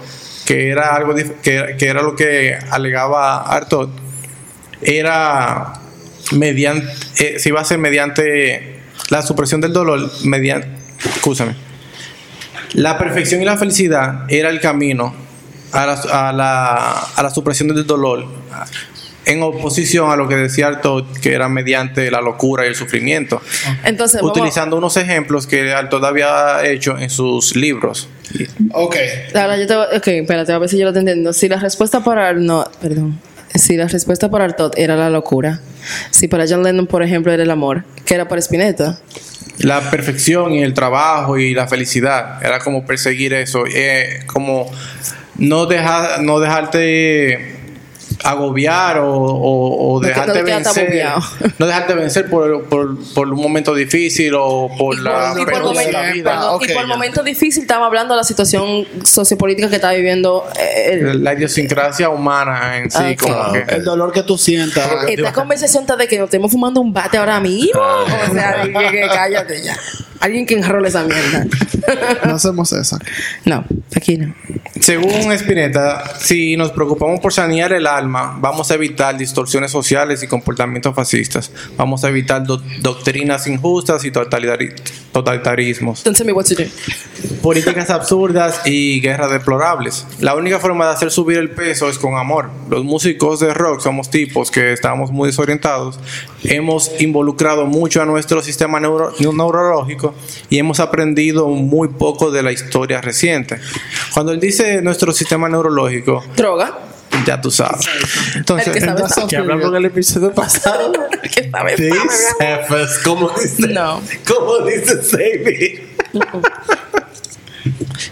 que 0.46 0.70
era 0.70 0.96
algo 0.96 1.14
que 1.44 1.76
era 1.80 2.02
lo 2.02 2.16
que 2.16 2.58
alegaba 2.72 3.42
Artaud, 3.42 3.90
era 4.82 5.74
mediante, 6.34 6.88
eh, 7.20 7.40
se 7.40 7.50
iba 7.50 7.60
a 7.60 7.64
hacer 7.64 7.78
mediante 7.78 8.80
la 9.10 9.22
supresión 9.22 9.62
del 9.62 9.74
dolor, 9.74 10.12
mediante, 10.24 10.68
escúchame, 11.16 11.56
la 12.74 12.98
perfección 12.98 13.42
y 13.42 13.46
la 13.46 13.58
felicidad 13.58 14.26
era 14.28 14.50
el 14.50 14.60
camino 14.60 15.14
a 15.72 15.86
la, 15.86 15.94
a 16.30 16.34
la, 16.34 16.92
a 17.16 17.24
la 17.24 17.30
supresión 17.30 17.70
del 17.70 17.86
dolor 17.86 18.26
en 19.26 19.42
oposición 19.42 20.12
a 20.12 20.16
lo 20.16 20.28
que 20.28 20.36
decía 20.36 20.68
Artaud, 20.68 21.04
que 21.20 21.34
era 21.34 21.50
mediante 21.50 22.12
la 22.12 22.22
locura 22.22 22.64
y 22.66 22.70
el 22.70 22.76
sufrimiento, 22.76 23.42
Entonces, 23.84 24.22
vamos- 24.22 24.38
utilizando 24.38 24.78
unos 24.78 24.98
ejemplos 24.98 25.48
que 25.48 25.74
Artaud 25.74 26.04
había 26.06 26.64
hecho 26.66 26.96
en 26.98 27.10
sus 27.10 27.56
libros. 27.56 28.08
Ok. 28.72 28.96
Ahora 29.34 29.58
yo 29.58 29.66
te 29.66 29.76
voy, 29.76 29.86
ok, 29.98 30.08
espérate, 30.08 30.52
a 30.52 30.60
ver 30.60 30.70
si 30.70 30.78
yo 30.78 30.84
lo 30.84 30.90
estoy 30.90 31.00
entendiendo. 31.02 31.34
Si 31.34 31.48
la 31.50 31.60
respuesta 31.60 32.04
para 32.04 32.34
no, 32.34 32.70
perdón. 32.80 33.20
Si 33.58 33.78
la 33.78 33.88
respuesta 33.88 34.30
para 34.30 34.46
Artot 34.46 34.78
era 34.78 34.96
la 34.96 35.10
locura. 35.10 35.62
Si 36.12 36.28
para 36.28 36.46
John 36.48 36.64
Lennon, 36.64 36.88
por 36.88 37.04
ejemplo, 37.04 37.32
era 37.32 37.44
el 37.44 37.52
amor. 37.52 37.84
¿Qué 38.06 38.16
era 38.16 38.28
para 38.28 38.40
Spinetta? 38.40 39.00
La 39.60 39.90
perfección 39.90 40.52
y 40.54 40.64
el 40.64 40.74
trabajo 40.74 41.38
y 41.38 41.54
la 41.54 41.68
felicidad, 41.68 42.44
era 42.44 42.60
como 42.60 42.86
perseguir 42.86 43.34
eso, 43.34 43.64
eh, 43.74 44.24
como 44.28 44.70
no, 45.38 45.68
no 46.22 46.40
dejarte 46.40 47.55
agobiar 48.26 48.98
o, 49.00 49.08
o- 49.14 49.94
o 49.96 50.00
dejarte 50.00 50.40
no 50.40 50.46
vencer 50.46 50.84
agobiado. 50.84 51.22
no 51.60 51.66
dejarte 51.68 51.94
vencer 51.94 52.30
por, 52.30 52.64
por, 52.66 52.98
por 53.14 53.28
un 53.30 53.40
momento 53.42 53.74
difícil 53.74 54.34
o 54.38 54.70
por 54.78 55.00
la 55.00 55.34
y 55.36 55.46
por, 55.46 55.46
pérdida 55.46 55.60
de 55.60 55.66
momento, 55.66 55.92
la 55.92 56.12
vida 56.12 56.32
perdón, 56.32 56.60
y 56.62 56.74
por 56.74 56.82
ya. 56.84 56.88
momento 56.88 57.24
difícil 57.24 57.62
estaba 57.64 57.86
hablando 57.86 58.14
de 58.14 58.18
la 58.18 58.24
situación 58.24 58.86
sociopolítica 59.04 59.70
que 59.70 59.76
está 59.76 59.92
viviendo 59.92 60.46
eh, 60.60 60.90
el- 60.94 61.24
la 61.24 61.34
idiosincrasia 61.34 62.10
humana 62.10 62.78
en 62.80 62.92
sí 62.92 62.98
Ah, 63.00 63.16
como 63.20 63.52
que 63.54 63.66
El 63.76 63.84
dolor 63.84 64.12
que 64.12 64.24
tú 64.24 64.38
sientas. 64.38 64.90
Esta 65.08 65.32
conversación 65.34 65.84
está 65.84 65.96
de 65.96 66.08
que 66.08 66.18
nos 66.18 66.26
estemos 66.26 66.52
fumando 66.52 66.82
un 66.82 66.92
bate 66.94 67.18
ahora 67.18 67.40
mismo. 67.40 67.80
O 67.82 68.34
sea, 68.34 68.64
que 68.64 69.08
cállate 69.08 69.64
ya. 69.64 69.76
Alguien 70.26 70.46
que 70.48 70.56
enrole 70.56 70.88
esa 70.90 71.04
mierda. 71.04 71.46
No 72.26 72.34
hacemos 72.36 72.72
eso. 72.74 72.98
no, 73.46 73.64
aquí 73.96 74.18
no. 74.18 74.34
Según 74.82 75.32
Spinetta, 75.34 76.04
si 76.20 76.58
nos 76.58 76.72
preocupamos 76.72 77.20
por 77.20 77.32
sanear 77.32 77.72
el 77.74 77.86
alma, 77.86 78.36
vamos 78.42 78.72
a 78.72 78.74
evitar 78.74 79.16
distorsiones 79.16 79.70
sociales 79.72 80.24
y 80.24 80.28
comportamientos 80.28 80.96
fascistas. 80.96 81.52
Vamos 81.78 82.04
a 82.04 82.10
evitar 82.10 82.44
do- 82.44 82.62
doctrinas 82.82 83.46
injustas 83.46 84.04
y 84.04 84.12
totalitari- 84.12 84.74
totalitarismos, 85.12 86.04
Don't 86.04 86.18
tell 86.18 86.26
me 86.26 86.34
what 86.34 86.46
to 86.46 86.56
do. 86.56 86.64
políticas 87.44 87.90
absurdas 87.92 88.62
y 88.66 89.00
guerras 89.00 89.32
deplorables. 89.32 90.06
La 90.20 90.34
única 90.36 90.60
forma 90.60 90.88
de 90.88 90.94
hacer 90.94 91.12
subir 91.12 91.38
el 91.38 91.52
peso 91.52 91.88
es 91.90 92.00
con 92.00 92.16
amor. 92.18 92.50
Los 92.70 92.84
músicos 92.84 93.40
de 93.40 93.54
rock 93.54 93.82
somos 93.82 94.10
tipos 94.10 94.50
que 94.50 94.74
estamos 94.74 95.12
muy 95.12 95.28
desorientados. 95.28 96.00
Hemos 96.48 96.92
involucrado 97.00 97.66
mucho 97.66 98.02
a 98.02 98.06
nuestro 98.06 98.42
sistema 98.42 98.80
neuro- 98.80 99.14
neurológico 99.20 100.14
y 100.50 100.60
hemos 100.60 100.80
aprendido 100.80 101.48
muy 101.48 101.90
poco 101.90 102.32
de 102.32 102.44
la 102.44 102.52
historia 102.52 103.02
reciente. 103.02 103.60
Cuando 104.14 104.32
él 104.32 104.40
dice 104.40 104.82
nuestro 104.82 105.12
sistema 105.12 105.50
neurológico, 105.50 106.24
Droga. 106.36 106.78
ya 107.26 107.42
tú 107.42 107.52
sabes. 107.52 107.86
Entonces, 108.36 108.74
que 108.74 108.82
sabe. 108.82 109.04
Que 109.28 109.38
hablamos 109.38 109.66
en 109.66 109.76
el 109.76 109.86
episodio 109.86 110.34
pasado. 110.34 110.94
¿Qué 111.34 111.50
sabe? 111.50 111.76
¿cómo 113.04 113.32
dice? 113.42 113.68
No. 113.68 114.02
¿Cómo 114.28 114.60
dice 114.66 115.02
Sadie? 115.04 115.88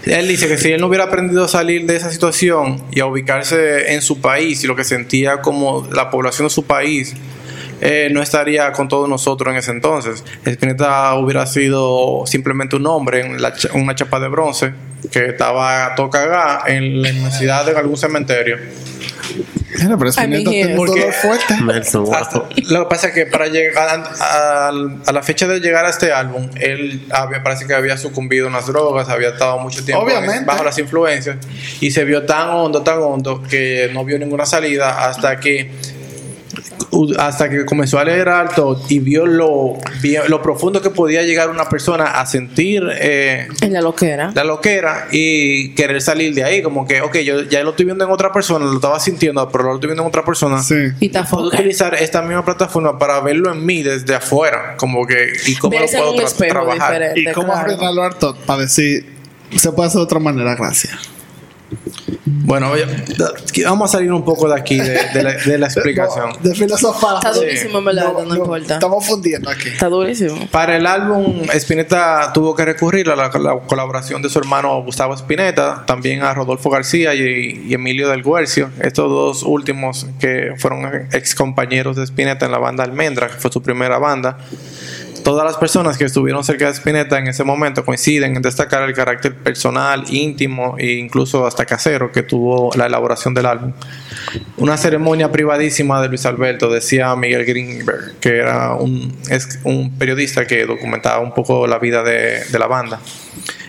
él 0.05 0.27
dice 0.27 0.47
que 0.47 0.57
si 0.57 0.71
él 0.71 0.81
no 0.81 0.87
hubiera 0.87 1.05
aprendido 1.05 1.45
a 1.45 1.47
salir 1.47 1.85
de 1.85 1.95
esa 1.95 2.11
situación 2.11 2.83
y 2.91 2.99
a 2.99 3.05
ubicarse 3.05 3.93
en 3.93 4.01
su 4.01 4.19
país 4.19 4.63
y 4.63 4.67
lo 4.67 4.75
que 4.75 4.83
sentía 4.83 5.41
como 5.41 5.87
la 5.91 6.09
población 6.09 6.47
de 6.47 6.53
su 6.53 6.63
país, 6.63 7.13
eh, 7.85 8.07
no 8.11 8.21
estaría 8.21 8.71
con 8.71 8.87
todos 8.87 9.09
nosotros 9.09 9.51
en 9.51 9.57
ese 9.59 9.71
entonces. 9.71 10.23
Spinetta 10.45 11.13
hubiera 11.15 11.45
sido 11.45 12.23
simplemente 12.25 12.77
un 12.77 12.87
hombre 12.87 13.19
en 13.25 13.41
la 13.41 13.53
cha- 13.53 13.73
una 13.73 13.93
chapa 13.93 14.19
de 14.21 14.29
bronce 14.29 14.73
que 15.11 15.25
estaba 15.27 15.93
tocada 15.95 16.63
en 16.67 17.01
la 17.01 17.09
inmensidad 17.09 17.65
de 17.65 17.75
algún 17.77 17.97
cementerio. 17.97 18.57
Mira, 19.81 19.97
pero 19.97 20.11
Spinetta 20.11 20.49
un 20.71 20.75
Porque- 20.77 20.99
dolor 21.01 21.13
fuerte. 21.13 21.55
Hasta- 22.13 22.37
lo 22.69 22.83
que 22.83 22.89
pasa 22.89 23.07
es 23.07 23.13
que 23.13 23.25
para 23.25 23.47
llegar 23.47 23.89
a, 23.89 24.67
a- 24.67 24.71
a 25.07 25.11
la 25.11 25.23
fecha 25.23 25.47
de 25.47 25.59
llegar 25.59 25.85
a 25.85 25.89
este 25.89 26.13
álbum, 26.13 26.49
él 26.61 27.05
había, 27.11 27.41
parece 27.43 27.65
que 27.65 27.73
había 27.73 27.97
sucumbido 27.97 28.45
a 28.45 28.49
unas 28.49 28.67
drogas, 28.67 29.09
había 29.09 29.29
estado 29.29 29.57
mucho 29.59 29.83
tiempo 29.83 30.03
Obviamente. 30.05 30.45
bajo 30.45 30.63
las 30.63 30.77
influencias 30.77 31.37
y 31.81 31.89
se 31.91 32.05
vio 32.05 32.23
tan 32.23 32.49
hondo, 32.49 32.81
tan 32.83 32.99
hondo 32.99 33.41
que 33.43 33.89
no 33.93 34.05
vio 34.05 34.17
ninguna 34.19 34.45
salida 34.45 35.05
hasta 35.07 35.37
que 35.39 35.71
hasta 37.17 37.49
que 37.49 37.65
comenzó 37.65 37.99
a 37.99 38.03
leer 38.05 38.29
alto 38.29 38.81
y 38.89 38.99
vio 38.99 39.25
lo, 39.25 39.77
lo 40.27 40.41
profundo 40.41 40.81
que 40.81 40.89
podía 40.89 41.23
llegar 41.23 41.49
una 41.49 41.67
persona 41.69 42.19
a 42.19 42.25
sentir 42.25 42.83
eh, 42.99 43.47
En 43.61 43.73
la 43.73 43.81
loquera. 43.81 44.31
la 44.35 44.43
loquera 44.43 45.07
y 45.11 45.73
querer 45.75 46.01
salir 46.01 46.33
de 46.33 46.43
ahí, 46.43 46.61
como 46.61 46.87
que, 46.87 47.01
ok, 47.01 47.17
yo 47.19 47.41
ya 47.43 47.63
lo 47.63 47.71
estoy 47.71 47.85
viendo 47.85 48.05
en 48.05 48.11
otra 48.11 48.31
persona, 48.31 48.65
lo 48.65 48.75
estaba 48.75 48.99
sintiendo, 48.99 49.47
pero 49.49 49.63
lo 49.65 49.75
estoy 49.75 49.87
viendo 49.87 50.03
en 50.03 50.07
otra 50.09 50.23
persona. 50.23 50.61
Sí. 50.61 50.75
Y 50.99 51.09
Puedo 51.09 51.47
utilizar 51.47 51.93
esta 51.95 52.21
misma 52.21 52.43
plataforma 52.45 52.97
para 52.99 53.19
verlo 53.21 53.51
en 53.51 53.65
mí 53.65 53.81
desde 53.81 54.15
afuera, 54.15 54.75
como 54.77 55.05
que 55.05 55.33
y 55.47 55.55
cómo 55.55 55.77
lo 55.79 55.85
puedo 55.85 56.15
tra- 56.15 56.47
trabajar. 56.49 57.13
¿Y 57.17 57.31
cómo 57.31 57.47
claro. 57.47 57.61
arreglarlo 57.61 58.03
harto 58.03 58.35
para 58.45 58.61
decir 58.63 59.05
se 59.55 59.71
puede 59.71 59.87
hacer 59.87 59.99
de 59.99 60.03
otra 60.03 60.19
manera? 60.19 60.55
Gracias. 60.55 60.93
Bueno, 62.25 62.71
vamos 63.65 63.89
a 63.89 63.97
salir 63.97 64.11
un 64.11 64.23
poco 64.23 64.47
de 64.47 64.59
aquí 64.59 64.77
de, 64.77 64.99
de 65.13 65.23
la, 65.23 65.33
de 65.33 65.57
la 65.57 65.65
explicación. 65.67 66.29
No, 66.29 66.37
de 66.49 66.55
filosofar. 66.55 67.15
Está 67.15 67.31
durísimo, 67.31 67.79
en 67.79 67.85
verdad, 67.85 68.13
no, 68.25 68.35
importa. 68.35 68.73
Estamos 68.75 69.05
fundiendo 69.05 69.49
aquí. 69.49 69.69
Está 69.69 69.89
durísimo. 69.89 70.47
Para 70.51 70.77
el 70.77 70.85
álbum, 70.85 71.43
Spinetta 71.53 72.31
tuvo 72.33 72.55
que 72.55 72.65
recurrir 72.65 73.09
a 73.09 73.15
la, 73.15 73.29
la 73.39 73.59
colaboración 73.59 74.21
de 74.21 74.29
su 74.29 74.39
hermano 74.39 74.81
Gustavo 74.83 75.13
Spinetta, 75.13 75.83
también 75.85 76.21
a 76.23 76.33
Rodolfo 76.33 76.69
García 76.69 77.13
y, 77.13 77.65
y 77.67 77.73
Emilio 77.73 78.09
del 78.09 78.23
Guercio, 78.23 78.69
estos 78.81 79.09
dos 79.09 79.43
últimos 79.43 80.07
que 80.19 80.53
fueron 80.57 81.07
ex 81.11 81.35
compañeros 81.35 81.95
de 81.95 82.03
Spinetta 82.03 82.45
en 82.45 82.51
la 82.51 82.59
banda 82.59 82.83
Almendra, 82.83 83.27
que 83.27 83.35
fue 83.35 83.51
su 83.51 83.61
primera 83.61 83.97
banda. 83.99 84.37
Todas 85.23 85.45
las 85.45 85.55
personas 85.55 85.97
que 85.97 86.03
estuvieron 86.03 86.43
cerca 86.43 86.65
de 86.65 86.73
Spinetta 86.73 87.17
en 87.17 87.27
ese 87.27 87.45
momento 87.45 87.85
coinciden 87.85 88.35
en 88.35 88.41
destacar 88.41 88.83
el 88.83 88.93
carácter 88.93 89.33
personal, 89.33 90.03
íntimo 90.09 90.75
e 90.77 90.93
incluso 90.93 91.47
hasta 91.47 91.65
casero 91.65 92.11
que 92.11 92.23
tuvo 92.23 92.71
la 92.75 92.87
elaboración 92.87 93.33
del 93.33 93.45
álbum. 93.45 93.71
Una 94.57 94.75
ceremonia 94.75 95.31
privadísima 95.31 96.01
de 96.01 96.09
Luis 96.09 96.25
Alberto, 96.25 96.69
decía 96.69 97.15
Miguel 97.15 97.45
Greenberg, 97.45 98.19
que 98.19 98.39
era 98.39 98.73
un, 98.73 99.15
un 99.63 99.97
periodista 99.97 100.45
que 100.45 100.65
documentaba 100.65 101.19
un 101.19 101.33
poco 101.33 101.67
la 101.67 101.79
vida 101.79 102.03
de 102.03 102.59
la 102.59 102.67
banda. 102.67 102.99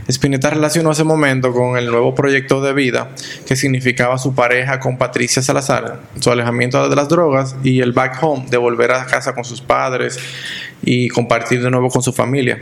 Spinetta 0.09 0.51
relacionó 0.51 0.93
ese 0.93 1.05
momento 1.05 1.53
con 1.53 1.77
el 1.77 1.87
nuevo 1.87 2.15
proyecto 2.15 2.61
de 2.61 2.73
vida 2.73 3.11
que 3.47 3.57
significaba 3.57 4.19
su 4.19 4.35
pareja 4.35 4.79
con 4.81 4.99
Patricia 4.99 5.43
Salazar, 5.43 6.01
su 6.21 6.31
alejamiento 6.31 6.89
de 6.89 6.97
las 6.97 7.09
drogas 7.09 7.57
y 7.63 7.81
el 7.81 7.93
back 7.93 8.19
home 8.23 8.47
de 8.51 8.57
volver 8.57 8.93
a 8.93 9.07
casa 9.07 9.35
con 9.35 9.45
sus 9.45 9.61
padres 9.61 10.19
y 10.83 11.09
compartir 11.09 11.63
de 11.63 11.71
nuevo 11.71 11.89
con 11.89 12.03
su 12.03 12.13
familia. 12.13 12.59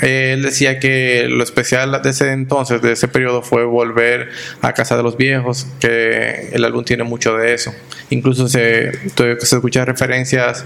Él 0.00 0.42
decía 0.42 0.78
que 0.78 1.26
lo 1.28 1.42
especial 1.42 2.00
de 2.02 2.10
ese 2.10 2.32
entonces, 2.32 2.80
de 2.80 2.92
ese 2.92 3.06
periodo, 3.06 3.42
fue 3.42 3.64
volver 3.64 4.30
a 4.62 4.72
casa 4.72 4.96
de 4.96 5.02
los 5.02 5.16
viejos, 5.16 5.66
que 5.78 6.50
el 6.52 6.64
álbum 6.64 6.84
tiene 6.84 7.04
mucho 7.04 7.36
de 7.36 7.54
eso. 7.54 7.74
Incluso 8.10 8.48
se, 8.48 8.92
se 9.14 9.56
escuchan 9.56 9.86
referencias 9.86 10.64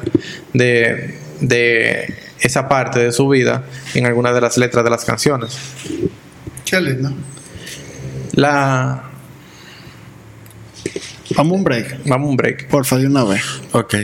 de, 0.52 1.16
de 1.40 2.14
esa 2.42 2.68
parte 2.68 2.98
de 2.98 3.12
su 3.12 3.28
vida 3.28 3.64
en 3.94 4.04
algunas 4.04 4.34
de 4.34 4.40
las 4.40 4.58
letras 4.58 4.84
de 4.84 4.90
las 4.90 5.04
canciones. 5.04 5.56
Qué 6.64 6.80
lindo. 6.80 7.12
La, 8.34 9.12
Vamos 11.36 11.52
a 11.52 11.56
un 11.56 11.64
break. 11.64 11.98
vamos 12.06 12.30
un 12.30 12.36
break. 12.36 12.68
Porfa, 12.68 12.96
de 12.98 13.06
una 13.06 13.24
vez. 13.24 13.42
Ok. 13.72 13.94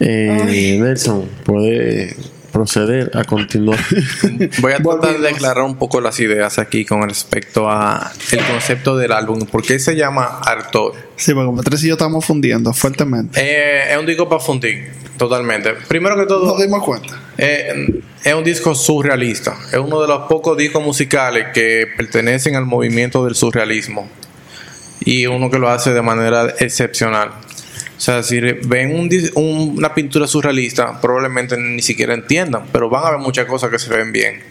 Eh, 0.00 0.78
Nelson, 0.80 1.28
puede 1.44 2.16
proceder 2.52 3.10
a 3.14 3.24
continuar. 3.24 3.78
Voy 4.60 4.72
a 4.72 4.78
tratar 4.78 5.18
de 5.18 5.28
aclarar 5.28 5.64
un 5.64 5.76
poco 5.76 6.00
las 6.00 6.18
ideas 6.20 6.58
aquí 6.58 6.84
con 6.84 7.06
respecto 7.08 7.70
a 7.70 8.10
el 8.32 8.44
concepto 8.44 8.96
del 8.96 9.12
álbum. 9.12 9.40
¿Por 9.40 9.62
qué 9.62 9.78
se 9.78 9.94
llama 9.94 10.40
Artor? 10.44 10.94
Sí, 11.16 11.34
porque 11.34 11.54
Patricia 11.56 11.86
y 11.86 11.88
yo 11.90 11.94
estamos 11.94 12.24
fundiendo 12.24 12.72
fuertemente. 12.72 13.40
Eh, 13.40 13.92
es 13.92 13.98
un 13.98 14.06
disco 14.06 14.28
para 14.28 14.40
fundir, 14.40 14.90
totalmente. 15.20 15.74
Primero 15.86 16.16
que 16.16 16.24
todo, 16.26 16.46
Nos 16.46 16.60
dimos 16.60 16.82
cuenta. 16.82 17.20
Eh, 17.36 18.00
es 18.24 18.34
un 18.34 18.42
disco 18.42 18.74
surrealista. 18.74 19.54
Es 19.70 19.78
uno 19.78 20.00
de 20.00 20.08
los 20.08 20.20
pocos 20.28 20.56
discos 20.56 20.82
musicales 20.82 21.48
que 21.52 21.86
pertenecen 21.96 22.56
al 22.56 22.64
movimiento 22.64 23.24
del 23.26 23.34
surrealismo. 23.34 24.08
Y 25.04 25.26
uno 25.26 25.50
que 25.50 25.58
lo 25.58 25.68
hace 25.68 25.92
de 25.92 26.00
manera 26.02 26.54
excepcional. 26.58 27.28
O 27.28 28.00
sea, 28.00 28.22
si 28.22 28.40
ven 28.40 28.94
un 28.98 29.10
dis- 29.10 29.30
un- 29.34 29.74
una 29.76 29.94
pintura 29.94 30.26
surrealista, 30.26 30.98
probablemente 31.02 31.56
ni 31.58 31.82
siquiera 31.82 32.14
entiendan, 32.14 32.64
pero 32.72 32.88
van 32.88 33.04
a 33.06 33.10
ver 33.10 33.18
muchas 33.20 33.44
cosas 33.44 33.70
que 33.70 33.78
se 33.78 33.90
ven 33.94 34.10
bien. 34.12 34.42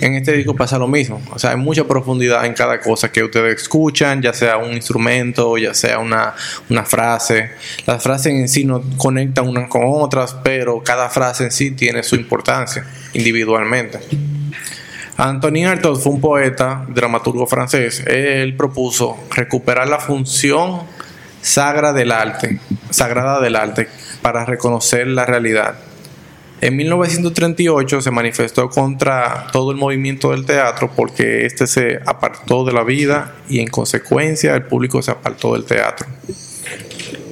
En 0.00 0.14
este 0.14 0.32
disco 0.32 0.56
pasa 0.56 0.78
lo 0.78 0.88
mismo. 0.88 1.20
O 1.32 1.38
sea, 1.38 1.50
hay 1.50 1.56
mucha 1.56 1.84
profundidad 1.84 2.44
en 2.46 2.54
cada 2.54 2.80
cosa 2.80 3.12
que 3.12 3.22
ustedes 3.22 3.62
escuchan, 3.62 4.22
ya 4.22 4.32
sea 4.32 4.56
un 4.56 4.72
instrumento, 4.72 5.56
ya 5.58 5.74
sea 5.74 5.98
una, 5.98 6.34
una 6.70 6.84
frase. 6.84 7.50
Las 7.86 8.02
frases 8.02 8.32
en 8.32 8.48
sí 8.48 8.64
no 8.64 8.82
conectan 8.96 9.48
unas 9.48 9.68
con 9.68 9.82
otras, 9.84 10.34
pero 10.42 10.82
cada 10.82 11.08
frase 11.08 11.44
en 11.44 11.50
sí 11.52 11.70
tiene 11.72 12.02
su 12.02 12.16
importancia 12.16 12.84
individualmente. 13.12 14.00
Antonin 15.16 15.66
Artaud 15.66 16.00
fue 16.00 16.12
un 16.12 16.20
poeta, 16.20 16.84
dramaturgo 16.88 17.46
francés. 17.46 18.02
Él 18.06 18.56
propuso 18.56 19.16
recuperar 19.30 19.88
la 19.88 19.98
función 19.98 20.80
sagra 21.42 21.92
del 21.92 22.12
arte, 22.12 22.60
sagrada 22.90 23.40
del 23.40 23.56
arte, 23.56 23.88
para 24.22 24.44
reconocer 24.44 25.06
la 25.08 25.26
realidad. 25.26 25.74
En 26.62 26.76
1938 26.76 28.02
se 28.02 28.10
manifestó 28.12 28.70
contra 28.70 29.48
todo 29.50 29.72
el 29.72 29.76
movimiento 29.76 30.30
del 30.30 30.46
teatro 30.46 30.92
porque 30.94 31.44
este 31.44 31.66
se 31.66 31.98
apartó 32.06 32.64
de 32.64 32.72
la 32.72 32.84
vida 32.84 33.34
y 33.48 33.58
en 33.58 33.66
consecuencia 33.66 34.54
el 34.54 34.62
público 34.62 35.02
se 35.02 35.10
apartó 35.10 35.54
del 35.54 35.64
teatro. 35.64 36.06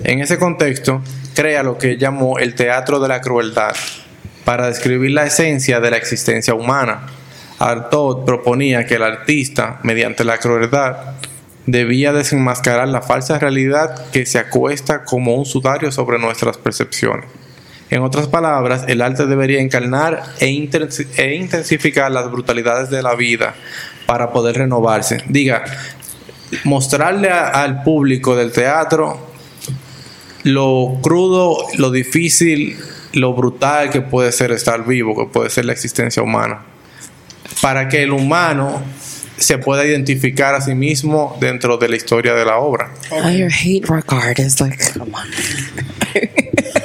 En 0.02 0.18
ese 0.18 0.36
contexto, 0.36 1.00
crea 1.36 1.62
lo 1.62 1.78
que 1.78 1.96
llamó 1.96 2.40
el 2.40 2.56
teatro 2.56 2.98
de 2.98 3.06
la 3.06 3.20
crueldad 3.20 3.76
para 4.44 4.66
describir 4.66 5.12
la 5.12 5.26
esencia 5.26 5.78
de 5.78 5.92
la 5.92 5.96
existencia 5.96 6.52
humana. 6.54 7.06
Artaud 7.60 8.24
proponía 8.24 8.84
que 8.84 8.96
el 8.96 9.04
artista, 9.04 9.78
mediante 9.84 10.24
la 10.24 10.38
crueldad, 10.38 10.96
debía 11.66 12.12
desenmascarar 12.12 12.88
la 12.88 13.00
falsa 13.00 13.38
realidad 13.38 14.10
que 14.10 14.26
se 14.26 14.40
acuesta 14.40 15.04
como 15.04 15.36
un 15.36 15.46
sudario 15.46 15.92
sobre 15.92 16.18
nuestras 16.18 16.58
percepciones. 16.58 17.26
En 17.90 18.02
otras 18.02 18.28
palabras, 18.28 18.84
el 18.86 19.02
arte 19.02 19.26
debería 19.26 19.60
encarnar 19.60 20.22
e, 20.38 20.46
e 21.16 21.34
intensificar 21.34 22.10
las 22.10 22.30
brutalidades 22.30 22.88
de 22.88 23.02
la 23.02 23.16
vida 23.16 23.54
para 24.06 24.32
poder 24.32 24.56
renovarse. 24.56 25.24
Diga, 25.28 25.64
mostrarle 26.64 27.30
al 27.30 27.82
público 27.82 28.36
del 28.36 28.52
teatro 28.52 29.30
lo 30.44 30.98
crudo, 31.02 31.66
lo 31.76 31.90
difícil, 31.90 32.78
lo 33.12 33.34
brutal 33.34 33.90
que 33.90 34.00
puede 34.00 34.32
ser 34.32 34.52
estar 34.52 34.86
vivo, 34.86 35.16
que 35.16 35.32
puede 35.32 35.50
ser 35.50 35.64
la 35.64 35.72
existencia 35.72 36.22
humana. 36.22 36.62
Para 37.60 37.88
que 37.88 38.04
el 38.04 38.12
humano 38.12 38.82
se 39.36 39.58
pueda 39.58 39.84
identificar 39.84 40.54
a 40.54 40.60
sí 40.60 40.74
mismo 40.74 41.36
dentro 41.40 41.76
de 41.76 41.88
la 41.88 41.96
historia 41.96 42.34
de 42.34 42.44
la 42.44 42.58
obra. 42.58 42.92
I 43.10 43.42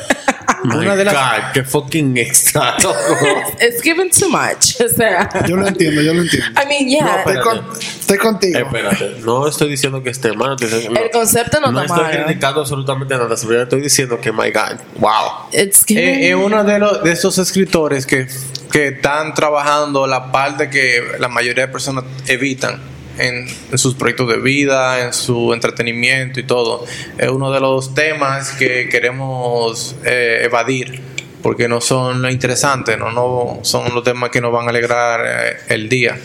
My 0.66 0.76
Una 0.78 0.96
de 0.96 1.06
las- 1.06 1.14
God, 1.14 1.52
qué 1.54 1.64
fucking 1.64 2.18
extra. 2.18 2.76
It's 3.62 3.82
given 3.82 4.10
too 4.10 4.30
much. 4.30 4.80
O 4.84 4.90
sea, 4.90 5.30
Yo 5.48 5.56
lo 5.56 5.68
entiendo, 5.68 6.02
yo 6.02 6.14
lo 6.14 6.22
entiendo. 6.22 6.48
I 6.62 6.66
mean, 6.68 6.88
yeah. 6.90 7.18
Estoy, 7.20 7.38
con- 7.42 7.66
estoy 7.80 8.18
contigo. 8.18 8.60
Espérate, 8.60 9.18
no 9.24 9.48
estoy 9.48 9.70
diciendo 9.70 10.02
que 10.04 10.10
esté 10.10 10.34
mal. 10.34 10.52
estoy 10.60 10.70
diciendo- 10.70 11.00
el 11.02 11.12
concepto 11.12 11.60
no, 11.60 11.72
no 11.72 11.82
está 11.82 11.96
estoy 11.96 12.14
mal. 12.16 12.26
criticando 12.26 12.62
absolutamente 12.62 13.18
nada. 13.18 13.38
Simplemente 13.38 13.64
estoy 13.76 13.82
diciendo 13.82 14.20
que, 14.20 14.32
my 14.32 14.52
God, 14.52 14.80
wow. 14.98 15.50
Given. 15.86 16.04
Eh, 16.04 16.30
Es 16.30 16.36
uno 16.36 16.64
de, 16.64 16.80
los, 16.80 17.04
de 17.04 17.12
esos 17.12 17.38
escritores 17.38 18.06
que, 18.06 18.28
que 18.72 18.88
están 18.90 19.34
trabajando 19.34 20.08
la 20.08 20.32
parte 20.32 20.70
que 20.70 21.02
la 21.20 21.28
mayoría 21.28 21.68
de 21.68 21.72
personas 21.72 22.04
evitan 22.28 22.80
en, 23.18 23.48
en 23.72 23.78
sus 23.78 23.96
proyectos 23.96 24.30
de 24.30 24.38
vida, 24.38 25.06
en 25.06 25.14
su 25.14 25.54
entretenimiento 25.54 26.40
y 26.40 26.44
todo. 26.44 26.86
Es 27.18 27.30
uno 27.30 27.52
de 27.52 27.60
los 27.60 27.94
temas 27.94 28.52
que 28.52 28.90
queremos 28.90 29.96
eh, 30.06 30.42
evadir 30.44 31.02
porque 31.42 31.68
no 31.68 31.80
son 31.80 32.24
lo 32.24 32.30
interesante, 32.32 32.98
no, 32.98 33.12
no 33.12 33.60
son 33.62 33.94
los 33.94 34.04
temas 34.04 34.32
que 34.32 34.42
nos 34.42 34.52
van 34.52 34.66
a 34.66 34.70
alegrar 34.72 35.22
eh, 35.26 35.58
el 35.70 35.90
día, 35.90 36.18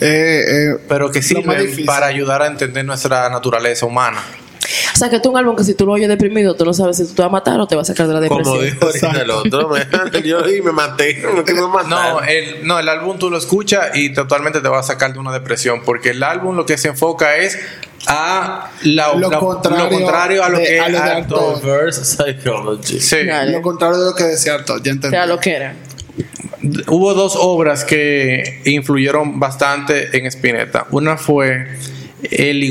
Eh, 0.00 0.76
pero 0.88 1.10
que 1.10 1.22
sirven 1.22 1.84
para 1.86 2.06
ayudar 2.06 2.42
a 2.42 2.46
entender 2.46 2.84
nuestra 2.84 3.30
naturaleza 3.30 3.86
humana. 3.86 4.22
O 4.94 4.96
sea, 4.96 5.10
que 5.10 5.20
tú 5.20 5.30
un 5.30 5.36
álbum 5.38 5.56
que 5.56 5.64
si 5.64 5.74
tú 5.74 5.86
lo 5.86 5.92
oyes 5.92 6.08
deprimido, 6.08 6.54
tú 6.56 6.64
no 6.64 6.72
sabes 6.74 6.96
si 6.96 7.06
tú 7.06 7.14
te 7.14 7.22
vas 7.22 7.28
a 7.28 7.32
matar 7.32 7.60
o 7.60 7.66
te 7.66 7.76
vas 7.76 7.88
a 7.90 7.92
sacar 7.94 8.06
de 8.08 8.14
la 8.20 8.28
Como 8.28 8.40
depresión. 8.58 8.64
dijo 8.74 8.86
ahorita 8.86 9.22
el 9.22 9.30
otro, 9.30 9.68
me, 9.70 10.22
yo 10.22 10.48
y 10.48 10.62
me 10.62 10.72
maté. 10.72 11.22
me 11.46 11.88
No, 11.88 12.20
el, 12.22 12.66
no, 12.66 12.78
el 12.78 12.88
álbum 12.88 13.18
tú 13.18 13.30
lo 13.30 13.38
escuchas 13.38 13.90
y 13.94 14.12
totalmente 14.12 14.60
te 14.60 14.68
va 14.68 14.80
a 14.80 14.82
sacar 14.82 15.12
de 15.12 15.18
una 15.18 15.32
depresión, 15.32 15.82
porque 15.84 16.10
el 16.10 16.22
álbum 16.22 16.56
lo 16.56 16.66
que 16.66 16.78
se 16.78 16.88
enfoca 16.88 17.36
es 17.36 17.58
a 18.08 18.70
la- 18.82 19.14
Lo 19.14 19.30
la- 19.30 19.38
contrario 19.38 19.84
lo 19.84 19.90
contrario 19.90 20.44
a 20.44 20.48
lo 20.48 20.58
de- 20.58 20.64
que 20.64 20.80
a 20.80 20.88
lo 20.88 20.98
de. 21.00 21.60
Reverse 21.62 22.04
psychology. 22.04 23.00
Sí. 23.00 23.24
Dale. 23.26 23.52
lo 23.52 23.62
contrario 23.62 23.98
de 23.98 24.04
lo 24.06 24.14
que 24.14 24.24
decía 24.24 24.54
Arto, 24.54 24.76
ya 24.82 24.92
O 24.92 24.94
entendí. 24.94 25.16
sea, 25.16 25.26
lo 25.26 25.38
que 25.40 25.50
era. 25.56 25.74
Hubo 26.88 27.14
dos 27.14 27.36
obras 27.38 27.84
que 27.84 28.60
influyeron 28.64 29.38
bastante 29.38 30.16
en 30.16 30.26
Spinetta. 30.26 30.86
Una 30.90 31.16
fue 31.16 31.68
El 32.30 32.62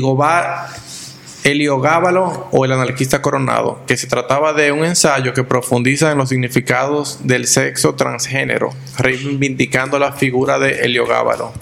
Igoba- 1.46 1.86
Heliogábalo 1.86 2.48
o 2.50 2.64
El 2.64 2.72
anarquista 2.72 3.22
coronado, 3.22 3.80
que 3.86 3.96
se 3.96 4.06
trataba 4.06 4.52
de 4.52 4.72
un 4.72 4.84
ensayo 4.84 5.32
que 5.32 5.44
profundiza 5.44 6.10
en 6.12 6.18
los 6.18 6.28
significados 6.28 7.20
del 7.24 7.46
sexo 7.46 7.94
transgénero, 7.94 8.70
reivindicando 8.98 9.98
la 9.98 10.12
figura 10.12 10.58
de 10.58 10.84
Heliogábalo, 10.84 11.52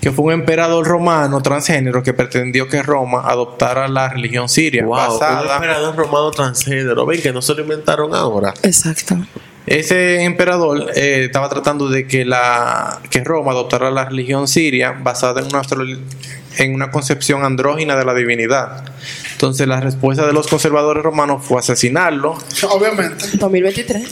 que 0.00 0.10
fue 0.12 0.26
un 0.26 0.32
emperador 0.32 0.86
romano 0.86 1.40
transgénero 1.42 2.02
que 2.02 2.14
pretendió 2.14 2.68
que 2.68 2.82
Roma 2.82 3.22
adoptara 3.26 3.88
la 3.88 4.08
religión 4.08 4.48
siria, 4.48 4.84
Wow, 4.84 5.16
un 5.18 5.50
emperador 5.54 5.96
romano 5.96 6.30
transgénero. 6.30 7.06
Ven 7.06 7.20
que 7.20 7.32
no 7.32 7.42
se 7.42 7.54
lo 7.54 7.62
inventaron 7.62 8.14
ahora. 8.14 8.54
Exacto. 8.62 9.16
Ese 9.66 10.22
emperador 10.24 10.90
eh, 10.96 11.24
estaba 11.26 11.48
tratando 11.48 11.88
de 11.88 12.06
que 12.06 12.24
la 12.24 12.98
que 13.10 13.22
Roma 13.22 13.52
adoptara 13.52 13.90
la 13.90 14.06
religión 14.06 14.48
siria 14.48 14.92
basada 14.92 15.40
en 15.42 15.46
una, 15.48 15.60
astro- 15.60 15.84
en 16.58 16.74
una 16.74 16.90
concepción 16.90 17.44
andrógina 17.44 17.96
de 17.96 18.04
la 18.04 18.14
divinidad. 18.14 18.84
Entonces 19.32 19.66
la 19.66 19.80
respuesta 19.80 20.26
de 20.26 20.32
los 20.32 20.46
conservadores 20.48 21.02
romanos 21.02 21.44
fue 21.44 21.58
asesinarlo, 21.60 22.36
Obviamente, 22.70 23.24
2023. 23.34 24.08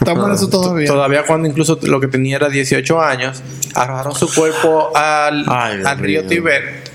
estamos 0.00 0.26
en 0.28 0.34
eso 0.34 0.48
todavía. 0.48 0.86
todavía 0.88 1.24
cuando 1.24 1.48
incluso 1.48 1.78
lo 1.82 2.00
que 2.00 2.08
tenía 2.08 2.36
era 2.36 2.48
18 2.48 3.00
años, 3.00 3.42
arrojaron 3.74 4.14
su 4.14 4.32
cuerpo 4.34 4.90
al, 4.96 5.44
Ay, 5.48 5.80
al 5.84 5.98
río. 5.98 6.26
Tíber 6.26 6.90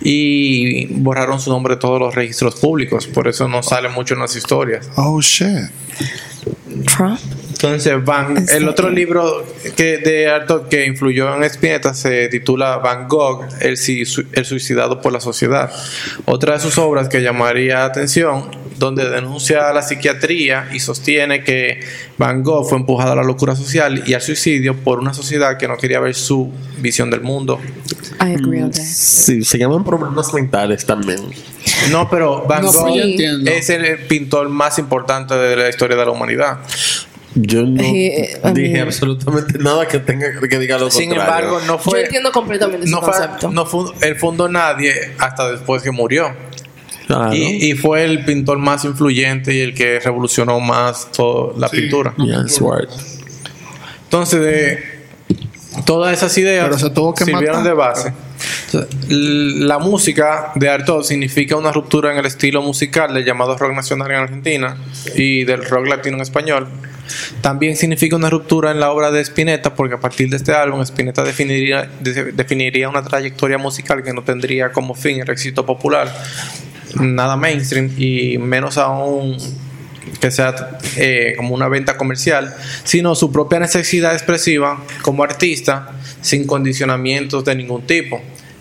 y 0.00 0.86
borraron 0.94 1.40
su 1.40 1.50
nombre 1.50 1.74
de 1.74 1.80
todos 1.80 1.98
los 1.98 2.14
registros 2.14 2.54
públicos, 2.56 3.06
por 3.06 3.26
eso 3.26 3.48
no 3.48 3.62
sale 3.62 3.88
mucho 3.88 4.14
en 4.14 4.20
las 4.20 4.36
historias. 4.36 4.88
Oh 4.96 5.20
shit. 5.20 5.70
Trump. 6.84 7.18
Entonces, 7.60 8.04
Van, 8.04 8.36
¿En 8.36 8.48
el 8.48 8.68
otro 8.68 8.88
libro 8.88 9.44
que 9.76 9.98
de 9.98 10.30
Artaud 10.30 10.68
que 10.68 10.86
influyó 10.86 11.34
en 11.34 11.42
Spinetta 11.42 11.92
se 11.92 12.28
titula 12.28 12.76
Van 12.78 13.08
Gogh, 13.08 13.46
el, 13.60 13.76
si- 13.76 14.04
el 14.32 14.44
suicidado 14.44 15.00
por 15.00 15.12
la 15.12 15.18
sociedad. 15.18 15.68
Otra 16.24 16.54
de 16.54 16.60
sus 16.60 16.78
obras 16.78 17.08
que 17.08 17.20
llamaría 17.20 17.80
la 17.80 17.84
atención, 17.86 18.44
donde 18.78 19.10
denuncia 19.10 19.72
la 19.72 19.82
psiquiatría 19.82 20.68
y 20.72 20.78
sostiene 20.78 21.42
que 21.42 21.80
Van 22.16 22.44
Gogh 22.44 22.68
fue 22.68 22.78
empujado 22.78 23.10
a 23.10 23.16
la 23.16 23.24
locura 23.24 23.56
social 23.56 24.04
y 24.06 24.14
al 24.14 24.22
suicidio 24.22 24.76
por 24.76 25.00
una 25.00 25.12
sociedad 25.12 25.58
que 25.58 25.66
no 25.66 25.76
quería 25.78 25.98
ver 25.98 26.14
su 26.14 26.52
visión 26.78 27.10
del 27.10 27.22
mundo. 27.22 27.58
I 28.20 28.34
agree 28.34 28.62
on 28.62 28.70
that. 28.70 28.80
Sí, 28.82 29.42
se 29.42 29.58
llaman 29.58 29.82
problemas 29.82 30.32
mentales 30.32 30.86
también. 30.86 31.18
No, 31.90 32.08
pero 32.08 32.44
Van 32.46 32.62
No, 32.62 32.70
Gogh 32.72 32.96
es 33.46 33.68
el 33.70 33.98
pintor 34.06 34.48
más 34.48 34.78
importante 34.78 35.34
de 35.34 35.56
la 35.56 35.68
historia 35.68 35.96
de 35.96 36.04
la 36.04 36.12
humanidad. 36.12 36.58
Yo 37.40 37.62
no 37.64 37.80
Eh, 37.82 38.40
dije 38.54 38.80
absolutamente 38.80 39.58
nada 39.58 39.86
que 39.86 39.98
tenga 39.98 40.26
que 40.48 40.58
diga 40.58 40.78
lo 40.78 40.90
Sin 40.90 41.10
contrario. 41.10 41.38
embargo, 41.48 41.60
no 41.66 41.76
Yo 41.76 41.78
fue... 41.78 42.04
entiendo 42.04 42.32
completamente 42.32 42.84
ese 42.86 42.94
no 42.94 43.00
fue, 43.00 43.12
concepto. 43.12 43.50
no 43.50 43.64
fue 43.66 43.90
el 44.02 44.16
fundó 44.16 44.48
nadie 44.48 45.12
hasta 45.18 45.50
después 45.52 45.82
que 45.82 45.90
murió. 45.90 46.32
Claro. 47.06 47.32
Y, 47.34 47.70
y 47.70 47.74
fue 47.74 48.04
el 48.04 48.24
pintor 48.24 48.58
más 48.58 48.84
influyente 48.84 49.54
y 49.54 49.60
el 49.60 49.74
que 49.74 49.98
revolucionó 50.00 50.58
más 50.60 51.10
toda 51.12 51.54
la 51.58 51.68
pintura. 51.68 52.14
Swart. 52.48 52.90
Entonces, 54.04 54.40
de 54.40 54.98
todas 55.86 56.12
esas 56.16 56.36
ideas 56.38 56.66
Pero 56.66 56.78
se 56.78 56.90
tuvo 56.90 57.14
que 57.14 57.24
sirvieron 57.24 57.58
matar. 57.58 57.64
de 57.64 57.72
base. 57.74 58.12
La 59.08 59.78
música 59.78 60.52
de 60.54 60.68
Artaud 60.68 61.02
significa 61.02 61.56
una 61.56 61.72
ruptura 61.72 62.12
en 62.12 62.18
el 62.18 62.26
estilo 62.26 62.62
musical 62.62 63.14
del 63.14 63.24
llamado 63.24 63.56
rock 63.56 63.72
nacional 63.74 64.10
en 64.10 64.16
Argentina 64.18 64.76
y 65.14 65.44
del 65.44 65.64
rock 65.64 65.86
latino 65.86 66.16
en 66.16 66.22
español. 66.22 66.68
También 67.40 67.76
significa 67.76 68.16
una 68.16 68.30
ruptura 68.30 68.70
en 68.70 68.80
la 68.80 68.90
obra 68.90 69.10
de 69.10 69.20
Spinetta 69.20 69.74
porque 69.74 69.94
a 69.94 70.00
partir 70.00 70.28
de 70.30 70.36
este 70.36 70.52
álbum 70.52 70.80
Spinetta 70.82 71.22
definiría, 71.24 71.88
de- 72.00 72.32
definiría 72.32 72.88
una 72.88 73.02
trayectoria 73.02 73.58
musical 73.58 74.02
que 74.02 74.12
no 74.12 74.22
tendría 74.22 74.72
como 74.72 74.94
fin 74.94 75.20
el 75.20 75.30
éxito 75.30 75.64
popular, 75.66 76.12
nada 77.00 77.36
mainstream 77.36 77.90
y 77.96 78.38
menos 78.38 78.78
aún 78.78 79.36
que 80.20 80.30
sea 80.30 80.78
eh, 80.96 81.34
como 81.36 81.54
una 81.54 81.68
venta 81.68 81.96
comercial, 81.96 82.54
sino 82.82 83.14
su 83.14 83.30
propia 83.30 83.60
necesidad 83.60 84.14
expresiva 84.14 84.82
como 85.02 85.22
artista 85.22 85.90
sin 86.22 86.46
condicionamientos 86.46 87.44
de 87.44 87.54
ningún 87.54 87.86
tipo. 87.86 88.20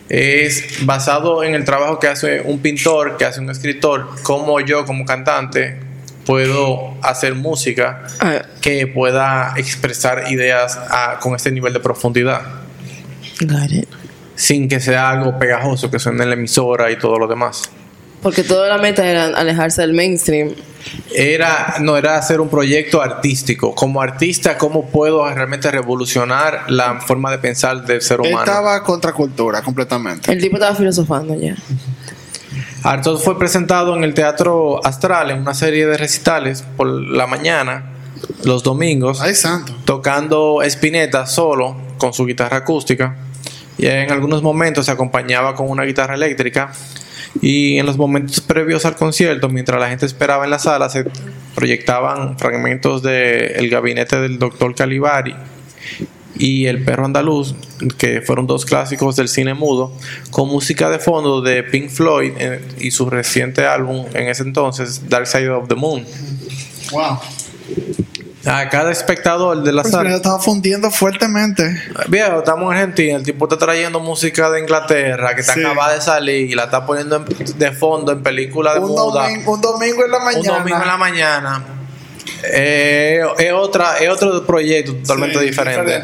Es 0.10 0.86
basado 0.86 1.44
en 1.44 1.56
el 1.56 1.66
trabajo 1.66 2.00
que 2.00 2.08
hace 2.08 2.42
un 2.42 2.60
pintor, 2.60 3.18
que 3.18 3.26
hace 3.26 3.40
un 3.40 3.50
escritor, 3.50 4.08
como 4.24 4.60
yo 4.60 4.86
como 4.86 5.06
cantante 5.06 5.80
puedo 6.28 6.94
hacer 7.02 7.34
música 7.34 8.04
Ah, 8.20 8.42
que 8.62 8.86
pueda 8.86 9.54
expresar 9.56 10.32
ideas 10.32 10.78
a- 10.78 11.18
con 11.20 11.34
este 11.36 11.52
nivel 11.52 11.74
de 11.74 11.80
profundidad, 11.80 12.42
got 13.42 13.72
it. 13.72 13.88
sin 14.36 14.68
que 14.68 14.80
sea 14.80 15.10
algo 15.10 15.40
pegajoso 15.40 15.90
que 15.90 15.98
suene 15.98 16.22
en 16.24 16.30
la 16.30 16.36
emisora 16.36 16.92
y 16.92 16.98
todo 17.00 17.18
lo 17.18 17.28
demás. 17.28 17.64
Porque 18.22 18.44
toda 18.44 18.68
la 18.68 18.78
meta 18.80 19.06
era 19.08 19.26
alejarse 19.28 19.82
del 19.82 19.94
mainstream. 19.94 20.54
Era, 21.14 21.76
no, 21.82 21.98
era 21.98 22.18
hacer 22.18 22.40
un 22.42 22.50
proyecto 22.50 23.02
artístico. 23.02 23.76
Como 23.76 24.02
artista, 24.02 24.58
¿cómo 24.58 24.88
puedo 24.90 25.28
realmente 25.34 25.70
revolucionar 25.70 26.64
la 26.70 27.00
forma 27.02 27.30
de 27.32 27.38
pensar 27.38 27.86
del 27.86 28.02
ser 28.02 28.20
Él 28.24 28.32
humano? 28.32 28.46
estaba 28.52 28.84
contra 28.84 29.14
cultura 29.14 29.62
completamente. 29.62 30.32
El 30.32 30.42
tipo 30.42 30.56
estaba 30.58 30.76
filosofando 30.76 31.36
ya. 31.40 31.56
Artaud 32.88 33.20
fue 33.20 33.38
presentado 33.38 33.98
en 33.98 34.06
el 34.06 34.14
Teatro 34.14 34.80
Astral 34.82 35.32
en 35.32 35.42
una 35.42 35.54
serie 35.54 35.86
de 35.86 35.98
recitales 35.98 36.64
por 36.78 36.88
la 36.88 37.28
mañana, 37.28 37.84
los 38.46 38.64
domingos, 38.64 39.20
Ay, 39.20 39.36
santo. 39.36 39.76
tocando 39.84 40.64
Spinetta 40.64 41.26
solo 41.26 41.76
con 41.98 42.14
su 42.14 42.26
guitarra 42.26 42.60
acústica. 42.60 43.18
Y 43.78 43.88
en 43.88 44.10
algunos 44.10 44.42
momentos 44.42 44.86
se 44.86 44.94
acompañaba 44.94 45.54
con 45.54 45.70
una 45.70 45.84
guitarra 45.84 46.16
eléctrica. 46.16 46.72
Y 47.42 47.78
en 47.78 47.86
los 47.86 47.98
momentos 47.98 48.40
previos 48.40 48.86
al 48.86 48.96
concierto, 48.96 49.50
mientras 49.50 49.82
la 49.82 49.90
gente 49.90 50.06
esperaba 50.06 50.46
en 50.46 50.52
la 50.52 50.60
sala, 50.60 50.88
se 50.88 51.04
proyectaban 51.56 52.40
fragmentos 52.40 53.04
de 53.04 53.48
El 53.58 53.70
gabinete 53.70 54.16
del 54.22 54.40
doctor 54.40 54.74
Calibari 54.74 55.36
y 56.40 56.68
El 56.68 56.84
perro 56.84 57.06
andaluz, 57.06 57.56
que 57.98 58.22
fueron 58.22 58.48
dos 58.48 58.66
clásicos 58.66 59.16
del 59.16 59.28
cine 59.28 59.54
mudo, 59.54 59.92
con 60.32 60.48
música 60.50 60.90
de 60.90 61.00
fondo 61.00 61.42
de 61.42 61.64
Pink 61.64 61.90
Floyd 61.90 62.34
eh, 62.38 62.62
y 62.80 62.92
su 62.92 63.10
reciente 63.10 63.66
álbum 63.66 64.06
en 64.14 64.28
ese 64.30 64.44
entonces, 64.44 65.10
Dark 65.10 65.28
Side 65.28 65.50
of 65.50 65.68
the 65.68 65.76
Moon. 65.76 66.06
Wow. 66.92 67.20
A 68.46 68.70
cada 68.70 68.92
espectador 68.94 69.62
de 69.62 69.74
la 69.74 69.82
Pues 69.82 69.92
sala. 69.92 70.16
estaba 70.16 70.40
fundiendo 70.40 70.90
fuertemente. 70.90 71.84
Viejo, 72.08 72.40
estamos 72.40 72.72
en 72.72 72.78
Argentina, 72.80 73.18
el 73.18 73.24
tipo 73.24 73.44
está 73.46 73.58
trayendo 73.58 74.00
música 74.00 74.50
de 74.50 74.62
Inglaterra 74.62 75.36
que 75.36 75.42
está 75.42 75.54
Sí. 75.54 75.60
acaba 75.66 75.94
de 75.94 76.00
salir 76.00 76.50
y 76.50 76.56
la 76.56 76.64
está 76.66 76.86
poniendo 76.86 77.18
en- 77.18 77.58
de 77.60 77.72
fondo 77.74 78.14
en 78.14 78.24
películas 78.24 78.76
de 78.76 78.80
Un 78.80 78.88
muda. 78.92 79.24
domingo, 79.28 79.52
un 79.54 79.62
domingo 79.62 80.06
en 80.06 80.12
la 80.12 80.18
un 80.20 80.24
mañana. 80.24 80.58
domingo 80.60 80.82
en 80.82 80.88
la 80.88 80.98
mañana. 80.98 81.66
Eh, 82.44 83.22
es 83.40 83.52
otra, 83.54 83.98
es 84.00 84.10
otro 84.10 84.46
proyecto 84.46 84.96
totalmente 84.96 85.40
Sí, 85.40 85.46
diferente. 85.46 86.02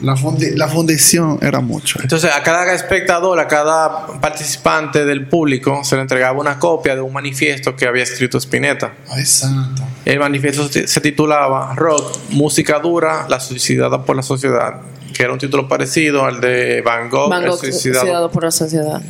La, 0.00 0.14
fundi- 0.16 0.54
la 0.56 0.66
fundición 0.66 1.38
era 1.42 1.60
mucho. 1.60 2.00
Entonces, 2.02 2.30
a 2.32 2.42
cada 2.42 2.72
espectador, 2.74 3.38
a 3.38 3.46
cada 3.46 4.06
participante 4.20 5.04
del 5.04 5.28
público, 5.28 5.84
se 5.84 5.94
le 5.94 6.02
entregaba 6.02 6.40
una 6.40 6.58
copia 6.58 6.96
de 6.96 7.00
un 7.00 7.12
manifiesto 7.12 7.76
que 7.76 7.86
había 7.86 8.02
escrito 8.02 8.38
Spinetta. 8.38 8.94
Ay, 9.08 9.24
santo. 9.24 9.82
El 10.04 10.18
manifiesto 10.18 10.68
se 10.68 11.00
titulaba 11.00 11.74
Rock, 11.76 12.16
música 12.30 12.80
dura, 12.80 13.26
la 13.28 13.38
suicidada 13.38 14.04
por 14.04 14.16
la 14.16 14.22
sociedad, 14.24 14.80
que 15.14 15.22
era 15.22 15.32
un 15.32 15.38
título 15.38 15.68
parecido 15.68 16.24
al 16.24 16.40
de 16.40 16.82
Van 16.82 17.08
Gogh, 17.08 17.30
Van 17.30 17.44
el 17.44 17.50
Gogh 17.50 17.60
suicidado 17.60 18.00
suicidado 18.00 18.30
por 18.32 18.42
la 18.42 18.50
sociedad. 18.50 19.02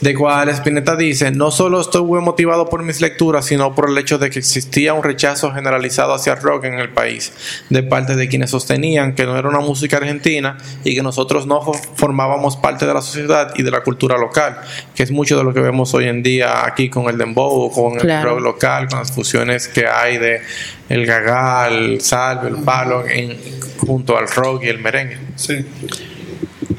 De 0.00 0.14
cual 0.14 0.48
Spinetta 0.48 0.96
dice, 0.96 1.30
no 1.30 1.50
solo 1.50 1.80
estuve 1.80 2.20
motivado 2.20 2.68
por 2.70 2.82
mis 2.82 3.00
lecturas, 3.00 3.44
sino 3.44 3.74
por 3.74 3.90
el 3.90 3.98
hecho 3.98 4.16
de 4.18 4.30
que 4.30 4.38
existía 4.38 4.94
un 4.94 5.02
rechazo 5.02 5.52
generalizado 5.52 6.14
hacia 6.14 6.32
el 6.34 6.40
rock 6.40 6.64
en 6.64 6.74
el 6.78 6.88
país, 6.90 7.32
de 7.68 7.82
parte 7.82 8.16
de 8.16 8.28
quienes 8.28 8.50
sostenían 8.50 9.14
que 9.14 9.26
no 9.26 9.36
era 9.38 9.48
una 9.48 9.60
música 9.60 9.98
argentina 9.98 10.56
y 10.84 10.94
que 10.94 11.02
nosotros 11.02 11.46
no 11.46 11.60
fo- 11.60 11.78
formábamos 11.96 12.56
parte 12.56 12.86
de 12.86 12.94
la 12.94 13.02
sociedad 13.02 13.52
y 13.56 13.62
de 13.62 13.70
la 13.70 13.82
cultura 13.82 14.16
local, 14.16 14.56
que 14.94 15.02
es 15.02 15.10
mucho 15.10 15.36
de 15.36 15.44
lo 15.44 15.52
que 15.52 15.60
vemos 15.60 15.92
hoy 15.94 16.06
en 16.08 16.22
día 16.22 16.64
aquí 16.66 16.88
con 16.88 17.08
el 17.10 17.18
dembow, 17.18 17.70
con 17.70 17.94
el 17.94 18.00
Claro. 18.00 18.30
rock 18.36 18.40
local, 18.42 18.88
con 18.88 19.00
las 19.00 19.12
fusiones 19.12 19.68
que 19.68 19.86
hay 19.86 20.16
de 20.18 20.40
el 20.88 21.04
gaga, 21.06 21.68
el 21.68 22.00
salve, 22.00 22.48
el 22.48 22.56
palo, 22.64 23.04
en- 23.06 23.38
junto 23.76 24.16
al 24.16 24.28
rock 24.28 24.64
y 24.64 24.68
el 24.68 24.78
merengue. 24.78 25.18
Sí. 25.36 25.64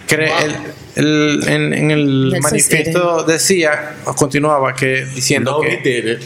Cre- 0.07 0.31
el- 0.43 0.55
el- 0.95 1.43
en, 1.47 1.73
en 1.73 1.91
el 1.91 2.29
Nelson 2.29 2.41
manifiesto 2.41 3.23
decía, 3.23 3.95
continuaba 4.15 4.73
que 4.73 5.05
diciendo 5.05 5.59
No, 5.61 5.63
he 5.63 5.81
que 5.81 6.01
did 6.01 6.11
it. 6.13 6.21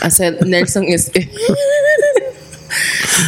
Hacer 0.00 0.44
Nelson 0.46 0.84
es. 0.88 1.10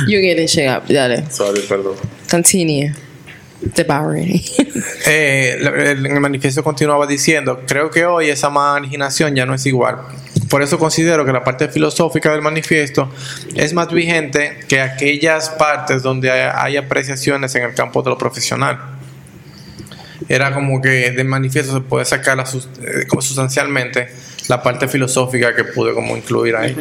you 0.09 0.19
get 0.21 0.39
it, 0.39 0.49
shut 0.49 0.67
up. 0.69 0.89
Dale. 0.93 1.25
Sorry, 1.31 1.61
perdón. 1.63 1.95
Continue. 2.31 2.93
Devouring. 3.77 4.43
eh, 5.07 5.57
en 5.61 6.07
el 6.07 6.21
manifiesto 6.21 6.63
continuaba 6.63 7.07
diciendo, 7.07 7.63
creo 7.67 7.91
que 7.91 8.05
hoy 8.05 8.29
esa 8.29 8.51
marginación 8.51 9.35
ya 9.35 9.47
no 9.47 9.55
es 9.55 9.65
igual. 9.67 9.99
Por 10.51 10.63
eso 10.63 10.79
considero 10.79 11.25
que 11.25 11.33
la 11.33 11.43
parte 11.43 11.69
filosófica 11.69 12.31
del 12.33 12.43
manifiesto 12.43 13.11
es 13.55 13.73
más 13.73 13.91
vigente 13.91 14.59
que 14.69 14.81
aquellas 14.81 15.49
partes 15.51 16.03
donde 16.03 16.31
hay, 16.31 16.51
hay 16.55 16.77
apreciaciones 16.77 17.55
en 17.55 17.63
el 17.63 17.75
campo 17.75 18.03
de 18.03 18.11
lo 18.11 18.19
profesional. 18.19 18.94
Era 20.29 20.53
como 20.55 20.81
que 20.81 21.11
del 21.11 21.27
manifiesto 21.27 21.75
se 21.75 21.81
puede 21.81 22.05
sacar 22.05 22.37
la 22.37 22.45
eh, 22.45 23.07
sustancialmente 23.21 24.09
la 24.49 24.63
parte 24.63 24.89
filosófica 24.89 25.55
que 25.55 25.65
pude 25.65 25.95
como 25.95 26.17
incluir 26.17 26.57
ahí. 26.57 26.75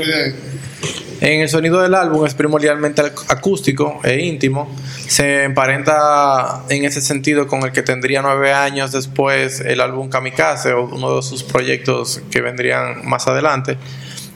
En 1.22 1.40
el 1.40 1.48
sonido 1.48 1.82
del 1.82 1.94
álbum 1.96 2.26
es 2.26 2.34
primordialmente 2.34 3.02
ac- 3.02 3.26
acústico 3.30 4.02
e 4.04 4.20
íntimo. 4.20 4.76
Se 5.08 5.44
emparenta 5.44 6.64
en 6.70 6.84
ese 6.84 7.00
sentido 7.00 7.48
con 7.48 7.64
el 7.64 7.72
que 7.72 7.82
tendría 7.82 8.22
nueve 8.22 8.52
años 8.52 8.92
después 8.92 9.62
el 9.62 9.80
álbum 9.80 10.10
Kamikaze, 10.10 10.74
uno 10.74 11.16
de 11.16 11.22
sus 11.22 11.44
proyectos 11.44 12.22
que 12.30 12.42
vendrían 12.42 13.06
más 13.08 13.28
adelante. 13.28 13.78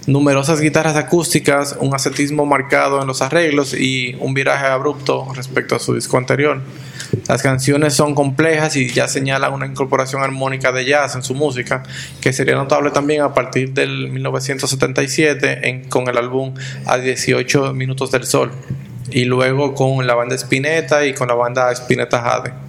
Numerosas 0.07 0.61
guitarras 0.61 0.95
acústicas, 0.95 1.75
un 1.81 1.93
ascetismo 1.93 2.45
marcado 2.45 3.01
en 3.01 3.07
los 3.07 3.21
arreglos 3.21 3.73
y 3.73 4.15
un 4.21 4.33
viraje 4.33 4.65
abrupto 4.65 5.27
respecto 5.35 5.75
a 5.75 5.79
su 5.79 5.93
disco 5.95 6.17
anterior. 6.17 6.61
Las 7.27 7.41
canciones 7.43 7.93
son 7.93 8.15
complejas 8.15 8.77
y 8.77 8.89
ya 8.89 9.09
señalan 9.09 9.51
una 9.51 9.65
incorporación 9.65 10.23
armónica 10.23 10.71
de 10.71 10.85
jazz 10.85 11.15
en 11.15 11.23
su 11.23 11.35
música, 11.35 11.83
que 12.21 12.31
sería 12.31 12.55
notable 12.55 12.91
también 12.91 13.21
a 13.21 13.33
partir 13.33 13.73
del 13.73 14.07
1977 14.09 15.67
en- 15.67 15.89
con 15.89 16.07
el 16.07 16.17
álbum 16.17 16.53
A 16.85 16.97
18 16.97 17.73
Minutos 17.73 18.09
del 18.09 18.23
Sol, 18.25 18.51
y 19.11 19.25
luego 19.25 19.73
con 19.73 20.07
la 20.07 20.15
banda 20.15 20.35
Spinetta 20.35 21.05
y 21.05 21.13
con 21.13 21.27
la 21.27 21.33
banda 21.33 21.69
Spinetta 21.73 22.21
Jade. 22.21 22.66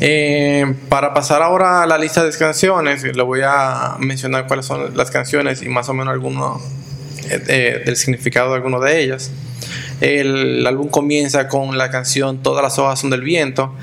Eh, 0.00 0.74
para 0.88 1.12
pasar 1.12 1.42
ahora 1.42 1.82
a 1.82 1.86
la 1.86 1.98
lista 1.98 2.24
de 2.24 2.36
canciones, 2.36 3.02
le 3.02 3.22
voy 3.22 3.40
a 3.44 3.96
mencionar 3.98 4.46
cuáles 4.46 4.66
son 4.66 4.96
las 4.96 5.10
canciones 5.10 5.62
y 5.62 5.68
más 5.68 5.88
o 5.88 5.94
menos 5.94 6.12
alguno 6.12 6.60
eh, 7.30 7.42
eh, 7.48 7.82
del 7.84 7.96
significado 7.96 8.50
de 8.50 8.56
alguna 8.56 8.78
de 8.78 9.00
ellas. 9.00 9.32
El 10.00 10.64
álbum 10.66 10.88
comienza 10.88 11.48
con 11.48 11.76
la 11.76 11.90
canción 11.90 12.42
Todas 12.42 12.62
las 12.62 12.78
hojas 12.78 13.00
son 13.00 13.10
del 13.10 13.22
viento. 13.22 13.74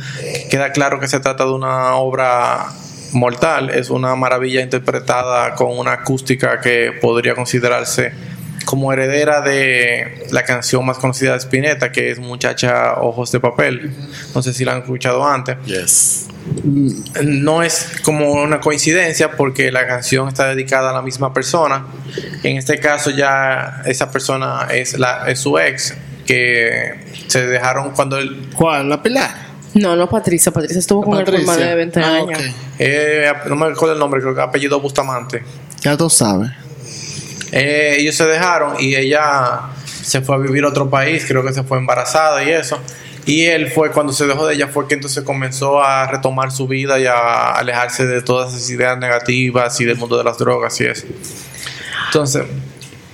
Queda 0.50 0.72
claro 0.72 1.00
que 1.00 1.10
se 1.10 1.20
trata 1.20 1.44
de 1.44 1.52
una 1.52 1.96
obra 1.96 2.68
mortal, 3.12 3.70
es 3.70 3.90
una 3.90 4.16
maravilla 4.16 4.62
interpretada 4.62 5.56
con 5.56 5.78
una 5.78 5.94
acústica 5.94 6.62
que 6.62 6.94
podría 7.02 7.36
considerarse 7.36 8.14
como 8.66 8.92
heredera 8.92 9.42
de 9.42 10.26
la 10.32 10.44
canción 10.44 10.86
más 10.86 10.98
conocida 10.98 11.32
de 11.34 11.38
Spinetta, 11.40 11.92
que 11.92 12.12
es 12.12 12.20
Muchacha 12.20 12.96
Ojos 13.02 13.32
de 13.32 13.40
Papel. 13.40 13.94
No 14.34 14.42
sé 14.42 14.54
si 14.54 14.66
la 14.66 14.74
han 14.74 14.80
escuchado 14.80 15.26
antes. 15.26 15.58
Yes. 15.66 16.28
No 17.24 17.64
es 17.64 17.92
como 18.04 18.34
una 18.34 18.60
coincidencia 18.60 19.32
porque 19.32 19.72
la 19.72 19.88
canción 19.88 20.28
está 20.28 20.48
dedicada 20.48 20.90
a 20.92 20.94
la 20.94 21.02
misma 21.02 21.34
persona. 21.34 21.86
En 22.44 22.58
este 22.58 22.80
caso 22.80 23.10
ya 23.12 23.82
esa 23.86 24.12
persona 24.12 24.68
es, 24.72 24.98
la, 25.00 25.28
es 25.30 25.40
su 25.40 25.58
ex 25.58 25.96
que 26.26 27.06
se 27.28 27.46
dejaron 27.48 27.92
cuando 27.92 28.18
él 28.18 28.50
¿Cuál? 28.56 28.90
¿La 28.90 29.02
Pilar? 29.02 29.32
No, 29.76 29.96
no 29.96 30.08
Patricia. 30.10 30.52
Patricia 30.52 30.80
estuvo 30.80 31.04
con 31.04 31.18
él 31.18 31.26
por 31.26 31.44
más 31.46 31.58
de 31.58 31.76
20 31.76 32.00
Ah, 32.00 32.16
años. 32.16 32.40
eh, 32.80 33.32
no 33.48 33.56
me 33.56 33.68
recuerdo 33.70 33.94
el 33.94 34.00
nombre, 34.00 34.22
creo 34.22 34.34
que 34.34 34.42
apellido 34.42 34.80
Bustamante. 34.80 35.44
Ya 35.82 35.96
tú 35.98 36.10
sabes. 36.10 36.50
Eh, 37.52 37.98
ellos 38.00 38.16
se 38.16 38.26
dejaron 38.26 38.76
y 38.80 38.96
ella 38.96 39.62
se 39.86 40.22
fue 40.22 40.36
a 40.36 40.38
vivir 40.40 40.64
a 40.64 40.70
otro 40.70 40.90
país, 40.90 41.26
creo 41.28 41.44
que 41.44 41.54
se 41.54 41.64
fue 41.64 41.78
embarazada 41.78 42.44
y 42.44 42.50
eso. 42.50 42.80
Y 43.26 43.46
él 43.46 43.72
fue, 43.72 43.92
cuando 43.92 44.14
se 44.14 44.28
dejó 44.28 44.46
de 44.46 44.54
ella, 44.54 44.68
fue 44.68 44.88
que 44.88 44.94
entonces 44.94 45.24
comenzó 45.24 45.82
a 45.82 46.06
retomar 46.08 46.52
su 46.52 46.68
vida 46.68 47.00
y 47.00 47.08
a 47.08 47.54
alejarse 47.54 48.06
de 48.06 48.22
todas 48.22 48.54
esas 48.54 48.70
ideas 48.70 49.00
negativas 49.00 49.80
y 49.82 49.86
del 49.86 49.98
mundo 49.98 50.18
de 50.18 50.24
las 50.24 50.38
drogas 50.38 50.80
y 50.80 50.86
eso. 50.86 51.08
Entonces, 52.08 52.44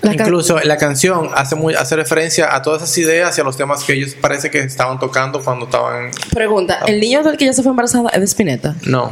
La 0.01 0.13
incluso 0.13 0.59
la 0.59 0.77
canción 0.77 1.29
hace, 1.33 1.55
muy, 1.55 1.75
hace 1.75 1.95
referencia 1.95 2.53
a 2.53 2.61
todas 2.61 2.81
esas 2.81 2.97
ideas 2.97 3.37
y 3.37 3.41
a 3.41 3.45
los 3.45 3.55
temas 3.55 3.85
que 3.85 3.93
ellos 3.93 4.15
parece 4.19 4.51
que 4.51 4.59
estaban 4.59 4.99
tocando 4.99 5.41
cuando 5.41 5.65
estaban... 5.65 6.11
Pregunta: 6.33 6.79
¿el 6.87 6.99
niño 6.99 7.23
del 7.23 7.37
que 7.37 7.45
ya 7.45 7.53
se 7.53 7.63
fue 7.63 7.69
embarazada 7.69 8.09
es 8.09 8.19
de 8.19 8.25
Spinetta? 8.25 8.75
No. 8.83 9.11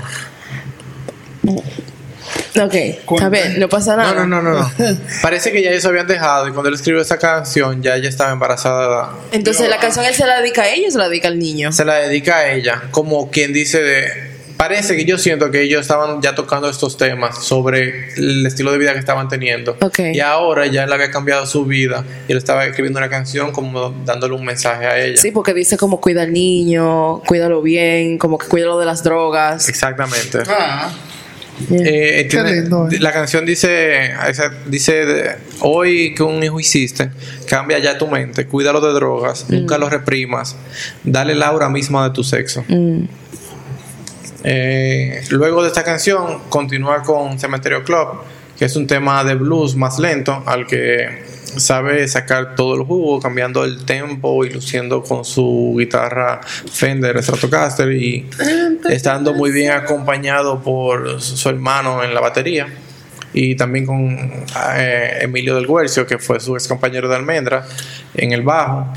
Ok, 2.62 2.74
está 2.74 3.30
bien, 3.30 3.60
no 3.60 3.70
pasa 3.70 3.96
nada. 3.96 4.14
No, 4.14 4.28
no, 4.28 4.42
no, 4.42 4.60
no. 4.60 4.72
Parece 5.22 5.52
que 5.52 5.62
ya 5.62 5.72
ellos 5.72 5.86
habían 5.86 6.08
dejado 6.08 6.48
y 6.48 6.52
cuando 6.52 6.70
él 6.70 6.76
escribió 6.76 7.02
esa 7.02 7.18
canción 7.18 7.82
ya 7.82 7.96
ella 7.96 8.10
estaba 8.10 8.32
embarazada 8.32 9.12
Entonces, 9.32 9.70
¿la 9.70 9.78
canción 9.78 10.06
él 10.06 10.16
se 10.16 10.26
la 10.26 10.42
dedica 10.42 10.64
a 10.64 10.70
ella 10.70 10.88
o 10.88 10.92
se 10.92 10.98
la 10.98 11.08
dedica 11.08 11.28
al 11.28 11.40
niño? 11.40 11.72
se 11.72 11.86
la 11.86 11.96
dedica 11.96 12.38
a 12.38 12.52
ella, 12.52 12.84
como 12.92 13.30
quien 13.30 13.54
dice 13.54 13.82
de... 13.82 14.30
Parece 14.58 14.98
que 14.98 15.06
yo 15.06 15.18
siento 15.18 15.52
que 15.52 15.62
ellos 15.62 15.80
estaban 15.80 16.22
ya 16.22 16.36
tocando 16.36 16.70
estos 16.70 16.98
temas 16.98 17.46
sobre 17.46 18.14
el 18.16 18.46
estilo 18.46 18.74
de 18.74 18.78
vida 18.78 18.92
que 18.92 19.00
estaban 19.00 19.30
teniendo. 19.30 19.78
Ok. 19.80 20.00
Y 20.14 20.20
ahora 20.20 20.68
ya 20.68 20.84
él 20.84 20.92
había 20.92 21.10
cambiado 21.12 21.46
su 21.46 21.64
vida 21.64 22.04
y 22.28 22.34
él 22.34 22.38
estaba 22.38 22.66
escribiendo 22.66 23.00
una 23.00 23.10
canción 23.10 23.54
como 23.54 23.92
dándole 24.04 24.36
un 24.36 24.44
mensaje 24.44 24.86
a 24.86 25.00
ella. 25.00 25.16
Sí, 25.16 25.32
porque 25.32 25.54
dice 25.54 25.78
como 25.78 26.02
cuida 26.02 26.24
al 26.24 26.34
niño, 26.34 27.22
cuídalo 27.22 27.62
bien, 27.62 28.18
como 28.18 28.38
que 28.38 28.48
cuídalo 28.48 28.78
de 28.78 28.86
las 28.86 29.02
drogas. 29.02 29.70
Exactamente. 29.70 30.40
Ah, 30.50 30.92
Eh, 31.72 32.28
tiene- 32.30 32.62
lindo, 32.62 32.88
eh. 32.90 33.00
La 33.00 33.12
canción 33.12 33.46
dice, 33.46 34.12
dice 34.68 35.36
hoy 35.62 36.14
que 36.16 36.24
un 36.24 36.42
hijo 36.42 36.60
hiciste, 36.60 37.12
cambia 37.48 37.80
ya 37.80 37.98
tu 37.98 38.08
mente, 38.08 38.46
cuídalo 38.46 38.80
de 38.82 38.94
drogas, 38.94 39.46
nunca 39.50 39.78
lo 39.78 39.90
reprimas, 39.90 40.56
dale 41.04 41.36
la 41.36 41.48
aura 41.48 41.70
misma 41.70 42.08
de 42.08 42.14
tu 42.14 42.24
sexo. 42.24 42.64
Mm. 42.68 43.04
Eh, 44.44 45.22
luego 45.32 45.62
de 45.62 45.68
esta 45.68 45.84
canción 45.84 46.40
continúa 46.50 47.04
con 47.04 47.38
Cementerio 47.40 47.84
Club, 47.84 48.22
que 48.58 48.66
es 48.66 48.76
un 48.76 48.88
tema 48.88 49.24
de 49.24 49.36
blues 49.36 49.76
más 49.76 50.00
lento, 50.00 50.44
al 50.46 50.66
que 50.66 51.24
sabe 51.58 52.08
sacar 52.08 52.56
todo 52.56 52.76
el 52.76 52.84
jugo, 52.84 53.20
cambiando 53.20 53.64
el 53.64 53.86
tempo 53.86 54.46
y 54.46 54.50
luciendo 54.50 55.04
con 55.04 55.26
su 55.26 55.76
guitarra 55.78 56.42
Fender 56.42 57.22
Stratocaster 57.24 57.92
y 57.92 58.30
estando 58.90 59.34
muy 59.34 59.52
bien 59.52 59.72
acompañado 59.72 60.62
por 60.62 61.22
su 61.22 61.50
hermano 61.50 62.04
en 62.04 62.14
la 62.14 62.22
batería 62.22 62.68
y 63.34 63.56
también 63.56 63.86
con 63.86 64.32
eh, 64.78 65.20
Emilio 65.22 65.56
del 65.56 65.68
Guercio, 65.68 66.06
que 66.06 66.18
fue 66.18 66.40
su 66.40 66.56
ex 66.56 66.68
compañero 66.68 67.08
de 67.08 67.16
Almendra, 67.16 67.66
en 68.16 68.32
el 68.32 68.42
bajo. 68.42 68.92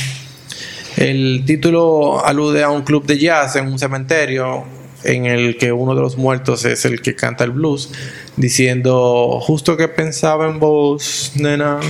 El 0.97 1.45
título 1.47 2.25
alude 2.25 2.63
a 2.63 2.71
un 2.71 2.83
club 2.83 3.05
de 3.07 3.19
jazz 3.19 3.57
en 3.57 3.67
un 3.67 3.79
cementerio 3.79 4.65
en 5.05 5.27
el 5.27 5.57
que 5.59 5.73
uno 5.73 5.95
de 5.95 6.01
los 6.01 6.17
muertos 6.17 6.65
es 6.65 6.85
el 6.85 7.03
que 7.03 7.15
canta 7.15 7.45
el 7.45 7.51
blues, 7.51 7.91
diciendo, 8.37 9.41
justo 9.41 9.77
que 9.77 9.89
pensaba 9.89 10.49
en 10.49 10.59
vos, 10.61 11.33
nena, 11.35 11.81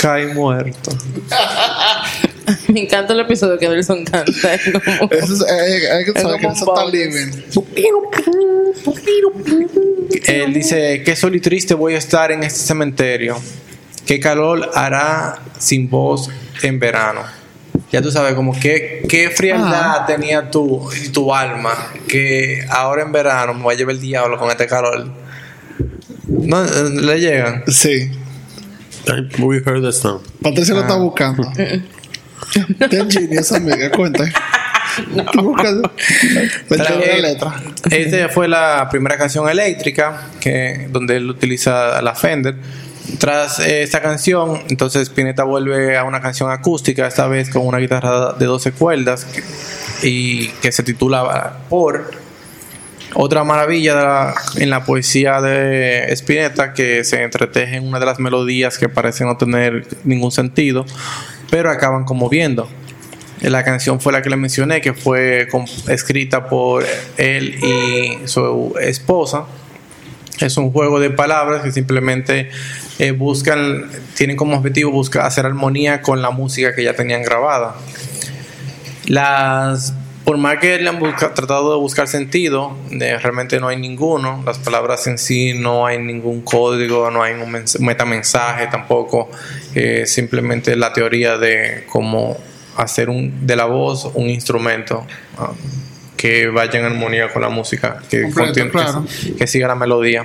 cae 0.00 0.28
muerto. 0.34 0.90
Me 2.68 2.80
encanta 2.82 3.14
el 3.14 3.20
episodio 3.20 3.58
que 3.58 3.68
Nelson 3.68 4.04
canta. 4.04 4.54
es 4.54 4.62
como- 4.64 5.10
Eso 5.10 5.34
es, 5.34 5.40
eh, 5.50 5.90
hay 5.92 6.04
que 6.04 6.12
saber 6.20 6.40
que 6.40 6.46
eso 6.48 6.74
está 6.74 6.84
living. 6.86 7.30
Él 10.26 10.52
dice, 10.52 11.02
qué 11.04 11.16
solo 11.16 11.36
y 11.36 11.40
triste 11.40 11.74
voy 11.74 11.94
a 11.94 11.98
estar 11.98 12.32
en 12.32 12.42
este 12.44 12.60
cementerio. 12.60 13.36
Qué 14.06 14.20
calor 14.20 14.70
hará 14.74 15.38
sin 15.58 15.88
vos 15.88 16.30
en 16.62 16.78
verano. 16.78 17.22
Ya 17.90 18.02
tú 18.02 18.10
sabes, 18.10 18.34
como 18.34 18.58
que, 18.58 19.04
qué 19.08 19.30
frialdad 19.30 20.04
tenía 20.06 20.50
tu, 20.50 20.88
tu 21.12 21.34
alma, 21.34 21.74
que 22.08 22.64
ahora 22.68 23.02
en 23.02 23.12
verano 23.12 23.54
me 23.54 23.64
va 23.64 23.72
a 23.72 23.74
llevar 23.74 23.94
el 23.94 24.00
diablo 24.00 24.36
con 24.38 24.50
este 24.50 24.66
calor. 24.66 25.10
No, 26.28 26.64
eh, 26.64 26.90
le 26.90 27.20
llegan. 27.20 27.62
Sí. 27.68 28.10
I- 29.08 29.42
We 29.42 29.58
heard 29.64 29.82
the 29.82 29.92
song. 29.92 30.20
Patricia 30.42 30.74
lo 30.74 30.80
Ah. 30.80 30.82
está 30.84 30.96
buscando. 30.96 31.50
Ten 32.90 33.10
genius, 33.10 33.52
amiga, 33.52 33.90
cuenta. 33.90 34.24
Una 35.34 36.84
Eh, 36.86 37.20
letra. 37.20 37.60
Esta 37.90 38.28
fue 38.28 38.46
la 38.48 38.88
primera 38.90 39.16
canción 39.18 39.48
eléctrica 39.48 40.28
que, 40.40 40.86
donde 40.90 41.16
él 41.16 41.30
utiliza 41.30 42.00
la 42.02 42.14
Fender. 42.14 42.56
Tras 43.18 43.58
esta 43.60 44.00
canción, 44.00 44.60
entonces 44.68 45.02
Spinetta 45.08 45.44
vuelve 45.44 45.96
a 45.98 46.04
una 46.04 46.20
canción 46.20 46.50
acústica, 46.50 47.06
esta 47.06 47.26
vez 47.28 47.50
con 47.50 47.66
una 47.66 47.78
guitarra 47.78 48.32
de 48.32 48.46
12 48.46 48.72
cuerdas 48.72 49.26
que- 49.26 49.42
y 50.08 50.48
que 50.62 50.72
se 50.72 50.82
titula 50.82 51.58
Por. 51.68 52.23
Otra 53.14 53.44
maravilla 53.44 53.94
de 53.94 54.02
la- 54.02 54.34
en 54.56 54.70
la 54.70 54.84
poesía 54.84 55.40
de 55.40 56.12
Spinetta 56.12 56.72
que 56.74 57.04
se 57.04 57.22
entreteje 57.22 57.76
en 57.76 57.86
una 57.86 58.00
de 58.00 58.06
las 58.06 58.18
melodías 58.18 58.76
que 58.76 58.88
parecen 58.88 59.28
no 59.28 59.36
tener 59.36 59.86
ningún 60.02 60.32
sentido, 60.32 60.84
pero 61.50 61.70
acaban 61.70 62.04
conmoviendo. 62.04 62.68
La 63.40 63.62
canción 63.62 64.00
fue 64.00 64.12
la 64.12 64.22
que 64.22 64.30
le 64.30 64.36
mencioné, 64.36 64.80
que 64.80 64.94
fue 64.94 65.48
escrita 65.88 66.48
por 66.48 66.84
él 67.16 67.56
y 67.62 68.26
su 68.26 68.74
esposa. 68.80 69.44
Es 70.40 70.56
un 70.56 70.72
juego 70.72 70.98
de 70.98 71.10
palabras 71.10 71.62
que 71.62 71.70
simplemente 71.70 72.50
eh, 72.98 73.10
buscan, 73.12 73.90
tienen 74.16 74.36
como 74.36 74.56
objetivo 74.56 74.90
buscar 74.90 75.26
hacer 75.26 75.46
armonía 75.46 76.00
con 76.02 76.22
la 76.22 76.30
música 76.30 76.74
que 76.74 76.82
ya 76.82 76.94
tenían 76.94 77.22
grabada. 77.22 77.74
Las, 79.06 79.92
por 80.24 80.38
más 80.38 80.58
que 80.58 80.78
le 80.78 80.88
han 80.88 80.98
busca- 80.98 81.34
tratado 81.34 81.72
de 81.74 81.78
buscar 81.78 82.08
sentido, 82.08 82.76
eh, 82.90 83.18
realmente 83.18 83.60
no 83.60 83.68
hay 83.68 83.76
ninguno. 83.76 84.42
Las 84.46 84.58
palabras 84.58 85.06
en 85.06 85.18
sí 85.18 85.52
no 85.54 85.84
hay 85.86 85.98
ningún 85.98 86.40
código, 86.40 87.10
no 87.10 87.22
hay 87.22 87.34
un 87.34 87.52
mens- 87.52 87.78
metamensaje 87.78 88.66
tampoco. 88.68 89.30
Eh, 89.74 90.04
simplemente 90.06 90.76
la 90.76 90.92
teoría 90.92 91.36
de 91.36 91.84
cómo 91.90 92.36
hacer 92.76 93.08
un, 93.10 93.46
de 93.46 93.54
la 93.56 93.66
voz 93.66 94.10
un 94.14 94.28
instrumento 94.30 95.06
ah, 95.38 95.52
que 96.16 96.48
vaya 96.48 96.78
en 96.80 96.86
armonía 96.86 97.30
con 97.32 97.42
la 97.42 97.50
música, 97.50 97.98
que, 98.08 98.22
Completo, 98.22 98.46
contiene- 98.46 98.70
que- 98.70 98.78
claro. 98.78 99.04
que 99.38 99.46
siga 99.46 99.68
la 99.68 99.74
melodía. 99.74 100.24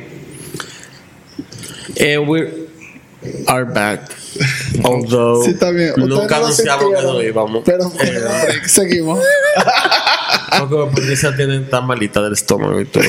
Eh, 1.96 2.18
are 3.48 3.66
back. 3.66 4.02
Although 4.84 5.44
Sí. 5.44 5.52
Ustedes 5.52 5.98
nunca 5.98 6.38
anunciamos 6.38 6.56
que 6.86 6.88
sintieron, 6.96 7.14
no 7.16 7.22
íbamos. 7.24 7.64
Pero 7.66 7.92
Eh, 8.00 8.22
seguimos. 8.66 9.20
porque 10.60 10.96
Patricia 10.96 11.36
tiene 11.36 11.60
tan 11.62 11.86
malita 11.86 12.22
del 12.22 12.34
estómago 12.34 12.80
y 12.80 12.86
todo. 12.86 13.04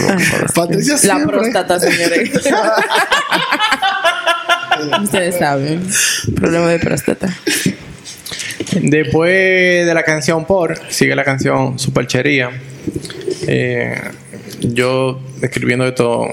Patricia 0.54 0.94
La 0.94 0.98
siempre. 0.98 1.38
próstata, 1.38 1.78
señores. 1.80 2.30
Ustedes 5.02 5.38
saben. 5.38 5.86
Problema 6.36 6.68
de 6.68 6.78
próstata. 6.78 7.28
Después 8.82 9.86
de 9.86 9.92
la 9.94 10.04
canción 10.04 10.44
Por, 10.46 10.78
sigue 10.90 11.14
la 11.14 11.24
canción 11.24 11.78
Superchería. 11.78 12.50
Eh, 13.46 14.00
yo 14.61 15.20
escribiendo 15.43 15.86
esto 15.86 16.26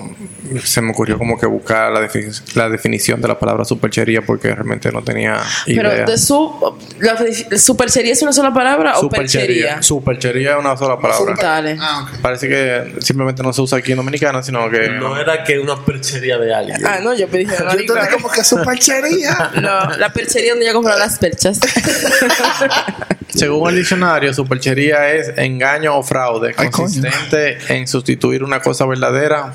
se 0.64 0.82
me 0.82 0.92
ocurrió 0.92 1.18
como 1.18 1.38
que 1.40 1.46
buscar 1.46 1.92
la, 1.92 2.02
defini- 2.02 2.42
la 2.56 2.70
definición 2.70 3.22
de 3.22 3.28
la 3.28 3.38
palabra 3.38 3.66
superchería 3.66 4.22
porque 4.22 4.54
realmente 4.54 4.92
no 4.92 5.04
tenía 5.04 5.42
Pero 5.66 5.94
idea. 5.94 6.06
de 6.06 6.18
su. 6.18 6.76
La, 7.00 7.18
¿Superchería 7.58 8.14
es 8.14 8.22
una 8.22 8.34
sola 8.34 8.54
palabra 8.54 8.98
o 9.00 9.10
perchería? 9.10 9.82
Superchería 9.82 10.52
es 10.54 10.58
una 10.60 10.78
sola 10.78 10.98
palabra. 11.00 11.36
Dale. 11.42 11.78
Ah, 11.80 12.08
ok. 12.10 12.22
Parece 12.22 12.48
que 12.48 12.96
simplemente 13.02 13.44
no 13.44 13.52
se 13.54 13.62
usa 13.62 13.78
aquí 13.80 13.92
en 13.92 13.98
Dominicana, 13.98 14.42
sino 14.44 14.70
que 14.70 14.90
No 14.90 15.20
era 15.20 15.44
que 15.44 15.60
una 15.60 15.84
perchería 15.84 16.38
de 16.38 16.54
alguien. 16.54 16.86
Ah, 16.86 17.00
no, 17.04 17.14
yo 17.14 17.28
pedí 17.28 17.46
Yo 17.46 17.54
entendí 17.54 17.88
como 18.14 18.30
que 18.30 18.44
su 18.44 18.62
perchería. 18.64 19.52
No, 19.62 19.90
la 19.98 20.14
perchería 20.14 20.52
donde 20.52 20.66
yo 20.68 20.74
compro 20.74 20.98
las 20.98 21.18
perchas. 21.18 21.60
Según 23.30 23.70
el 23.70 23.76
diccionario, 23.76 24.34
superchería 24.34 25.12
es 25.14 25.32
engaño 25.38 25.96
o 25.98 26.02
fraude 26.04 26.54
Ay, 26.58 26.70
consistente 26.70 27.58
en 27.68 27.88
sustituir 27.88 28.44
una 28.44 28.62
cosa 28.62 28.86
verdadera 28.86 28.97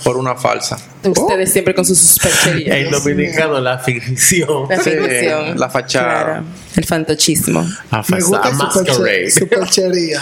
por 0.05 0.16
una 0.16 0.34
falsa. 0.36 0.76
Ustedes 1.05 1.53
siempre 1.53 1.74
con 1.74 1.84
sus 1.84 1.99
supercherías. 1.99 2.76
En 2.76 2.90
dominicano, 2.90 3.61
la 3.61 3.78
ficción. 3.78 4.68
La 4.68 4.76
Sí, 4.80 4.90
ficción. 4.90 5.59
la 5.59 5.68
fachada. 5.70 6.24
Claro. 6.24 6.45
El 6.76 6.84
fantochismo. 6.84 7.61
A 7.90 8.03
Me 8.09 8.20
gusta 8.20 8.38
a 8.49 8.51
su 8.51 8.57
masquerade. 8.57 9.26
perche- 9.26 9.30
su 9.30 9.49
perchería. 9.49 10.20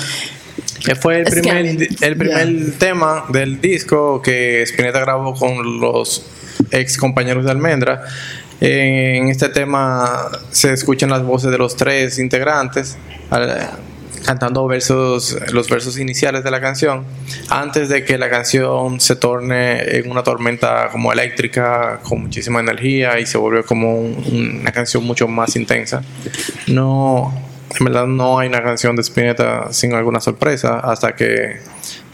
Que 0.84 0.94
fue 0.94 1.18
el 1.20 1.24
primer, 1.24 1.66
el 2.00 2.16
primer 2.16 2.72
tema 2.78 3.24
del 3.28 3.60
disco 3.60 4.20
que 4.22 4.62
Spinetta 4.62 5.00
grabó 5.00 5.34
con 5.34 5.80
los 5.80 6.24
ex 6.70 6.96
compañeros 6.96 7.44
de 7.44 7.50
Almendra. 7.50 8.02
En 8.62 9.28
este 9.28 9.48
tema 9.48 10.30
se 10.50 10.72
escuchan 10.72 11.10
las 11.10 11.22
voces 11.22 11.50
de 11.50 11.58
los 11.58 11.76
tres 11.76 12.18
integrantes 12.18 12.96
cantando 14.30 14.64
versos, 14.68 15.36
los 15.52 15.68
versos 15.68 15.98
iniciales 15.98 16.44
de 16.44 16.52
la 16.52 16.60
canción 16.60 17.04
antes 17.48 17.88
de 17.88 18.04
que 18.04 18.16
la 18.16 18.30
canción 18.30 19.00
se 19.00 19.16
torne 19.16 19.96
en 19.98 20.08
una 20.08 20.22
tormenta 20.22 20.88
como 20.92 21.12
eléctrica 21.12 21.98
con 22.04 22.22
muchísima 22.22 22.60
energía 22.60 23.18
y 23.18 23.26
se 23.26 23.38
vuelve 23.38 23.64
como 23.64 23.98
un- 24.00 24.60
una 24.60 24.70
canción 24.70 25.02
mucho 25.02 25.26
más 25.26 25.56
intensa. 25.56 26.02
No, 26.68 27.34
en 27.76 27.84
verdad 27.84 28.06
no 28.06 28.38
hay 28.38 28.46
una 28.48 28.62
canción 28.62 28.94
de 28.94 29.02
Spinetta 29.02 29.72
sin 29.72 29.94
alguna 29.94 30.20
sorpresa 30.20 30.78
hasta 30.78 31.16
que 31.16 31.56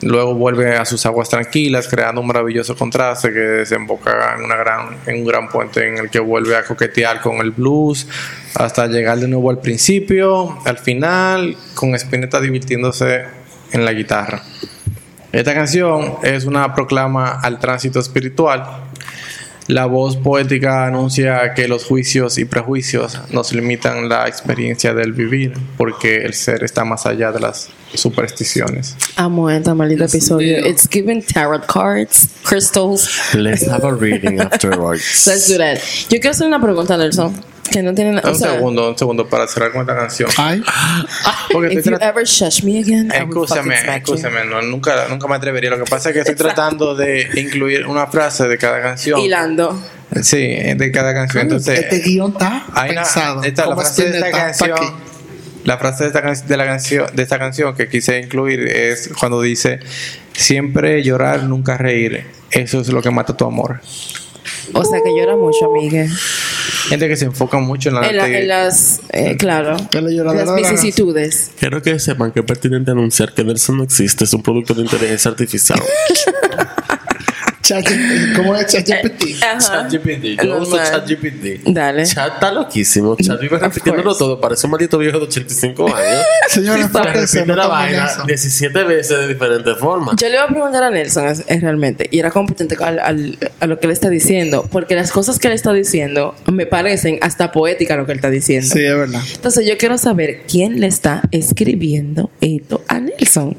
luego 0.03 0.35
vuelve 0.35 0.77
a 0.77 0.85
sus 0.85 1.05
aguas 1.07 1.29
tranquilas 1.29 1.89
creando 1.89 2.21
un 2.21 2.27
maravilloso 2.27 2.77
contraste 2.77 3.33
que 3.33 3.39
desemboca 3.39 4.35
en, 4.37 4.45
una 4.45 4.57
gran, 4.57 4.97
en 5.07 5.21
un 5.21 5.25
gran 5.25 5.49
puente 5.49 5.87
en 5.87 5.99
el 5.99 6.11
que 6.11 6.21
vuelve 6.21 6.57
a 6.57 6.65
coquetear 6.65 7.21
con 7.21 7.39
el 7.39 7.51
blues 7.51 8.07
hasta 8.55 8.87
llegar 8.87 9.19
de 9.19 9.29
nuevo 9.29 9.51
al 9.51 9.61
principio, 9.61 10.59
al 10.65 10.79
final, 10.79 11.57
con 11.75 11.95
Spinetta 11.95 12.41
divirtiéndose 12.41 13.25
en 13.73 13.85
la 13.85 13.93
guitarra. 13.93 14.43
Esta 15.33 15.55
canción 15.55 16.15
es 16.23 16.45
una 16.45 16.75
proclama 16.75 17.41
al 17.43 17.59
tránsito 17.59 18.01
espiritual. 18.01 18.85
La 19.67 19.87
voz 19.87 20.17
poética 20.17 20.87
anuncia 20.87 21.53
que 21.53 21.67
los 21.67 21.85
juicios 21.85 22.39
y 22.39 22.45
prejuicios 22.45 23.21
nos 23.33 23.53
limitan 23.53 24.09
la 24.09 24.29
experiencia 24.29 24.95
del 24.95 25.13
vivir, 25.13 25.55
porque 25.77 26.19
el 26.25 26.35
ser 26.35 26.63
está 26.63 26.85
más 26.85 27.05
allá 27.05 27.33
de 27.33 27.41
las 27.41 27.71
supersticiones. 27.97 28.97
Amo 29.17 29.51
este 29.51 29.73
maldito 29.75 30.05
episodio. 30.05 30.67
It's 30.67 30.89
giving 30.91 31.23
tarot 31.23 31.67
cards, 31.67 32.29
crystals. 32.45 33.09
Let's 33.35 33.67
have 33.69 33.85
a 33.87 33.93
reading 33.93 34.41
afterwards. 34.41 35.27
Let's 35.27 35.49
do 35.49 35.59
that. 35.59 35.79
Yo 36.09 36.19
quiero 36.21 36.31
hacer 36.31 36.47
una 36.47 36.61
pregunta, 36.61 36.97
Nelson. 36.97 37.35
Que 37.71 37.83
no 37.83 37.93
tiene 37.95 38.13
nada. 38.13 38.31
Un 38.31 38.39
segundo, 38.39 38.91
un 38.91 38.99
segundo 38.99 39.29
para 39.29 39.49
cerrar 39.49 39.73
con 39.73 39.81
esta 39.81 39.97
canción. 39.97 40.31
Ay, 40.37 40.63
Porque 41.53 41.75
If 41.75 41.85
you 41.85 41.97
ever 42.01 42.25
shush 42.25 42.63
me 42.63 42.79
again, 42.79 43.11
you. 43.11 43.45
escúchame, 43.45 44.45
no, 44.45 44.63
nunca, 44.63 45.09
nunca 45.09 45.27
me 45.27 45.35
atrevería. 45.35 45.71
Lo 45.71 45.79
que 45.79 45.91
pasa 45.91 46.11
es 46.11 46.13
que 46.15 46.21
estoy 46.21 46.37
tratando 46.37 46.95
de 46.95 47.27
incluir 47.35 47.87
una 47.87 48.07
frase 48.07 48.47
de 48.47 48.57
cada 48.57 48.81
canción. 48.81 49.19
Hilando. 49.21 49.83
Sí, 50.23 50.39
de 50.39 50.91
cada 50.93 51.13
canción. 51.13 51.43
Entonces, 51.43 51.81
este 51.81 51.99
guion 51.99 52.33
está 52.33 52.65
hay 52.73 52.93
una, 52.93 53.03
pensado. 53.03 53.43
esta, 53.43 53.63
la 53.63 53.69
¿Cómo 53.71 53.81
frase 53.81 54.03
de 54.05 54.09
esta 54.19 54.29
Spinetta 54.29 54.51
está 54.51 54.67
canción. 54.69 54.89
aquí? 54.95 55.06
La 55.67 55.77
frase 55.79 56.05
de 56.05 56.09
esta, 56.09 56.23
can- 56.23 56.47
de 56.47 56.57
la 56.57 56.64
canción, 56.64 57.07
de 57.14 57.23
esta 57.23 57.39
canción 57.39 57.75
que 57.77 57.89
quise 57.89 58.19
incluir 58.21 58.61
es 58.69 59.11
cuando 59.19 59.41
dice, 59.43 59.81
siempre 60.33 61.03
llorar, 61.03 61.43
nunca 61.43 61.77
reír. 61.77 62.25
Eso 62.51 62.81
es 62.81 62.89
lo 62.89 63.03
que 63.03 63.11
mata 63.11 63.37
tu 63.37 63.45
amor. 63.45 63.81
O 64.73 64.85
sea 64.85 65.01
que 65.05 65.11
llora 65.17 65.37
mucho, 65.37 65.67
amiga. 65.67 66.07
Gente 66.89 67.09
que 67.09 67.17
se 67.17 67.25
enfoca 67.27 67.59
mucho 67.59 67.89
en 67.89 67.97
la... 67.97 68.09
En, 68.09 68.17
la- 68.17 68.29
en 68.29 68.49
las, 68.49 69.01
eh, 69.12 69.37
claro, 69.37 69.77
En 69.93 70.05
la 70.17 70.25
las 70.33 70.37
de 70.39 70.45
la 70.47 70.55
vicisitudes. 70.55 71.51
Quiero 71.59 71.83
que 71.83 71.99
sepan 71.99 72.31
que 72.33 72.41
es 72.41 72.47
pertinente 72.47 72.93
anunciar 72.93 73.33
que 73.35 73.43
Nelson 73.45 73.77
no 73.79 73.83
existe, 73.85 74.25
es 74.25 74.33
un 74.35 74.43
producto 74.43 74.73
de 74.75 74.83
inteligencia 74.83 75.31
artificial. 75.33 75.81
Chat- 77.67 78.37
¿Cómo 78.37 78.55
es 78.57 78.67
ChatGPT? 78.67 79.43
Ajá. 79.43 79.59
ChatGPT, 79.59 80.43
yo 80.45 80.59
uso. 80.61 80.77
ChatGPT. 80.77 81.62
Dale. 81.67 82.05
Chat 82.07 82.35
está 82.35 82.53
loquísimo. 82.53 83.17
Chat 83.17 83.41
vive 83.41 83.57
Of 83.57 83.62
repitiéndolo 83.69 84.14
todo. 84.17 84.41
Parece 84.41 84.67
un 84.67 84.73
maldito 84.73 84.99
viejo 84.99 85.19
de 85.19 85.25
85 85.25 85.95
años. 85.95 86.25
Señores, 86.49 86.87
Sí, 86.87 86.93
¿por 86.93 87.03
sabe. 87.05 87.21
qué 87.21 87.27
se 87.27 87.39
Repite 87.41 87.47
no 87.53 87.57
la 87.57 87.67
vaina 87.67 88.07
eso? 88.07 88.23
17 88.27 88.85
veces 88.85 89.19
de 89.19 89.29
diferentes 89.29 89.77
formas. 89.79 90.17
Yo 90.17 90.29
le 90.29 90.35
iba 90.35 90.45
a 90.45 90.49
preguntar 90.49 90.83
a 90.85 90.91
Nelson 90.91 91.27
es- 91.27 91.45
es 91.47 91.61
realmente, 91.61 92.09
y 92.11 92.19
era 92.19 92.31
competente 92.31 92.77
al- 92.83 92.99
al- 93.01 93.39
a 93.61 93.67
lo 93.67 93.79
que 93.81 93.87
él 93.87 93.93
está 93.93 94.09
diciendo, 94.11 94.67
porque 94.71 94.95
las 94.95 95.11
cosas 95.11 95.39
que 95.39 95.49
él 95.49 95.55
está 95.55 95.73
diciendo 95.73 96.35
me 96.53 96.67
parecen 96.67 97.19
hasta 97.23 97.53
poéticas 97.53 97.97
lo 97.97 98.07
que 98.07 98.12
él 98.12 98.19
está 98.19 98.31
diciendo. 98.31 98.69
Sí, 98.73 98.85
es 98.85 98.97
verdad. 98.97 99.21
Entonces 99.35 99.67
yo 99.67 99.77
quiero 99.77 99.99
saber 99.99 100.43
quién 100.49 100.81
le 100.81 100.87
está 100.87 101.23
escribiendo 101.33 102.31
esto 102.41 102.83
a 102.89 103.01
Nelson. 103.01 103.57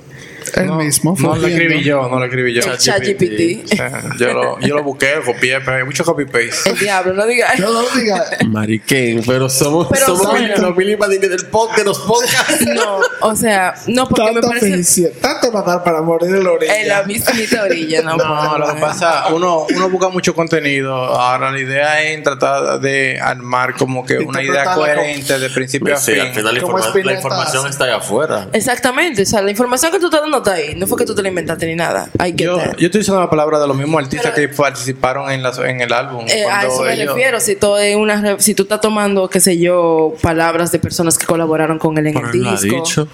El 0.55 0.71
mismo. 0.73 1.15
No 1.19 1.35
lo 1.35 1.47
escribí 1.47 1.83
yo, 1.83 2.07
no 2.09 2.19
lo 2.19 2.25
escribí 2.25 2.53
yo. 2.53 2.61
El 2.61 2.77
ChatGPT. 2.77 3.65
O 3.71 3.75
sea, 3.75 4.03
yo, 4.17 4.33
lo, 4.33 4.59
yo 4.59 4.75
lo 4.75 4.83
busqué, 4.83 5.13
copié, 5.25 5.59
pero 5.61 5.77
hay 5.77 5.83
mucho 5.83 6.03
copy-paste. 6.03 6.69
El 6.69 6.77
diablo, 6.79 7.13
no 7.13 7.25
digas. 7.25 7.59
No, 7.59 7.71
no 7.71 7.81
lo 7.83 7.89
diga. 7.89 8.23
Mariquén, 8.47 9.21
pero 9.25 9.49
somos, 9.49 9.87
Pero 9.91 10.05
somos 10.05 10.33
mil- 10.39 10.51
los 10.57 10.75
mil 10.75 10.89
invadientes 10.91 11.29
del 11.29 11.45
podcast, 11.47 11.79
de 11.79 11.85
los 11.85 11.99
podcasts. 11.99 12.65
No, 12.77 12.99
o 13.21 13.35
sea, 13.35 13.73
no, 13.87 14.07
porque 14.07 14.23
me 14.25 14.33
Tanto 14.33 14.47
parece 14.49 14.71
fingir, 14.73 15.11
tanto 15.21 15.51
nadar 15.51 15.83
para 15.83 16.01
morir 16.01 16.35
en 16.35 16.43
la 16.43 16.51
orilla. 16.51 16.79
en 16.81 16.87
la 16.87 17.03
mismita 17.03 17.63
orilla, 17.63 18.01
no. 18.03 18.17
No, 18.17 18.57
lo 18.57 18.73
que 18.75 18.81
pasa, 18.81 19.27
uno, 19.33 19.65
uno 19.73 19.89
busca 19.89 20.09
mucho 20.09 20.35
contenido. 20.35 20.93
Ahora 20.93 21.49
la 21.51 21.59
idea 21.59 22.03
es 22.03 22.21
tratar 22.23 22.79
de 22.79 23.19
armar 23.19 23.73
como 23.75 24.05
que 24.05 24.17
una 24.19 24.43
idea 24.43 24.73
coherente 24.75 25.39
de 25.39 25.49
principio 25.49 25.93
a 25.95 25.97
Sí, 25.97 26.11
fin. 26.11 26.21
al 26.21 26.33
final 26.33 26.53
la, 26.53 26.59
informa- 26.61 27.03
la 27.03 27.13
información 27.13 27.67
está 27.67 27.85
allá 27.85 27.95
afuera. 27.97 28.47
Exactamente, 28.53 29.21
o 29.23 29.25
sea, 29.25 29.41
la 29.41 29.51
información 29.51 29.91
que 29.91 29.99
tú 29.99 30.05
estás 30.07 30.21
dando 30.21 30.41
está 30.47 30.53
ahí. 30.53 30.75
No 30.75 30.87
fue 30.87 30.97
que 30.97 31.05
tú 31.05 31.13
te 31.15 31.21
la 31.21 31.29
inventaste 31.29 31.65
ni 31.65 31.75
nada. 31.75 32.09
Yo, 32.35 32.59
yo 32.77 32.85
estoy 32.87 33.01
usando 33.01 33.21
la 33.21 33.29
palabra 33.29 33.59
de 33.59 33.67
los 33.67 33.75
mismos 33.77 34.03
artistas 34.03 34.31
Pero- 34.35 34.49
que 34.49 34.55
participaron 34.55 35.29
en, 35.31 35.43
las- 35.43 35.57
en 35.59 35.81
el 35.81 35.91
álbum. 35.93 36.25
Eh, 36.27 36.43
a 36.43 36.47
Cuando 36.61 36.73
eso 36.73 36.83
me 36.83 36.93
ellos- 36.93 37.07
refiero. 37.15 37.39
Si, 37.39 37.55
todo 37.55 37.79
es 37.79 37.95
una, 37.95 38.21
re- 38.21 38.39
si 38.41 38.53
tú 38.55 38.63
estás 38.63 38.81
tomando, 38.81 39.29
qué 39.29 39.39
sé 39.39 39.57
yo, 39.57 40.13
palabras 40.21 40.71
de 40.71 40.79
personas 40.79 41.17
que 41.17 41.25
colaboraron 41.25 41.79
con 41.79 41.97
él 41.97 42.07
en 42.07 42.17
el 42.17 42.23
lo 42.23 42.31
disco. 42.31 42.75
dicho. 42.77 43.07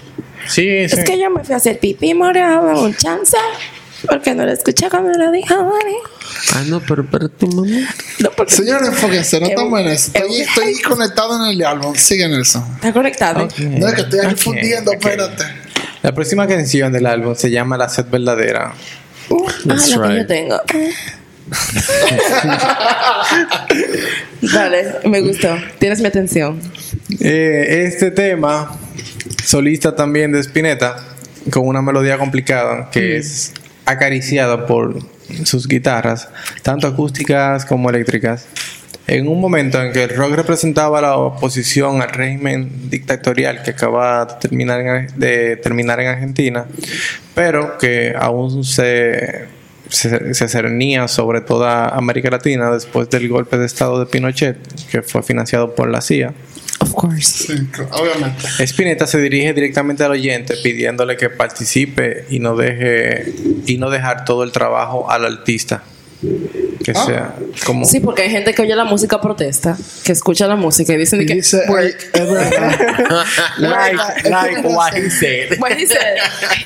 Sí, 0.46 0.88
sí. 0.88 0.96
Es 0.98 1.04
que 1.04 1.18
yo 1.18 1.30
me 1.30 1.42
fui 1.42 1.54
a 1.54 1.56
hacer 1.56 1.78
pipí, 1.78 2.12
morado, 2.14 2.82
un 2.82 2.94
chance. 2.94 3.36
Porque 4.08 4.34
no 4.34 4.44
lo 4.44 4.52
escuché 4.52 4.88
cuando 4.90 5.10
lo 5.18 5.30
dijo. 5.30 5.54
Ah, 6.54 6.62
no, 6.66 6.80
pero 6.80 7.02
espérate 7.02 7.46
un 7.46 7.56
momento. 7.56 7.92
No, 8.20 8.30
porque 8.32 8.54
Señores, 8.54 8.88
enfóquense, 8.88 9.40
no 9.40 9.46
Eh, 9.46 9.50
estamos 9.50 9.80
en 9.80 9.86
eso. 9.88 10.10
Estoy, 10.14 10.36
eh, 10.36 10.42
estoy 10.48 10.82
conectado 10.82 11.36
en 11.44 11.52
el 11.52 11.64
álbum. 11.64 11.94
Sigue 11.94 12.28
Nelson. 12.28 12.64
está 12.74 12.92
conectado. 12.92 13.48
No 13.58 13.88
es 13.88 13.94
que 13.94 14.00
estoy 14.02 14.20
aquí 14.20 14.34
Ok, 14.34 14.38
fundiendo, 14.40 14.90
ok. 14.90 14.96
espérate. 15.04 15.44
La 16.02 16.14
próxima 16.14 16.46
canción 16.46 16.92
del 16.92 17.06
álbum 17.06 17.34
se 17.34 17.50
llama 17.50 17.78
La 17.78 17.88
Sed 17.88 18.06
Verdadera. 18.10 18.74
Uh, 19.30 19.46
ah, 19.48 19.74
lo 19.96 20.08
que 20.08 20.16
yo 20.16 20.26
tengo. 20.26 20.60
Vale, 24.54 24.86
me 25.04 25.20
gustó. 25.20 25.56
Tienes 25.78 26.00
mi 26.00 26.06
atención. 26.06 26.60
Eh, 27.20 27.84
este 27.86 28.10
tema, 28.10 28.76
solista 29.44 29.94
también 29.96 30.32
de 30.32 30.40
Spinetta, 30.40 30.96
con 31.50 31.66
una 31.66 31.82
melodía 31.82 32.18
complicada 32.18 32.90
que 32.90 33.16
es 33.16 33.52
acariciada 33.84 34.66
por 34.66 34.98
sus 35.44 35.68
guitarras, 35.68 36.28
tanto 36.62 36.86
acústicas 36.86 37.64
como 37.64 37.90
eléctricas. 37.90 38.46
En 39.06 39.28
un 39.28 39.38
momento 39.38 39.82
en 39.82 39.92
que 39.92 40.04
el 40.04 40.16
rock 40.16 40.32
representaba 40.32 41.00
la 41.02 41.16
oposición 41.18 42.00
al 42.00 42.08
régimen 42.08 42.88
dictatorial 42.88 43.62
que 43.62 43.72
acaba 43.72 44.24
de 44.24 45.56
terminar 45.56 46.00
en, 46.00 46.08
Argentina, 46.08 46.66
pero 47.34 47.76
que 47.76 48.14
aún 48.18 48.64
se, 48.64 49.44
se, 49.90 50.32
se 50.32 50.48
cernía 50.48 51.06
sobre 51.06 51.42
toda 51.42 51.88
América 51.88 52.30
Latina 52.30 52.70
después 52.70 53.10
del 53.10 53.28
golpe 53.28 53.58
de 53.58 53.66
Estado 53.66 54.00
de 54.00 54.06
Pinochet, 54.06 54.56
que 54.90 55.02
fue 55.02 55.22
financiado 55.22 55.74
por 55.74 55.90
la 55.90 56.00
CIA. 56.00 56.32
Of 56.94 57.00
course. 57.00 57.46
Sí, 57.46 57.68
obviamente. 57.90 58.66
Spinetta 58.66 59.06
se 59.06 59.20
dirige 59.20 59.52
directamente 59.52 60.04
al 60.04 60.12
oyente 60.12 60.54
pidiéndole 60.62 61.16
que 61.16 61.28
participe 61.30 62.26
y 62.30 62.38
no 62.38 62.56
deje 62.56 63.34
y 63.66 63.78
no 63.78 63.90
dejar 63.90 64.24
todo 64.24 64.44
el 64.44 64.52
trabajo 64.52 65.10
al 65.10 65.24
artista. 65.24 65.82
Que 66.82 66.92
Ah. 66.92 67.04
sea 67.06 67.34
como 67.66 67.84
Sí, 67.84 68.00
porque 68.00 68.22
hay 68.22 68.30
gente 68.30 68.54
que 68.54 68.62
oye 68.62 68.74
la 68.76 68.84
música 68.84 69.20
protesta, 69.20 69.76
que 70.04 70.12
escucha 70.12 70.46
la 70.46 70.56
música 70.56 70.92
y 70.92 70.96
dicen 70.96 71.22
Y 71.22 71.26
que. 71.26 71.34
dice, 71.34 71.62
"Work". 71.68 71.96
like, 73.58 73.96
like 74.30 74.60
what 74.68 74.94
he 74.94 75.10
said. 75.10 75.58
Bueno, 75.58 75.76
dice, 75.76 75.96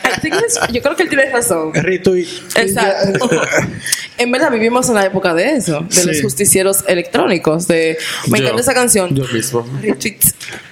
I 0.04 0.20
think 0.20 0.34
it's- 0.34 0.58
yo 0.72 0.82
creo 0.82 0.96
que 0.96 1.04
él 1.04 1.08
tiene 1.08 1.30
razón. 1.30 1.72
retweet. 1.74 2.26
Exacto. 2.56 3.30
en 4.18 4.32
verdad 4.32 4.50
vivimos 4.50 4.88
en 4.88 4.94
la 4.96 5.06
época 5.06 5.34
de 5.34 5.56
eso, 5.56 5.80
de 5.88 6.04
los 6.04 6.16
Sí. 6.16 6.22
justicieros 6.22 6.84
electrónicos. 6.88 7.66
De, 7.68 7.98
me 8.28 8.38
Yo- 8.38 8.44
encanta 8.44 8.62
esa 8.62 8.74
canción. 8.74 9.14
Yo 9.14 9.24
mismo. 9.32 9.66
Retweet, 9.82 10.18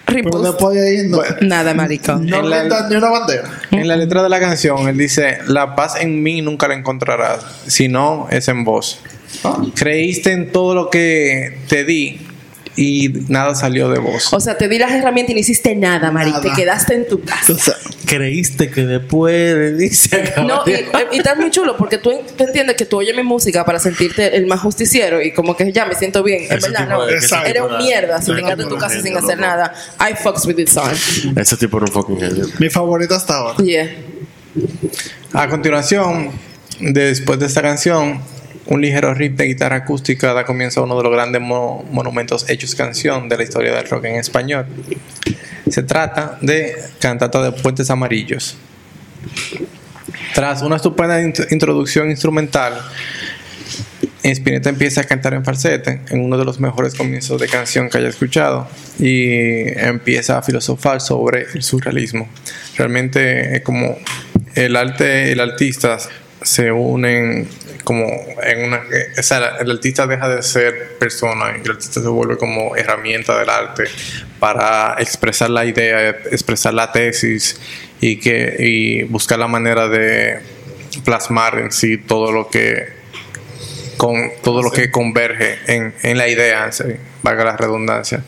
Pero 0.07 0.19
repost. 0.23 0.45
después 0.45 0.75
de 0.77 0.89
ahí 0.89 1.09
no, 1.09 1.21
Nada, 1.43 1.75
marico. 1.75 2.15
no 2.17 2.39
En 2.41 2.51
la- 2.51 2.89
ni 2.89 2.97
una 2.97 3.11
bandera. 3.11 3.51
En 3.71 3.89
la 3.89 3.97
letra 3.97 4.23
de 4.23 4.29
la 4.29 4.41
canción 4.41 4.89
él 4.89 4.97
dice, 4.97 5.39
"La 5.47 5.75
paz 5.77 5.95
en 6.01 6.23
mí 6.23 6.43
nunca 6.43 6.69
la 6.69 6.75
encontrarás, 6.75 7.45
si 7.67 7.89
no 7.89 8.29
es 8.31 8.49
en 8.49 8.65
vos. 8.65 8.76
Creíste 9.75 10.33
en 10.33 10.53
todo 10.53 10.75
lo 10.75 10.91
que 10.91 11.59
te 11.69 11.85
di 11.85 12.21
y 12.77 13.09
nada 13.29 13.55
salió 13.55 13.89
de 13.91 13.99
vos." 13.99 14.33
O 14.33 14.41
sea, 14.41 14.57
te 14.57 14.69
di 14.69 14.79
las 14.79 14.93
herramientas 14.93 15.33
y 15.33 15.35
no 15.35 15.41
hiciste 15.41 15.75
nada, 15.75 16.11
marico. 16.11 16.41
Te 16.41 16.53
quedaste 16.53 16.95
en 16.95 17.09
tu 17.09 17.23
casa. 17.23 17.53
O 17.53 17.57
sea, 17.59 17.75
Creíste 18.07 18.71
que 18.71 18.83
después 18.87 19.77
de 19.77 19.91
se 19.91 20.33
No, 20.47 20.63
y, 20.65 21.17
y 21.17 21.19
está 21.19 21.35
muy 21.35 21.51
chulo 21.51 21.77
porque 21.77 21.99
tú, 21.99 22.13
tú 22.37 22.45
entiendes 22.45 22.77
que 22.77 22.85
tú 22.85 22.99
oyes 22.99 23.17
mi 23.17 23.25
música 23.25 23.65
para 23.65 23.81
sentirte 23.81 24.37
el 24.37 24.47
más 24.47 24.61
justiciero 24.61 25.21
y 25.21 25.33
como 25.33 25.57
que 25.57 25.73
ya 25.73 25.87
me 25.87 25.97
siento 25.97 26.23
bien. 26.23 26.45
En 26.49 26.57
Ese 26.59 26.71
verdad, 26.71 26.89
no. 26.89 27.05
Eres 27.09 27.33
un 27.63 27.79
mierda 27.79 28.23
si 28.23 28.31
ese 28.31 28.41
te 28.41 28.47
quedaste 28.47 28.63
en 28.63 28.69
tipo 28.69 28.69
tu 28.69 28.75
de 28.77 28.81
casa 28.81 29.03
sin 29.03 29.17
hacer 29.17 29.39
loco. 29.39 29.41
nada. 29.41 29.75
I 29.99 30.15
fucks 30.15 30.47
with 30.47 30.55
this 30.55 30.71
song. 30.71 30.89
Ese 31.37 31.57
tipo 31.57 31.79
era 31.79 31.87
un 31.87 31.93
fucking 31.93 32.17
genio. 32.21 32.47
mi 32.61 32.71
favorito 32.71 33.15
hasta 33.17 33.35
ahora. 33.35 33.57
Yeah. 33.65 33.89
A 35.33 35.49
continuación, 35.49 36.31
después 36.81 37.41
de 37.41 37.47
esta 37.47 37.61
canción, 37.61 38.21
un 38.67 38.81
ligero 38.81 39.15
riff 39.15 39.33
de 39.37 39.45
guitarra 39.47 39.77
acústica 39.77 40.33
da 40.35 40.45
comienzo 40.45 40.81
a 40.81 40.85
uno 40.85 40.97
de 40.97 41.03
los 41.05 41.13
grandes 41.13 41.41
mo- 41.41 41.85
monumentos 41.91 42.49
hechos 42.49 42.75
canción 42.75 43.29
de 43.29 43.37
la 43.37 43.43
historia 43.45 43.75
del 43.75 43.89
rock 43.89 44.07
en 44.07 44.17
español. 44.17 44.67
Se 45.71 45.83
trata 45.83 46.39
de 46.41 46.75
Cantata 47.01 47.43
de 47.43 47.53
Puentes 47.53 47.91
Amarillos. 47.91 48.57
Tras 50.35 50.63
una 50.63 50.77
estupenda 50.77 51.21
int- 51.23 51.47
introducción 51.51 52.11
instrumental, 52.11 52.75
Spinetta 54.23 54.69
empieza 54.71 55.03
a 55.03 55.05
cantar 55.05 55.35
en 55.35 55.45
falsete, 55.45 56.01
en 56.11 56.21
uno 56.21 56.37
de 56.37 56.45
los 56.45 56.59
mejores 56.59 56.95
comienzos 56.95 57.41
de 57.41 57.47
canción 57.49 57.89
que 57.89 57.99
haya 57.99 58.09
escuchado, 58.09 58.69
y 58.99 59.69
empieza 59.79 60.39
a 60.39 60.43
filosofar 60.43 61.01
sobre 61.01 61.47
el 61.55 61.63
surrealismo. 61.63 62.29
Realmente 62.77 63.63
como 63.65 63.97
el 64.55 64.75
arte 64.75 65.31
el 65.33 65.39
artista 65.41 65.99
se 66.47 66.71
unen 66.71 67.49
como 67.83 68.07
en 68.43 68.65
una... 68.67 68.83
O 69.19 69.23
sea, 69.23 69.57
el 69.61 69.69
artista 69.69 70.07
deja 70.07 70.29
de 70.29 70.43
ser 70.45 70.97
persona 70.99 71.57
y 71.59 71.63
el 71.65 71.73
artista 71.73 72.01
se 72.01 72.07
vuelve 72.07 72.37
como 72.37 72.77
herramienta 72.77 73.37
del 73.37 73.51
arte 73.51 73.85
para 74.39 74.95
expresar 75.01 75.51
la 75.51 75.65
idea, 75.65 76.11
expresar 76.31 76.73
la 76.73 76.93
tesis 76.93 77.61
y, 78.01 78.21
que, 78.21 78.57
y 78.61 79.03
buscar 79.03 79.41
la 79.41 79.49
manera 79.49 79.89
de 79.89 80.39
plasmar 81.05 81.59
en 81.59 81.73
sí 81.73 81.99
todo 81.99 82.31
lo 82.31 82.49
que 82.49 82.95
con 83.97 84.31
todo 84.43 84.63
lo 84.63 84.71
que 84.71 84.91
converge 84.91 85.59
en, 85.67 85.95
en 86.03 86.19
la 86.19 86.29
idea, 86.29 86.71
sí, 86.71 86.85
valga 87.23 87.45
la 87.45 87.57
redundancia. 87.57 88.23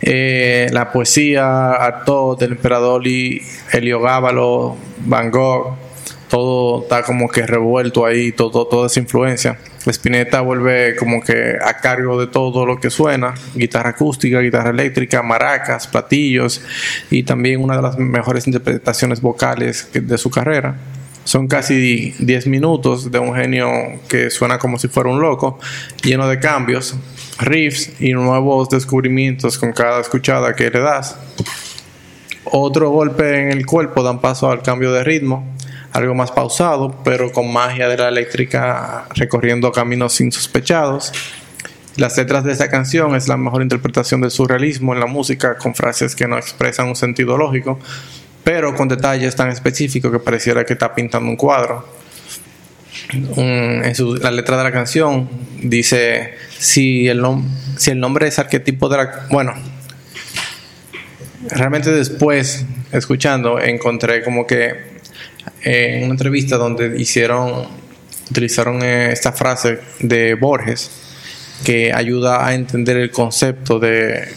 Eh, 0.00 0.68
la 0.70 0.90
poesía, 0.92 1.72
Artaud, 1.72 2.38
del 2.38 2.52
emperador 2.52 3.06
y 3.06 3.42
Heliogábalo, 3.72 4.76
Van 5.04 5.30
Gogh, 5.30 5.89
todo 6.30 6.82
está 6.82 7.02
como 7.02 7.28
que 7.28 7.46
revuelto 7.46 8.06
ahí, 8.06 8.32
todo, 8.32 8.66
toda 8.66 8.86
esa 8.86 9.00
influencia. 9.00 9.58
Spinetta 9.84 10.40
vuelve 10.40 10.94
como 10.96 11.22
que 11.22 11.56
a 11.60 11.74
cargo 11.78 12.20
de 12.20 12.28
todo 12.28 12.64
lo 12.64 12.78
que 12.78 12.88
suena, 12.88 13.34
guitarra 13.54 13.90
acústica, 13.90 14.40
guitarra 14.40 14.70
eléctrica, 14.70 15.22
maracas, 15.22 15.88
platillos 15.88 16.62
y 17.10 17.24
también 17.24 17.62
una 17.62 17.76
de 17.76 17.82
las 17.82 17.98
mejores 17.98 18.46
interpretaciones 18.46 19.20
vocales 19.20 19.90
de 19.92 20.18
su 20.18 20.30
carrera. 20.30 20.76
Son 21.24 21.48
casi 21.48 22.14
10 22.18 22.46
minutos 22.46 23.10
de 23.10 23.18
un 23.18 23.34
genio 23.34 23.68
que 24.08 24.30
suena 24.30 24.58
como 24.58 24.78
si 24.78 24.88
fuera 24.88 25.10
un 25.10 25.20
loco, 25.20 25.58
lleno 26.02 26.28
de 26.28 26.38
cambios, 26.38 26.94
riffs 27.40 28.00
y 28.00 28.12
nuevos 28.12 28.68
descubrimientos 28.68 29.58
con 29.58 29.72
cada 29.72 30.00
escuchada 30.00 30.54
que 30.54 30.70
le 30.70 30.80
das. 30.80 31.16
Otro 32.44 32.90
golpe 32.90 33.42
en 33.42 33.50
el 33.52 33.66
cuerpo 33.66 34.02
dan 34.02 34.20
paso 34.20 34.50
al 34.50 34.62
cambio 34.62 34.92
de 34.92 35.04
ritmo, 35.04 35.44
algo 35.92 36.14
más 36.14 36.30
pausado, 36.30 37.00
pero 37.04 37.32
con 37.32 37.52
magia 37.52 37.88
de 37.88 37.96
la 37.96 38.08
eléctrica 38.08 39.06
recorriendo 39.14 39.72
caminos 39.72 40.20
insospechados. 40.20 41.12
Las 41.96 42.16
letras 42.16 42.44
de 42.44 42.52
esta 42.52 42.70
canción 42.70 43.14
es 43.16 43.26
la 43.28 43.36
mejor 43.36 43.62
interpretación 43.62 44.20
del 44.20 44.30
surrealismo 44.30 44.94
en 44.94 45.00
la 45.00 45.06
música, 45.06 45.56
con 45.56 45.74
frases 45.74 46.14
que 46.14 46.28
no 46.28 46.38
expresan 46.38 46.88
un 46.88 46.96
sentido 46.96 47.36
lógico, 47.36 47.78
pero 48.44 48.74
con 48.74 48.88
detalles 48.88 49.34
tan 49.36 49.48
específicos 49.50 50.10
que 50.12 50.18
pareciera 50.20 50.64
que 50.64 50.74
está 50.74 50.94
pintando 50.94 51.28
un 51.28 51.36
cuadro. 51.36 51.86
Mm, 53.12 53.84
en 53.84 53.94
su- 53.94 54.16
la 54.16 54.30
letra 54.30 54.56
de 54.56 54.64
la 54.64 54.72
canción 54.72 55.28
dice 55.62 56.34
si 56.58 57.08
el, 57.08 57.24
si 57.76 57.90
el 57.90 57.98
nombre 58.00 58.28
es 58.28 58.38
arquetipo 58.38 58.88
de 58.88 58.96
la... 58.96 59.26
Bueno, 59.30 59.54
realmente 61.48 61.90
después, 61.90 62.64
escuchando, 62.92 63.60
encontré 63.60 64.22
como 64.22 64.46
que 64.46 64.89
eh, 65.62 65.96
en 65.96 66.04
una 66.04 66.12
entrevista 66.12 66.56
donde 66.56 67.00
hicieron, 67.00 67.66
utilizaron 68.30 68.82
eh, 68.82 69.12
esta 69.12 69.32
frase 69.32 69.80
de 70.00 70.34
Borges 70.34 70.90
que 71.64 71.92
ayuda 71.92 72.46
a 72.46 72.54
entender 72.54 72.96
el 72.96 73.10
concepto 73.10 73.78
de 73.78 74.28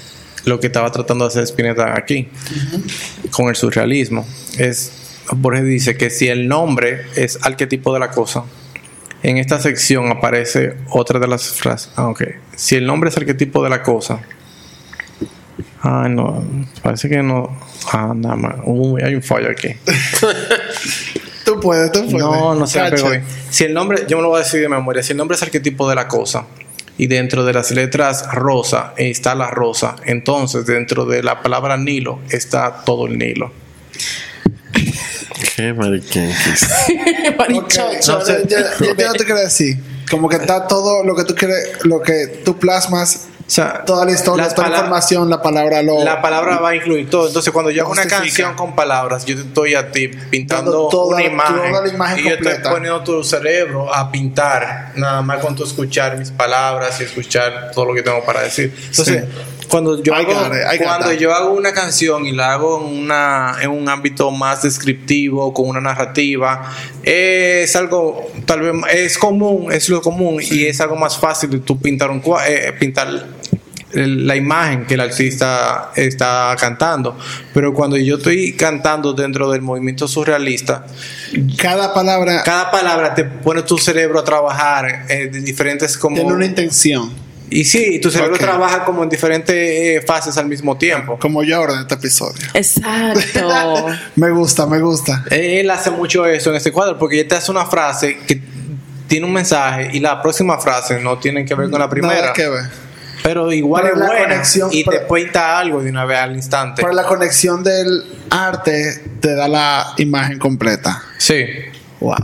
lo 0.45 0.59
que 0.59 0.67
estaba 0.67 0.91
tratando 0.91 1.25
de 1.25 1.29
hacer 1.29 1.43
Spinetta 1.43 1.97
aquí 1.97 2.27
con 3.31 3.47
el 3.47 3.55
surrealismo. 3.55 4.27
Es, 4.57 4.91
Borges 5.31 5.63
dice 5.63 5.95
que 5.95 6.09
si 6.09 6.27
el 6.27 6.47
nombre 6.47 7.05
es 7.15 7.39
arquetipo 7.41 7.93
de 7.93 7.99
la 7.99 8.11
cosa, 8.11 8.43
en 9.21 9.37
esta 9.37 9.59
sección 9.59 10.11
aparece 10.11 10.75
otra 10.89 11.19
de 11.19 11.27
las 11.27 11.47
frases. 11.53 11.91
Ah, 11.95 12.09
ok. 12.09 12.23
Si 12.55 12.75
el 12.75 12.85
nombre 12.85 13.09
es 13.09 13.15
arquetipo 13.15 13.63
de 13.63 13.69
la 13.69 13.81
cosa. 13.81 14.19
Ah, 15.83 16.07
no. 16.09 16.43
Parece 16.81 17.09
que 17.09 17.21
no. 17.21 17.55
Ah, 17.91 18.13
nada 18.15 18.35
más. 18.35 18.55
Uy, 18.63 19.01
hay 19.03 19.15
un 19.15 19.21
fallo 19.21 19.49
aquí. 19.49 19.67
Tú 21.45 21.59
puedes, 21.59 21.91
tú 21.91 21.99
puedes. 22.09 22.13
No, 22.19 22.55
no 22.55 22.65
se 22.65 22.81
me 22.81 22.89
pegó 22.89 23.09
bien. 23.09 23.25
Si 23.49 23.65
el 23.65 23.73
nombre, 23.73 24.05
yo 24.07 24.15
me 24.15 24.23
lo 24.23 24.29
voy 24.29 24.39
a 24.39 24.43
decir 24.45 24.61
de 24.61 24.69
memoria. 24.69 25.03
Si 25.03 25.11
el 25.11 25.17
nombre 25.17 25.35
es 25.35 25.43
arquetipo 25.43 25.89
de 25.89 25.95
la 25.95 26.07
cosa 26.07 26.45
y 26.97 27.07
dentro 27.07 27.43
de 27.43 27.51
las 27.51 27.69
letras 27.71 28.25
rosa 28.31 28.93
está 28.95 29.35
la 29.35 29.49
rosa, 29.51 29.97
entonces 30.05 30.65
dentro 30.65 31.03
de 31.05 31.21
la 31.21 31.41
palabra 31.41 31.75
Nilo 31.75 32.19
está 32.29 32.83
todo 32.85 33.07
el 33.07 33.17
Nilo. 33.17 33.51
Qué 35.55 35.73
mariquenquis. 35.73 36.67
Ok, 37.33 37.37
Marichocho. 37.37 38.19
no 38.19 38.25
sé, 38.25 38.43
yo, 38.47 38.57
yo- 38.79 38.95
yo 38.95 39.07
no 39.07 39.13
te 39.13 39.25
quiero 39.25 39.39
decir. 39.41 39.77
Como 40.09 40.29
que 40.29 40.35
está 40.37 40.67
todo 40.67 41.03
lo 41.03 41.15
que 41.15 41.23
tú 41.25 41.35
quieres, 41.35 41.83
lo 41.83 42.01
que 42.01 42.27
tú 42.45 42.57
plasmas, 42.57 43.27
O 43.45 43.49
sea, 43.53 43.83
toda 43.85 44.05
la 44.05 44.11
historia, 44.13 44.47
toda 44.49 44.69
la 44.69 44.77
información, 44.77 45.29
la 45.29 45.41
palabra 45.41 45.81
lo. 45.83 46.03
La 46.03 46.21
palabra 46.21 46.57
va 46.59 46.69
a 46.69 46.75
incluir 46.75 47.09
todo. 47.09 47.27
Entonces, 47.27 47.51
cuando 47.51 47.71
yo 47.71 47.83
hago 47.83 47.91
una 47.91 48.07
canción 48.07 48.55
con 48.55 48.73
palabras, 48.73 49.25
yo 49.25 49.35
te 49.35 49.41
estoy 49.41 49.75
a 49.75 49.91
ti 49.91 50.07
pintando 50.07 50.87
toda- 50.87 51.17
una 51.17 51.25
imagen. 51.25 51.71
toda 51.71 51.81
la 51.85 51.93
imagen 51.93 52.19
y 52.19 52.23
yo 52.23 52.29
estoy 52.29 52.45
completa. 52.45 52.69
poniendo 52.71 53.03
tu 53.03 53.23
cerebro 53.23 53.93
a 53.93 54.09
pintar, 54.11 54.93
nada 54.95 55.21
más 55.21 55.39
con 55.39 55.55
tu 55.55 55.65
escuchar 55.65 56.17
mis 56.17 56.31
palabras 56.31 56.99
y 57.01 57.03
escuchar 57.03 57.71
todo 57.73 57.85
lo 57.85 57.93
que 57.93 58.01
tengo 58.01 58.23
para 58.23 58.41
decir. 58.41 58.73
Entonces, 58.89 59.25
cuando 59.73 60.03
yo 60.03 60.13
hago, 60.13 60.33
cuando 60.83 61.13
yo 61.13 61.33
hago 61.33 61.53
una 61.53 61.73
canción 61.73 62.27
y 62.27 62.31
la 62.31 62.53
hago 62.53 62.79
en, 62.79 63.05
una, 63.05 63.55
en 63.59 63.71
un 63.71 63.89
ámbito 63.89 64.29
más 64.29 64.61
descriptivo, 64.61 65.51
con 65.51 65.67
una 65.67 65.81
narrativa, 65.81 66.71
es 67.01 67.75
algo, 67.75 68.31
tal 68.45 68.61
vez, 68.61 68.75
es 68.93 69.17
común, 69.17 69.71
es 69.71 69.89
lo 69.89 69.99
común 70.03 70.39
y 70.39 70.65
es 70.65 70.79
algo 70.79 70.95
más 70.95 71.17
fácil 71.17 71.49
de 71.49 71.57
tú 71.57 71.79
pintar 71.79 72.11
un 72.11 72.21
eh, 72.47 72.71
pintar 72.79 73.25
la 73.93 74.35
imagen 74.35 74.85
que 74.85 74.93
el 74.93 74.99
artista 74.99 75.89
está 75.95 76.55
cantando. 76.59 77.17
Pero 77.51 77.73
cuando 77.73 77.97
yo 77.97 78.17
estoy 78.17 78.53
cantando 78.53 79.13
dentro 79.13 79.49
del 79.49 79.63
movimiento 79.63 80.07
surrealista, 80.07 80.85
Cada 81.57 81.95
palabra 81.95 82.43
cada 82.43 82.69
palabra 82.69 83.15
te 83.15 83.23
pone 83.25 83.63
tu 83.63 83.79
cerebro 83.79 84.19
a 84.19 84.23
trabajar 84.23 85.07
eh, 85.09 85.29
de 85.31 85.41
diferentes 85.41 85.97
como... 85.97 86.15
tiene 86.15 86.31
una 86.31 86.45
intención. 86.45 87.22
Y 87.55 87.65
sí, 87.65 87.99
tu 87.99 88.09
cerebro 88.09 88.37
trabaja 88.37 88.83
como 88.83 89.03
en 89.03 89.09
diferentes 89.09 89.55
eh, 89.55 90.03
fases 90.05 90.37
al 90.37 90.47
mismo 90.47 90.77
tiempo. 90.77 91.17
Como 91.19 91.43
yo 91.43 91.57
ahora 91.57 91.73
en 91.73 91.79
este 91.81 91.93
episodio. 91.95 92.41
Exacto. 92.53 93.85
Me 94.15 94.29
gusta, 94.31 94.65
me 94.65 94.79
gusta. 94.79 95.23
Él 95.29 95.69
hace 95.69 95.91
mucho 95.91 96.25
eso 96.25 96.49
en 96.49 96.55
este 96.55 96.71
cuadro 96.71 96.97
porque 96.97 97.17
ya 97.17 97.27
te 97.27 97.35
hace 97.35 97.51
una 97.51 97.65
frase 97.65 98.17
que 98.27 98.41
tiene 99.07 99.25
un 99.25 99.33
mensaje 99.33 99.89
y 99.93 99.99
la 99.99 100.21
próxima 100.21 100.57
frase 100.59 100.99
no 100.99 101.17
tiene 101.19 101.45
que 101.45 101.53
ver 101.55 101.69
con 101.69 101.79
la 101.79 101.89
primera. 101.89 102.15
Nada 102.21 102.33
que 102.33 102.47
ver. 102.49 102.63
Pero 103.21 103.51
igual 103.53 103.83
Pero 103.83 103.95
es 103.95 104.07
buena 104.07 104.23
conexión- 104.35 104.69
y 104.71 104.83
te 104.83 104.91
pero- 104.91 105.07
cuenta 105.07 105.57
algo 105.59 105.81
de 105.81 105.89
una 105.91 106.05
vez 106.05 106.17
al 106.19 106.35
instante. 106.35 106.81
Pero 106.81 106.93
la 106.93 107.03
conexión 107.05 107.63
del 107.63 108.03
arte 108.29 109.01
te 109.19 109.33
da 109.35 109.47
la 109.47 109.93
imagen 109.97 110.39
completa. 110.39 111.01
Sí. 111.17 111.45
Wow. 111.99 112.15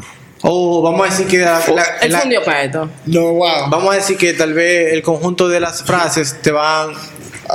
O 0.51 0.81
vamos 0.81 1.07
a 1.07 1.11
decir 1.11 1.27
que 1.27 1.37
la- 1.39 1.59
la- 1.75 1.83
Él 2.01 2.11
la- 2.11 2.19
fundió 2.21 2.43
para 2.43 2.63
esto. 2.63 2.89
No, 3.05 3.21
wow. 3.33 3.69
vamos 3.69 3.93
a 3.93 3.97
decir 3.97 4.17
que 4.17 4.33
tal 4.33 4.53
vez 4.53 4.93
el 4.93 5.03
conjunto 5.03 5.47
de 5.47 5.59
las 5.59 5.83
frases 5.83 6.41
te 6.41 6.51
van 6.51 6.89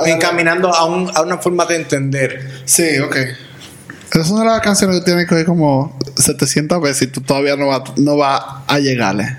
encaminando 0.06 0.72
a, 0.74 0.84
un- 0.84 1.10
a 1.14 1.22
una 1.22 1.38
forma 1.38 1.64
de 1.66 1.76
entender. 1.76 2.62
Sí, 2.64 2.98
ok. 3.00 3.16
Es 4.12 4.30
una 4.30 4.42
de 4.42 4.46
las 4.50 4.60
canciones 4.60 5.00
que 5.00 5.04
tienes 5.06 5.28
que 5.28 5.34
oír 5.34 5.44
como 5.46 5.98
700 6.16 6.80
veces 6.80 7.02
y 7.02 7.06
tú 7.08 7.20
todavía 7.20 7.56
no 7.56 7.66
va, 7.66 7.82
no 7.96 8.16
va 8.16 8.62
a 8.66 8.78
llegarle. 8.78 9.38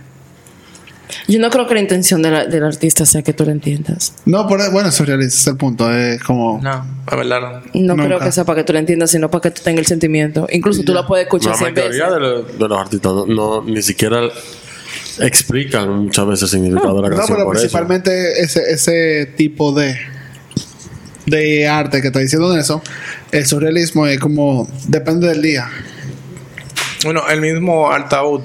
Yo 1.28 1.39
no 1.39 1.49
creo 1.49 1.68
que 1.68 1.74
la 1.76 1.80
intención 1.82 2.22
de 2.22 2.32
la- 2.32 2.45
del 2.45 2.64
artista 2.64 3.06
sea 3.06 3.22
que 3.22 3.34
tú 3.34 3.45
lo 3.45 3.51
entiendas. 3.51 4.14
No, 4.26 4.47
pero 4.47 4.70
bueno, 4.72 4.89
eso 4.89 5.03
es 5.03 5.47
el 5.47 5.56
punto. 5.58 5.91
Es 5.93 6.22
como. 6.24 6.60
No, 6.62 6.86
la 7.10 7.16
verdad 7.16 7.41
no. 7.41 7.82
No 7.82 7.93
Nunca. 7.95 8.06
creo 8.06 8.20
que 8.20 8.32
sea 8.32 8.43
para 8.43 8.58
que 8.58 8.64
tú 8.64 8.74
lo 8.74 8.80
entiendas, 8.80 9.12
sino 9.12 9.30
para 9.30 9.41
que 9.43 9.51
tú 9.51 9.62
tengas 9.64 9.80
el 9.82 9.86
sentimiento. 9.88 10.47
Incluso 10.51 10.84
tú 10.84 10.93
lo 10.93 11.06
puedes 11.06 11.26
escuchar 11.26 11.51
La 11.51 11.58
100 11.58 11.74
veces. 11.74 11.89
mayoría 11.99 12.14
de, 12.14 12.20
los- 12.20 12.60
de 12.60 12.68
los 12.68 12.80
artistas 12.80 13.12
no, 13.14 13.26
no- 13.28 13.64
ni 13.64 13.82
siquiera 13.82 14.22
explican 15.20 15.89
muchas 15.89 16.28
veces 16.28 16.43
el 16.43 16.49
significado 16.62 16.95
de 16.97 17.01
la 17.03 17.10
No, 17.10 17.16
canción. 17.18 17.38
pero 17.38 17.45
por 17.47 17.56
eso. 17.56 17.62
principalmente 17.64 18.41
ese, 18.41 18.62
ese 18.72 19.26
tipo 19.38 19.72
de 19.74 19.95
de 21.26 21.68
arte 21.68 22.01
que 22.01 22.08
está 22.08 22.20
diciendo 22.20 22.53
Nelson, 22.53 22.82
el 23.32 23.45
surrealismo 23.47 24.06
es 24.06 24.20
como 24.20 24.68
depende 24.88 25.28
del 25.28 25.41
día. 25.41 25.68
Bueno, 27.03 27.24
el 27.30 27.41
mismo 27.41 27.91
Altaud 27.91 28.41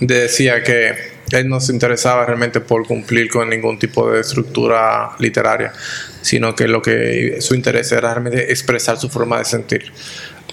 decía 0.00 0.62
que 0.62 1.11
él 1.38 1.48
no 1.48 1.60
se 1.60 1.72
interesaba 1.72 2.24
realmente 2.24 2.60
por 2.60 2.86
cumplir 2.86 3.28
con 3.30 3.48
ningún 3.50 3.78
tipo 3.78 4.10
de 4.10 4.20
estructura 4.20 5.10
literaria, 5.18 5.72
sino 6.20 6.54
que 6.54 6.68
lo 6.68 6.82
que 6.82 7.36
su 7.40 7.54
interés 7.54 7.90
era 7.92 8.12
realmente 8.12 8.50
expresar 8.50 8.98
su 8.98 9.08
forma 9.08 9.38
de 9.38 9.44
sentir. 9.44 9.92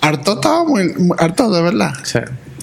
Harto 0.02 0.36
estaba 0.36 0.64
muy, 0.64 0.94
harto 1.18 1.50
de 1.52 1.62
verdad. 1.62 1.94
Sí. 2.04 2.20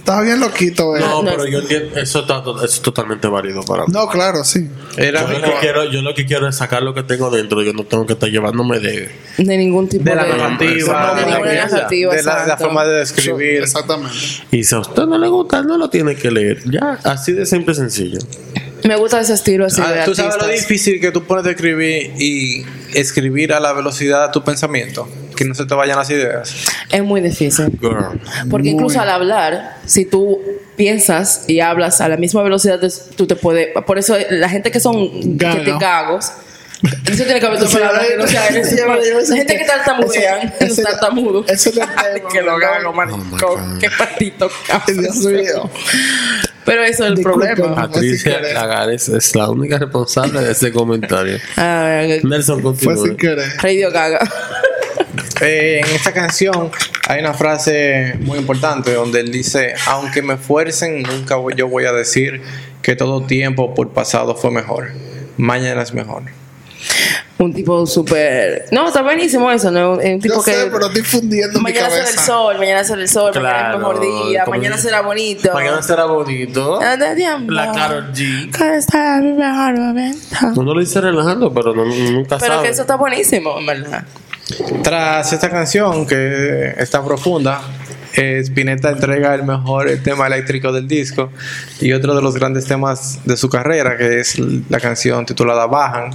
Estaba 0.06 0.22
bien 0.22 0.38
loquito, 0.38 0.96
eh. 0.96 1.00
No, 1.00 1.24
pero 1.24 1.48
yo 1.48 1.58
entiendo, 1.58 1.98
eso, 1.98 2.20
está, 2.20 2.38
eso 2.38 2.64
es 2.64 2.80
totalmente 2.80 3.26
válido 3.26 3.62
para 3.64 3.84
mí. 3.86 3.92
No, 3.92 4.06
claro, 4.08 4.44
sí. 4.44 4.68
Era 4.96 5.22
Yo 5.22 5.40
lo, 5.40 5.44
que 5.44 5.52
quiero, 5.60 5.84
yo 5.90 6.00
lo 6.02 6.14
que 6.14 6.24
quiero 6.26 6.46
es 6.48 6.54
sacar 6.54 6.84
lo 6.84 6.94
que 6.94 7.02
tengo 7.02 7.28
dentro. 7.28 7.60
Yo 7.60 7.72
no 7.72 7.82
tengo 7.82 8.06
que 8.06 8.12
estar 8.12 8.28
llevándome 8.28 8.78
de. 8.78 9.10
De 9.38 9.58
ningún 9.58 9.88
tipo 9.88 10.04
de, 10.04 10.10
de 10.10 10.16
la 10.16 10.26
narrativa, 10.28 11.14
de 11.16 11.24
de, 11.24 11.30
la, 11.30 11.66
narrativa. 11.66 12.14
de 12.14 12.22
la- 12.22 12.30
de 12.32 12.36
la 12.36 12.42
exacto. 12.44 12.64
forma 12.66 12.84
de 12.84 12.98
describir. 13.00 13.62
Exactamente. 13.62 14.16
Y 14.52 14.62
si 14.62 14.76
a 14.76 14.78
usted 14.78 15.06
no 15.06 15.18
le 15.18 15.26
gusta, 15.26 15.62
no 15.64 15.76
lo 15.76 15.90
tiene 15.90 16.14
que 16.14 16.30
leer. 16.30 16.62
Ya, 16.70 17.00
así 17.02 17.32
de 17.32 17.44
simple 17.44 17.72
y 17.72 17.76
sencillo. 17.76 18.18
Me 18.84 18.94
gusta 18.94 19.20
ese 19.20 19.32
estilo 19.34 19.66
así 19.66 19.82
Ah, 19.84 19.90
de 19.90 20.04
Tú 20.04 20.14
sabes 20.14 20.36
lo 20.40 20.46
difícil 20.46 21.00
que 21.00 21.10
tú 21.10 21.24
pones 21.24 21.42
de 21.44 21.50
escribir 21.50 22.12
y 22.16 22.64
escribir 22.94 23.52
a 23.52 23.58
la 23.58 23.72
velocidad 23.72 24.26
de 24.28 24.32
tu 24.32 24.44
pensamiento, 24.44 25.08
que 25.36 25.44
no 25.44 25.54
se 25.54 25.64
te 25.66 25.74
vayan 25.74 25.96
las 25.98 26.10
ideas. 26.10 26.54
Es 26.90 27.02
muy 27.04 27.20
difícil. 27.20 27.66
Girl. 27.80 28.20
Porque 28.50 28.70
incluso 28.70 29.00
al 29.00 29.10
hablar, 29.10 29.76
si 29.86 30.04
tú 30.06 30.40
piensas 30.76 31.44
y 31.46 31.60
hablas 31.60 32.00
a 32.00 32.08
la 32.08 32.16
misma 32.16 32.42
velocidad, 32.42 32.80
tú 33.16 33.26
te 33.26 33.36
puedes. 33.36 33.68
Por 33.86 33.98
eso 33.98 34.16
la 34.30 34.48
gente 34.48 34.70
que 34.70 34.80
son 34.80 35.36
Gago. 35.38 35.58
que 35.64 35.70
te 35.72 35.78
cagos. 35.78 36.32
Eso 37.06 37.24
tiene 37.24 37.40
que 37.40 37.46
haber 37.46 37.58
tu 37.58 37.66
Sí, 37.66 37.78
palabra 37.78 38.02
que 38.06 38.16
no 38.18 38.26
sea 38.26 38.50
La 38.50 39.36
gente 39.36 39.56
que 39.56 39.64
tartamudean, 39.64 40.52
los 40.60 40.76
tartamudos. 40.76 41.48
ese 41.48 41.70
es 41.70 41.76
el 41.78 42.22
Que 42.32 42.42
lo 42.42 42.58
gago, 42.58 42.90
Oh 42.90 42.92
maricón. 42.92 43.78
Qué 43.80 43.88
patito. 43.96 44.50
Dios 44.86 45.16
mío. 45.24 45.70
Pero 46.66 46.82
eso 46.84 47.04
es 47.06 47.12
el 47.12 47.22
problema. 47.22 47.74
Patricia 47.74 48.40
Lagares 48.52 49.08
es 49.08 49.34
la 49.34 49.48
única 49.48 49.78
responsable 49.78 50.40
de 50.42 50.52
ese 50.52 50.70
comentario. 50.72 51.38
Ah, 51.56 52.02
Nelson 52.24 52.60
Fue 52.60 52.74
sin 52.76 52.94
continúa. 52.94 53.16
querer. 53.16 53.48
Radio 53.62 53.90
Gaga. 53.90 54.18
Eh, 55.40 55.80
en 55.84 55.94
esta 55.94 56.12
canción 56.12 56.70
hay 57.08 57.20
una 57.20 57.34
frase 57.34 58.14
muy 58.20 58.38
importante 58.38 58.92
donde 58.94 59.20
él 59.20 59.30
dice, 59.30 59.74
aunque 59.86 60.22
me 60.22 60.36
fuercen, 60.36 61.02
nunca 61.02 61.36
voy- 61.36 61.54
yo 61.56 61.68
voy 61.68 61.84
a 61.84 61.92
decir 61.92 62.42
que 62.82 62.96
todo 62.96 63.22
tiempo 63.26 63.74
por 63.74 63.90
pasado 63.90 64.34
fue 64.34 64.50
mejor. 64.50 64.90
Mañana 65.36 65.82
es 65.82 65.92
mejor. 65.92 66.22
Un 67.38 67.52
tipo 67.52 67.84
súper. 67.86 68.64
No, 68.70 68.86
está 68.86 69.02
buenísimo 69.02 69.50
eso, 69.50 69.70
¿no? 69.70 69.92
Un 69.94 70.20
tipo 70.20 70.36
Yo 70.36 70.42
que. 70.42 70.52
sé, 70.54 70.68
pero 70.72 70.86
estoy 70.86 71.02
fundiendo 71.02 71.58
mi 71.58 71.64
Mañana 71.64 71.90
será 71.90 72.08
el 72.08 72.18
sol, 72.18 72.56
mañana 72.58 72.82
será 72.84 73.02
el 73.02 73.08
sol, 73.08 73.32
mañana 73.34 73.68
es 73.68 73.72
el 73.74 73.78
mejor 73.78 74.00
día, 74.00 74.44
mañana 74.46 74.78
será 74.78 75.00
bonito. 75.02 75.52
Mañana 75.52 75.82
será 75.82 76.06
bonito. 76.06 76.78
Ah. 76.80 76.96
La 77.48 77.72
Karol 77.72 78.12
G. 78.14 78.50
Cada 78.50 78.76
está 78.78 79.18
mi 79.20 79.32
mejor 79.32 79.76
momento. 79.78 80.26
Uno 80.56 80.72
lo 80.74 80.80
dice 80.80 80.98
relajando, 81.02 81.52
pero 81.52 81.74
no, 81.74 81.84
nunca 81.84 82.38
Pero 82.38 82.54
sabe. 82.54 82.62
que 82.68 82.72
eso 82.72 82.82
está 82.82 82.96
buenísimo, 82.96 83.58
en 83.58 83.66
verdad. 83.66 84.04
Tras 84.82 85.32
esta 85.32 85.50
canción 85.50 86.06
que 86.06 86.74
está 86.78 87.04
profunda, 87.04 87.62
eh, 88.14 88.38
Spinetta 88.44 88.90
entrega 88.90 89.34
el 89.34 89.42
mejor 89.42 89.90
tema 90.04 90.26
eléctrico 90.28 90.72
del 90.72 90.86
disco 90.86 91.30
y 91.80 91.92
otro 91.92 92.14
de 92.14 92.22
los 92.22 92.34
grandes 92.34 92.64
temas 92.66 93.20
de 93.24 93.36
su 93.36 93.48
carrera, 93.48 93.96
que 93.96 94.20
es 94.20 94.38
la 94.38 94.78
canción 94.80 95.26
titulada 95.26 95.66
Bajan. 95.66 96.10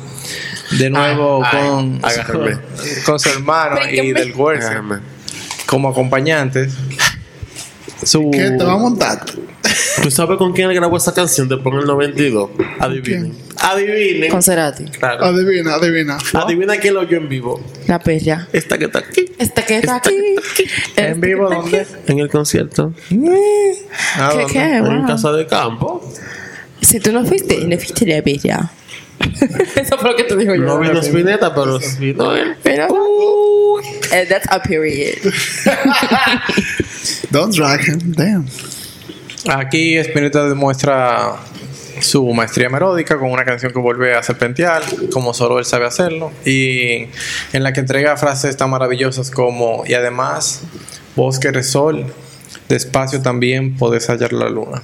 De 0.80 0.90
nuevo 0.90 1.44
Ay, 1.44 1.52
con, 1.68 2.00
ay, 2.04 2.16
agárrame. 2.16 2.58
con 3.06 3.20
su 3.20 3.30
hermano 3.30 3.82
y 3.90 4.14
del 4.14 4.34
Déjame. 4.34 5.00
como 5.66 5.90
acompañantes. 5.90 6.74
Su, 8.04 8.32
¿Qué 8.32 8.52
te 8.52 8.64
va 8.64 8.74
a 8.74 8.78
montar? 8.78 9.24
¿Tú 10.04 10.12
sabes 10.12 10.38
con 10.38 10.54
quién 10.54 10.70
él 10.70 10.76
grabó 10.76 10.98
esa 10.98 11.14
canción 11.14 11.48
después 11.48 11.74
en 11.74 11.82
el 11.82 11.88
92? 11.88 12.50
Adivinen. 12.80 13.34
Adivinen. 13.58 14.32
Con 14.32 14.42
Cerati. 14.42 14.86
Claro. 14.86 15.26
Adivina, 15.26 15.76
adivina. 15.76 16.18
Adivina 16.34 16.78
quién 16.78 16.94
lo 16.96 17.02
oyó 17.02 17.18
en 17.18 17.30
vivo. 17.30 17.62
La 17.88 18.00
perra. 18.00 18.48
Esta 18.54 18.78
que 18.78 18.86
está 18.86 19.00
aquí. 19.00 19.26
Esta 19.38 19.66
que 19.66 19.78
está 19.78 19.98
Esta 19.98 20.10
aquí. 20.10 20.36
que 20.96 21.02
¿En 21.08 21.22
vivo 21.22 21.50
dónde? 21.50 21.86
En 22.08 22.20
el 22.20 22.30
concierto. 22.30 22.94
¿A 24.18 24.30
¿Qué, 24.32 24.38
dónde? 24.38 24.54
qué? 24.54 24.78
En 24.78 24.84
Wow. 25.00 25.08
casa 25.08 25.32
de 25.32 25.46
campo. 25.48 26.14
Si 26.82 27.00
tú 27.00 27.12
no 27.12 27.24
fuiste, 27.26 27.58
no 27.68 27.78
fuiste 27.78 28.06
la 28.08 28.22
bella. 28.22 28.72
Eso 29.76 29.98
fue 30.00 30.12
lo 30.12 30.16
que 30.18 30.24
te 30.24 30.36
dijo 30.36 30.56
yo. 30.56 30.64
No 30.64 30.80
vino 30.80 31.00
Spinetta, 31.02 31.54
pero 31.54 31.80
vino 32.00 32.36
él. 32.36 32.56
Pero, 32.64 32.88
uh, 32.90 33.80
eh, 34.12 34.26
that's 34.28 34.48
a 34.50 34.60
period. 34.62 35.16
Don't 37.32 37.54
drag 37.56 37.82
him. 37.88 38.14
Damn. 38.14 38.46
Aquí 39.50 39.98
Spinetta 39.98 40.48
demuestra 40.48 41.36
su 42.02 42.26
maestría 42.34 42.70
melódica 42.70 43.18
con 43.18 43.32
una 43.32 43.46
canción 43.46 43.72
que 43.72 43.80
vuelve 43.80 44.16
a 44.16 44.24
serpentear, 44.24 44.82
como 45.14 45.34
solo 45.34 45.60
él 45.60 45.66
sabe 45.66 45.86
hacerlo, 45.86 46.32
y 46.46 47.08
en 47.54 47.64
la 47.64 47.74
que 47.74 47.80
entrega 47.80 48.18
frases 48.18 48.58
tan 48.58 48.70
maravillosas 48.70 49.32
como, 49.32 49.84
y 49.86 49.94
además, 49.94 50.62
vos 51.16 51.40
que 51.40 51.50
eres 51.50 51.70
sol, 51.70 52.06
despacio 52.70 53.22
también 53.22 53.76
podés 53.78 54.08
hallar 54.08 54.34
la 54.34 54.50
luna. 54.50 54.82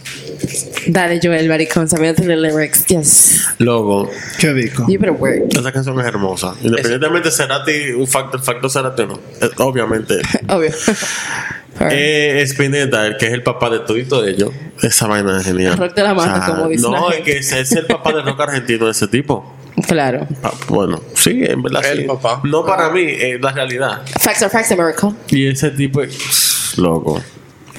Dale, 0.88 1.20
Joel, 1.22 1.50
maricón, 1.50 1.88
sabiendo 1.88 2.22
the 2.24 2.36
lyrics. 2.36 2.86
Yes. 2.88 3.46
Logo. 3.58 4.10
¿Qué 4.40 4.54
dijo? 4.54 4.86
You 4.88 5.00
better 5.00 5.12
work. 5.12 5.54
Esa 5.58 5.72
canción 5.72 6.00
es 6.00 6.06
hermosa. 6.06 6.54
Independientemente 6.62 7.30
de 7.30 7.36
Cerati, 7.36 7.92
un 7.92 8.08
factor, 8.08 8.42
factor 8.42 8.70
Cerati 8.70 9.02
o 9.04 9.08
no. 9.08 9.20
Eh, 9.42 9.50
Obviamente. 9.58 10.16
Obvio. 10.50 10.72
Eh, 11.92 12.42
Spinetta, 12.48 13.06
el 13.06 13.18
que 13.18 13.28
es 13.28 13.34
el 13.34 13.44
papá 13.44 13.70
de 13.70 13.80
todito 13.80 14.22
de 14.22 14.32
ellos. 14.32 14.52
Esa 14.82 15.08
vaina 15.08 15.38
es 15.40 15.46
genial. 15.46 15.78
Rock 15.78 15.94
de 15.96 16.04
la 16.04 16.14
mata, 16.14 16.46
como 16.48 16.68
dice 16.70 16.84
la 16.90 17.00
No, 17.00 17.12
es 17.12 17.22
que 17.22 17.38
ese 17.38 17.60
es 17.62 17.72
el 17.74 17.86
papá 17.86 18.12
del 18.14 18.26
rock 18.26 18.42
argentino 18.42 18.86
de 18.86 18.92
ese 18.92 19.08
tipo. 19.08 19.56
claro. 19.88 20.28
Pa- 20.42 20.54
Bueno, 20.70 21.02
sí, 21.14 21.42
en 21.44 21.62
verdad 21.62 21.86
El 21.86 22.00
sí. 22.00 22.04
papá. 22.06 22.42
No 22.44 22.66
para 22.66 22.90
mí, 22.90 23.04
es 23.08 23.40
la 23.42 23.52
realidad. 23.52 24.02
Facts 24.20 24.42
are 24.44 24.50
facts, 24.52 24.72
America. 24.72 25.12
Y 25.30 25.48
ese 25.48 25.70
tipo 25.72 26.02
es 26.02 26.74
loco. 26.78 27.22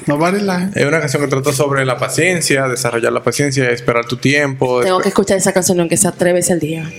Nobody 0.08 0.40
lie. 0.40 0.70
Es 0.74 0.86
una 0.86 1.00
canción 1.00 1.22
que 1.22 1.28
trata 1.28 1.52
sobre 1.52 1.84
la 1.84 1.98
paciencia, 1.98 2.66
desarrollar 2.66 3.12
la 3.12 3.22
paciencia, 3.22 3.70
esperar 3.70 4.06
tu 4.06 4.16
tiempo. 4.16 4.80
Tengo 4.82 5.00
que 5.00 5.10
escuchar 5.10 5.36
esa 5.36 5.52
canción 5.52 5.78
aunque 5.80 5.98
sea 5.98 6.12
tres 6.12 6.32
veces 6.32 6.52
al 6.52 6.60
día. 6.60 6.90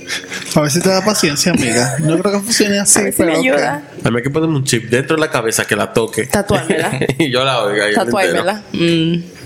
A 0.56 0.62
ver 0.62 0.70
si 0.70 0.80
te 0.80 0.90
da 0.90 1.04
paciencia, 1.04 1.52
amiga. 1.52 1.96
No 2.00 2.20
creo 2.20 2.34
que 2.34 2.40
funcione 2.40 2.78
así, 2.80 3.00
A 3.00 3.04
ver 3.04 3.14
si 3.14 3.18
pero. 3.18 3.32
me 3.32 3.38
ayuda. 3.40 3.84
A 4.04 4.12
mí 4.12 4.18
hay 4.18 4.24
que 4.24 4.30
ponerme 4.30 4.56
un 4.56 4.64
chip 4.64 4.90
dentro 4.92 5.16
de 5.16 5.22
la 5.22 5.32
cabeza 5.32 5.66
que 5.66 5.76
la 5.76 5.92
toque. 5.92 6.28
Tatuármela. 6.28 7.00
y 7.18 7.32
yo 7.32 7.44
la 7.44 7.64
oiga. 7.64 7.86
Tatuármela. 7.96 8.62
Mm. 8.74 9.39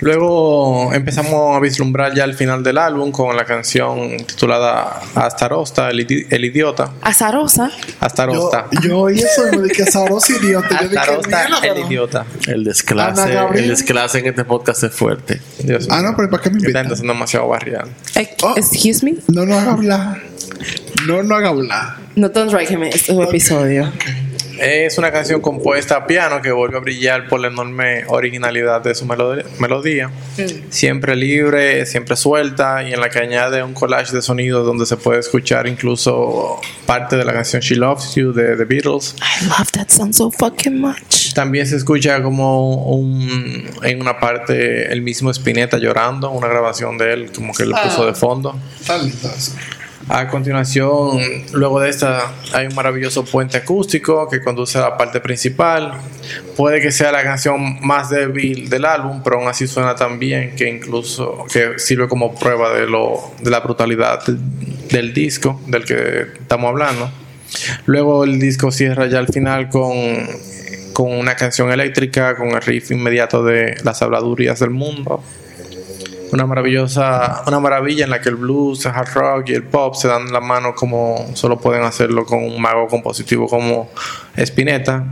Luego 0.00 0.92
empezamos 0.94 1.56
a 1.56 1.60
vislumbrar 1.60 2.14
ya 2.14 2.24
el 2.24 2.34
final 2.34 2.62
del 2.62 2.78
álbum 2.78 3.10
con 3.10 3.36
la 3.36 3.44
canción 3.44 4.16
titulada 4.18 5.00
Astarosta, 5.14 5.90
el, 5.90 6.06
idi- 6.06 6.26
el 6.30 6.44
idiota. 6.44 6.92
Azarosa. 7.02 7.68
Yo, 7.70 7.84
Astarosta. 8.00 8.66
yo 8.82 8.98
oí 9.00 9.18
eso 9.18 9.48
y 9.52 9.56
me 9.56 9.68
dije, 9.68 9.84
sabroso 9.90 10.32
idiota. 10.40 10.80
Yo 10.82 10.88
dije, 10.88 10.98
Astarosta, 10.98 11.66
el 11.66 11.78
idiota. 11.86 12.26
El 12.46 12.64
desclase, 12.64 13.36
el 13.54 13.68
desclase 13.68 14.18
en 14.20 14.26
este 14.26 14.44
podcast 14.44 14.84
es 14.84 14.92
fuerte. 14.92 15.40
Dios 15.58 15.88
Ah, 15.90 16.00
no, 16.02 16.14
pero 16.16 16.30
¿para 16.30 16.42
qué 16.42 16.50
me 16.50 16.58
invitan? 16.60 16.82
gente 16.84 16.94
es 16.94 17.00
demasiado 17.02 17.48
barrial. 17.48 17.88
Eh, 18.14 18.36
Oh. 18.42 18.54
Excuse 18.56 19.04
me. 19.04 19.14
No 19.26 19.44
nos 19.44 19.56
haga 19.58 19.72
hablar. 19.72 20.22
No 21.08 21.22
nos 21.24 21.38
haga 21.38 21.48
hablar. 21.48 21.96
No 22.14 22.28
don't 22.28 22.50
drag 22.52 22.70
him. 22.70 22.84
Este 22.84 22.96
es 22.98 23.08
un 23.08 23.22
episodio. 23.24 23.92
Es 24.60 24.98
una 24.98 25.12
canción 25.12 25.40
compuesta 25.40 25.96
a 25.96 26.06
piano 26.06 26.42
que 26.42 26.50
vuelve 26.52 26.76
a 26.76 26.80
brillar 26.80 27.28
por 27.28 27.40
la 27.40 27.48
enorme 27.48 28.04
originalidad 28.08 28.80
de 28.82 28.94
su 28.94 29.06
melod- 29.06 29.44
melodía. 29.60 30.10
Siempre 30.70 31.14
libre, 31.16 31.86
siempre 31.86 32.16
suelta 32.16 32.82
y 32.82 32.92
en 32.92 33.00
la 33.00 33.08
que 33.08 33.20
añade 33.20 33.62
un 33.62 33.74
collage 33.74 34.12
de 34.12 34.20
sonidos 34.22 34.66
donde 34.66 34.86
se 34.86 34.96
puede 34.96 35.20
escuchar 35.20 35.66
incluso 35.66 36.60
parte 36.86 37.16
de 37.16 37.24
la 37.24 37.32
canción 37.32 37.60
She 37.62 37.76
Loves 37.76 38.14
You 38.14 38.32
de 38.32 38.56
The 38.56 38.64
Beatles. 38.64 39.14
I 39.42 39.44
love 39.46 39.70
that 39.72 39.88
song 39.90 40.12
so 40.12 40.30
fucking 40.30 40.80
much. 40.80 41.32
También 41.34 41.66
se 41.66 41.76
escucha 41.76 42.20
como 42.22 42.86
un, 42.94 43.64
en 43.82 44.00
una 44.00 44.18
parte 44.18 44.92
el 44.92 45.02
mismo 45.02 45.30
Spinetta 45.30 45.78
llorando, 45.78 46.30
una 46.30 46.48
grabación 46.48 46.98
de 46.98 47.12
él 47.12 47.32
como 47.32 47.52
que 47.54 47.64
lo 47.64 47.76
puso 47.80 48.06
de 48.06 48.14
fondo. 48.14 48.58
Eso. 48.80 49.52
A 50.10 50.26
continuación, 50.26 51.18
luego 51.52 51.80
de 51.80 51.90
esta, 51.90 52.32
hay 52.54 52.66
un 52.66 52.74
maravilloso 52.74 53.26
puente 53.26 53.58
acústico 53.58 54.26
que 54.26 54.40
conduce 54.40 54.78
a 54.78 54.80
la 54.80 54.96
parte 54.96 55.20
principal. 55.20 55.92
Puede 56.56 56.80
que 56.80 56.90
sea 56.90 57.12
la 57.12 57.22
canción 57.22 57.78
más 57.82 58.08
débil 58.08 58.70
del 58.70 58.86
álbum, 58.86 59.20
pero 59.22 59.36
aún 59.38 59.48
así 59.48 59.66
suena 59.66 59.94
tan 59.94 60.18
bien 60.18 60.56
que 60.56 60.66
incluso 60.66 61.44
que 61.52 61.78
sirve 61.78 62.08
como 62.08 62.34
prueba 62.34 62.72
de, 62.72 62.86
lo, 62.86 63.32
de 63.42 63.50
la 63.50 63.60
brutalidad 63.60 64.24
del, 64.24 65.12
disco 65.12 65.60
del 65.66 65.84
que 65.84 66.22
estamos 66.40 66.70
hablando. 66.70 67.10
Luego 67.84 68.24
el 68.24 68.40
disco 68.40 68.70
cierra 68.70 69.08
ya 69.08 69.18
al 69.18 69.28
final 69.28 69.68
con, 69.68 69.94
con 70.94 71.12
una 71.12 71.36
canción 71.36 71.70
eléctrica, 71.70 72.34
con 72.34 72.48
el 72.48 72.62
riff 72.62 72.90
inmediato 72.92 73.44
de 73.44 73.76
Las 73.84 74.00
habladurías 74.00 74.58
del 74.60 74.70
mundo 74.70 75.22
una 76.32 76.46
maravillosa, 76.46 77.42
una 77.46 77.60
maravilla 77.60 78.04
en 78.04 78.10
la 78.10 78.20
que 78.20 78.28
el 78.28 78.36
blues, 78.36 78.84
el 78.86 78.92
hard 78.92 79.14
rock 79.14 79.48
y 79.50 79.54
el 79.54 79.64
pop 79.64 79.94
se 79.94 80.08
dan 80.08 80.32
la 80.32 80.40
mano 80.40 80.74
como 80.74 81.30
solo 81.34 81.58
pueden 81.58 81.82
hacerlo 81.82 82.24
con 82.24 82.42
un 82.42 82.60
mago 82.60 82.86
compositivo 82.88 83.46
como 83.46 83.90
Spinetta. 84.36 85.04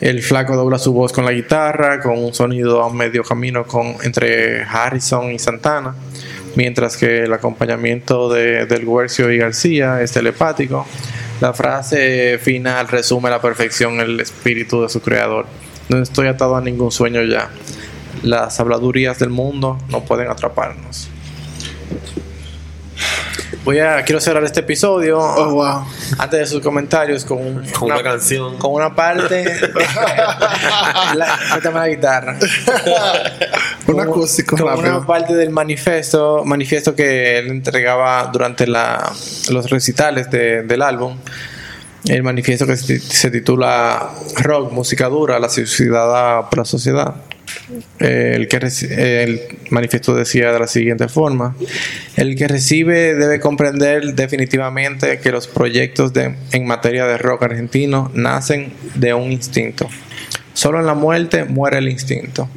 El 0.00 0.22
flaco 0.22 0.56
dobla 0.56 0.78
su 0.78 0.92
voz 0.92 1.12
con 1.12 1.24
la 1.24 1.32
guitarra, 1.32 2.00
con 2.00 2.18
un 2.18 2.34
sonido 2.34 2.82
a 2.82 2.92
medio 2.92 3.22
camino 3.22 3.64
con, 3.64 3.96
entre 4.02 4.62
Harrison 4.62 5.30
y 5.32 5.38
Santana, 5.38 5.94
mientras 6.56 6.96
que 6.96 7.24
el 7.24 7.32
acompañamiento 7.32 8.28
de, 8.30 8.66
del 8.66 8.86
Guercio 8.86 9.30
y 9.30 9.38
García 9.38 10.00
es 10.02 10.12
telepático. 10.12 10.86
La 11.40 11.54
frase 11.54 12.38
final 12.38 12.88
resume 12.88 13.28
a 13.28 13.32
la 13.32 13.40
perfección 13.40 14.00
el 14.00 14.20
espíritu 14.20 14.82
de 14.82 14.88
su 14.90 15.00
creador. 15.00 15.46
No 15.88 15.98
estoy 16.02 16.28
atado 16.28 16.56
a 16.56 16.60
ningún 16.60 16.92
sueño 16.92 17.22
ya. 17.22 17.50
Las 18.22 18.60
habladurías 18.60 19.18
del 19.18 19.30
mundo 19.30 19.78
no 19.88 20.02
pueden 20.04 20.28
atraparnos. 20.30 21.08
Voy 23.64 23.78
a 23.78 24.02
quiero 24.04 24.20
cerrar 24.20 24.42
este 24.44 24.60
episodio 24.60 25.18
Oh, 25.18 25.50
wow. 25.52 25.84
antes 26.18 26.40
de 26.40 26.46
sus 26.46 26.62
comentarios 26.62 27.24
con, 27.26 27.38
un- 27.38 27.66
Con 27.70 27.90
una 27.92 28.02
canción. 28.02 28.56
con 28.56 28.72
una 28.72 28.94
parte 28.94 29.44
la, 31.14 31.38
la 31.72 31.88
guitarra 31.88 32.38
Un 33.86 33.94
Con- 33.96 34.00
acústico 34.00 34.56
con 34.56 34.66
rápido. 34.66 34.96
una 34.98 35.06
parte 35.06 35.34
del 35.34 35.50
manifiesto 35.50 36.42
manifiesto 36.44 36.94
que 36.94 37.38
él 37.38 37.48
entregaba 37.48 38.30
durante 38.32 38.66
la, 38.66 39.12
los 39.50 39.68
recitales 39.68 40.30
de- 40.30 40.62
del 40.62 40.80
álbum 40.82 41.18
el 42.06 42.22
manifiesto 42.22 42.66
que 42.66 42.78
se, 42.78 42.98
se 42.98 43.30
titula 43.30 44.08
Rock, 44.36 44.72
música 44.72 45.06
dura, 45.08 45.38
la 45.38 45.50
suicidada 45.50 46.48
por 46.48 46.60
la 46.60 46.64
sociedad. 46.64 47.14
El, 47.98 48.48
que 48.48 48.56
el 48.56 49.40
manifiesto 49.70 50.14
decía 50.14 50.52
de 50.52 50.58
la 50.58 50.66
siguiente 50.66 51.08
forma: 51.08 51.56
El 52.16 52.36
que 52.36 52.48
recibe 52.48 53.14
debe 53.14 53.40
comprender 53.40 54.14
definitivamente 54.14 55.18
que 55.20 55.30
los 55.30 55.46
proyectos 55.46 56.12
de, 56.12 56.34
en 56.52 56.66
materia 56.66 57.06
de 57.06 57.18
rock 57.18 57.44
argentino 57.44 58.10
nacen 58.14 58.72
de 58.94 59.14
un 59.14 59.32
instinto. 59.32 59.88
Solo 60.52 60.80
en 60.80 60.86
la 60.86 60.94
muerte 60.94 61.44
muere 61.44 61.78
el 61.78 61.88
instinto. 61.88 62.48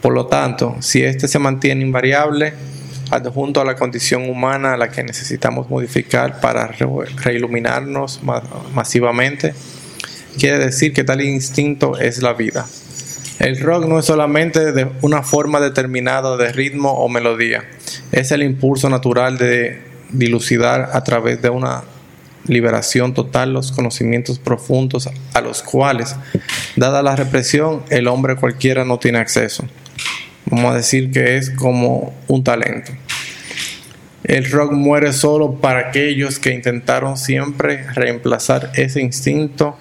Por 0.00 0.12
lo 0.12 0.26
tanto, 0.26 0.76
si 0.80 1.02
éste 1.02 1.28
se 1.28 1.38
mantiene 1.38 1.82
invariable, 1.82 2.52
adjunto 3.10 3.60
a 3.60 3.64
la 3.64 3.76
condición 3.76 4.28
humana 4.28 4.74
a 4.74 4.76
la 4.76 4.90
que 4.90 5.04
necesitamos 5.04 5.68
modificar 5.70 6.40
para 6.40 6.66
re- 6.66 6.86
reiluminarnos 7.22 8.22
ma- 8.22 8.42
masivamente, 8.74 9.54
quiere 10.38 10.58
decir 10.58 10.92
que 10.92 11.04
tal 11.04 11.20
instinto 11.22 11.98
es 11.98 12.22
la 12.22 12.32
vida. 12.32 12.66
El 13.38 13.60
rock 13.60 13.86
no 13.86 13.98
es 13.98 14.04
solamente 14.06 14.86
una 15.02 15.22
forma 15.22 15.60
determinada 15.60 16.36
de 16.36 16.52
ritmo 16.52 16.92
o 16.92 17.08
melodía, 17.08 17.64
es 18.12 18.30
el 18.30 18.42
impulso 18.42 18.88
natural 18.88 19.38
de 19.38 19.82
dilucidar 20.10 20.90
a 20.92 21.02
través 21.02 21.42
de 21.42 21.50
una 21.50 21.82
liberación 22.46 23.14
total 23.14 23.52
los 23.52 23.72
conocimientos 23.72 24.38
profundos 24.38 25.08
a 25.32 25.40
los 25.40 25.62
cuales, 25.62 26.14
dada 26.76 27.02
la 27.02 27.16
represión, 27.16 27.82
el 27.90 28.06
hombre 28.06 28.36
cualquiera 28.36 28.84
no 28.84 28.98
tiene 28.98 29.18
acceso. 29.18 29.64
Vamos 30.46 30.72
a 30.72 30.76
decir 30.76 31.10
que 31.10 31.36
es 31.36 31.50
como 31.50 32.14
un 32.28 32.44
talento. 32.44 32.92
El 34.24 34.50
rock 34.50 34.72
muere 34.72 35.12
solo 35.12 35.54
para 35.60 35.88
aquellos 35.88 36.38
que 36.38 36.50
intentaron 36.50 37.16
siempre 37.16 37.84
reemplazar 37.92 38.70
ese 38.74 39.00
instinto 39.00 39.76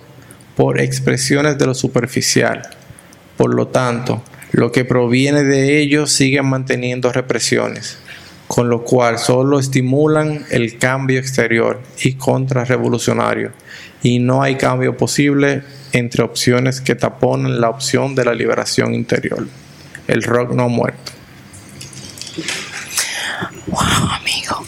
por 0.55 0.79
expresiones 0.79 1.57
de 1.57 1.65
lo 1.65 1.73
superficial. 1.73 2.69
Por 3.37 3.53
lo 3.53 3.67
tanto, 3.67 4.23
lo 4.51 4.71
que 4.71 4.85
proviene 4.85 5.43
de 5.43 5.79
ellos 5.79 6.11
sigue 6.11 6.41
manteniendo 6.41 7.11
represiones, 7.11 7.97
con 8.47 8.69
lo 8.69 8.83
cual 8.83 9.17
solo 9.17 9.59
estimulan 9.59 10.45
el 10.51 10.77
cambio 10.77 11.19
exterior 11.19 11.81
y 12.03 12.13
contrarrevolucionario, 12.13 13.51
y 14.03 14.19
no 14.19 14.43
hay 14.43 14.55
cambio 14.55 14.95
posible 14.95 15.63
entre 15.91 16.23
opciones 16.23 16.81
que 16.81 16.95
taponan 16.95 17.59
la 17.59 17.69
opción 17.69 18.13
de 18.15 18.25
la 18.25 18.33
liberación 18.33 18.93
interior. 18.93 19.47
El 20.07 20.21
rock 20.23 20.51
no 20.51 20.69
muerto. 20.69 21.11
Wow, 23.67 23.79
amigo. 24.19 24.65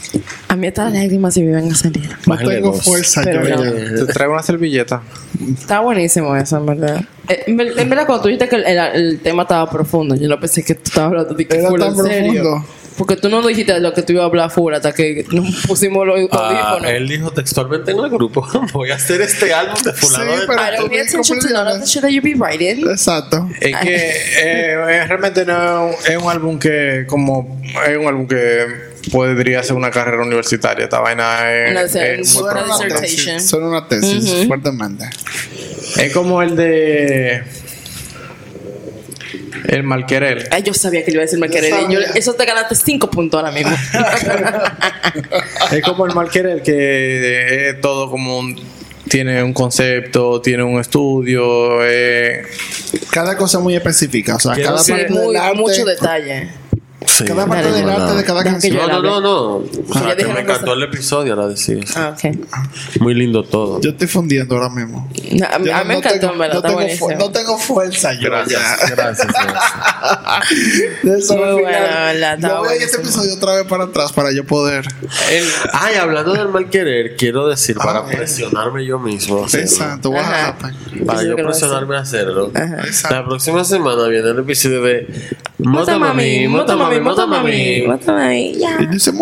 A 0.56 0.58
mí 0.58 0.68
estas 0.68 0.94
lágrimas 0.94 1.34
se 1.34 1.42
me 1.42 1.50
iban 1.52 1.70
a 1.70 1.76
salir. 1.76 2.10
No 2.26 2.38
tengo 2.38 2.72
dos. 2.72 2.84
fuerza 2.84 3.22
Pero 3.26 3.46
yo 3.46 3.58
no. 3.58 4.06
Te 4.06 4.14
traigo 4.14 4.34
una 4.34 4.42
servilleta. 4.42 5.02
Está 5.60 5.82
buenísimo 5.82 6.34
eso, 6.36 6.56
en 6.58 6.66
verdad. 6.66 7.02
Eh, 7.28 7.44
En 7.48 7.60
en 7.60 7.90
verdad, 7.90 8.06
cuando 8.06 8.22
tú 8.22 8.28
dijiste 8.30 8.48
que 8.48 8.56
el, 8.56 8.64
el- 8.66 8.80
el 8.96 9.20
tema 9.20 9.42
estaba 9.44 9.70
profundo, 9.70 10.16
yo 10.16 10.30
no 10.30 10.40
pensé 10.40 10.64
que 10.64 10.76
tú 10.76 10.84
estabas 10.86 11.10
hablando 11.12 11.34
de 11.34 11.46
que 11.46 11.58
Era 11.58 11.68
full 11.68 11.80
tan 11.80 11.90
en 11.90 11.96
serio. 12.06 12.34
profundo. 12.42 12.66
Porque 12.98 13.18
tú 13.18 13.28
no 13.28 13.46
dijiste 13.46 13.74
de 13.74 13.82
lo 13.82 13.94
que 13.94 14.04
tú 14.04 14.14
ibas 14.14 14.24
a 14.24 14.26
hablar 14.28 14.50
full 14.50 14.74
hasta 14.74 14.94
que 14.94 15.26
nos 15.30 15.66
pusimos 15.68 16.08
los 16.08 16.18
Ah, 16.32 16.70
audífonos. 16.72 16.92
él 16.92 17.08
dijo 17.10 17.30
textualmente 17.32 17.92
en 17.92 18.00
el 18.00 18.10
grupo: 18.10 18.48
Voy 18.74 18.90
a 18.92 18.96
hacer 18.96 19.20
este 19.20 19.54
álbum 19.54 19.76
de 19.84 19.92
fulano 19.92 20.32
Sí, 20.34 20.40
de 20.40 20.46
pero- 20.48 20.58
tal". 20.58 20.74
I 20.74 20.78
don't 20.78 20.90
pay 20.90 21.00
attention 21.02 21.40
to 21.40 21.50
none 21.50 21.72
of 21.74 21.82
the 21.82 21.86
shit 21.86 22.02
that 22.02 22.10
you 22.12 22.22
be 22.22 22.36
writing. 22.36 22.90
Exacto. 22.90 23.50
Es 23.60 23.76
que 23.76 23.96
eh, 23.96 24.72
eh, 24.72 25.06
realmente 25.08 25.46
no 25.46 25.90
es 25.90 26.16
un 26.16 26.30
álbum 26.32 26.58
que 26.58 27.04
como 27.06 27.60
es 27.86 27.98
un 27.98 28.08
álbum 28.08 28.28
que 28.30 28.66
podría 29.12 29.62
ser 29.64 29.76
una 29.76 29.92
carrera 29.92 30.24
universitaria. 30.24 30.86
Esta 30.86 31.00
vaina 31.00 31.52
es, 31.54 31.96
es 31.96 32.36
muy 32.36 32.44
una 32.44 33.00
tesis. 33.02 33.50
Suena 33.50 33.68
una 33.68 33.88
tesis, 33.88 34.32
Ujú. 34.32 34.48
fuertemente. 34.48 35.06
Es 35.98 36.14
como 36.14 36.42
el 36.42 36.56
de 36.56 37.44
el 39.68 39.84
Malquerel. 39.84 40.48
Ay, 40.52 40.64
yo 40.64 40.74
sabía 40.74 41.02
que 41.04 41.12
le 41.12 41.16
iba 41.16 41.22
a 41.22 41.26
decir 41.26 41.40
Malquerel. 41.40 41.74
Yo- 41.90 42.00
Eso 42.16 42.34
te 42.34 42.46
ganaste 42.46 42.76
cinco 42.76 43.10
puntos 43.10 43.40
ahora 43.40 43.52
mismo. 43.52 43.72
Es 45.72 45.82
como 45.84 46.06
el 46.06 46.14
Malquerel 46.14 46.62
que 46.62 47.70
es 47.70 47.82
todo 47.82 48.10
como 48.12 48.40
un 48.40 48.60
tiene 49.10 49.42
un 49.44 49.54
concepto, 49.54 50.42
tiene 50.42 50.64
un 50.64 50.80
estudio, 50.80 51.80
eh, 51.86 52.44
Cada 53.12 53.38
cosa 53.38 53.60
muy 53.60 53.76
específica. 53.76 54.36
O 54.36 54.40
sea, 54.40 54.56
cada 54.56 54.78
parte 54.84 55.08
muy, 55.10 55.28
del 55.28 55.36
arte. 55.38 55.58
mucho 55.58 55.86
detalle. 55.86 56.50
Sí. 57.08 57.24
Cada 57.26 57.46
parte 57.46 57.64
Dale, 57.66 57.78
del 57.78 57.86
no, 57.86 57.92
arte 57.92 58.04
no. 58.06 58.16
de 58.16 58.24
cada 58.24 58.44
canción. 58.44 58.76
No, 58.76 58.88
no, 58.88 59.02
no, 59.02 59.22
no. 59.22 59.46
O 59.56 59.66
sea, 59.94 60.08
Ya 60.10 60.16
que 60.16 60.26
me 60.28 60.42
encantó 60.42 60.74
el 60.74 60.84
episodio, 60.84 61.34
ahora 61.34 61.48
decía. 61.48 61.80
Ah. 61.96 62.16
Muy 63.00 63.14
lindo 63.14 63.44
todo. 63.44 63.80
Yo 63.82 63.92
estoy 63.92 64.08
fundiendo 64.08 64.56
ahora 64.56 64.70
mismo. 64.70 65.10
No, 65.32 65.46
a 65.46 65.60
mí 65.60 65.66
mí 65.66 65.72
me 65.88 65.94
no 65.94 66.00
encantó, 66.00 66.20
tengo- 66.32 66.38
verdad. 66.38 66.54
no 66.56 66.62
tengo, 66.62 67.12
no 67.18 67.32
tengo 67.32 67.58
fuerza 67.58 68.14
yo 68.14 68.30
Gracias, 68.30 68.62
ya. 68.62 68.96
gracias. 68.96 69.28
gracias. 69.28 71.04
De 71.04 71.18
eso 71.20 71.36
Muy 71.38 71.64
final. 71.66 72.22
la 72.22 72.38
Yo 72.40 72.58
voy 72.60 72.70
a 72.70 72.74
este 72.84 72.98
episodio 72.98 73.34
otra 73.36 73.54
vez 73.56 73.66
para 73.66 73.86
atrás 73.86 74.12
para 74.14 74.32
yo 74.34 74.46
poder. 74.46 74.86
El- 75.32 75.48
ay, 75.74 75.96
hablando 75.96 76.34
del 76.34 76.50
mal 76.50 76.70
querer, 76.70 77.16
quiero 77.16 77.48
decir, 77.48 77.76
para 77.78 78.00
Ah, 78.00 78.06
presionarme 78.06 78.86
yo 78.86 79.00
mismo, 79.00 79.46
Exacto, 79.46 80.10
what 80.10 80.22
Ajá. 80.22 80.48
happened? 80.50 81.06
para 81.06 81.24
yo 81.24 81.36
presionarme 81.36 81.96
a 81.98 82.00
hacerlo. 82.00 82.52
Ajá. 82.54 83.10
La 83.10 83.26
próxima 83.26 83.64
semana 83.64 84.08
viene 84.08 84.30
el 84.30 84.40
episodio 84.40 84.82
de 84.82 85.08
Mota 85.58 85.98
mami, 85.98 86.48
mota 86.48 86.76
mami, 86.76 86.95
mota 87.02 87.26
mami, 87.28 87.84
mota 87.88 88.14
mami, 88.14 88.54
ya. 88.58 88.78
Y 88.92 88.96
esos 88.96 89.14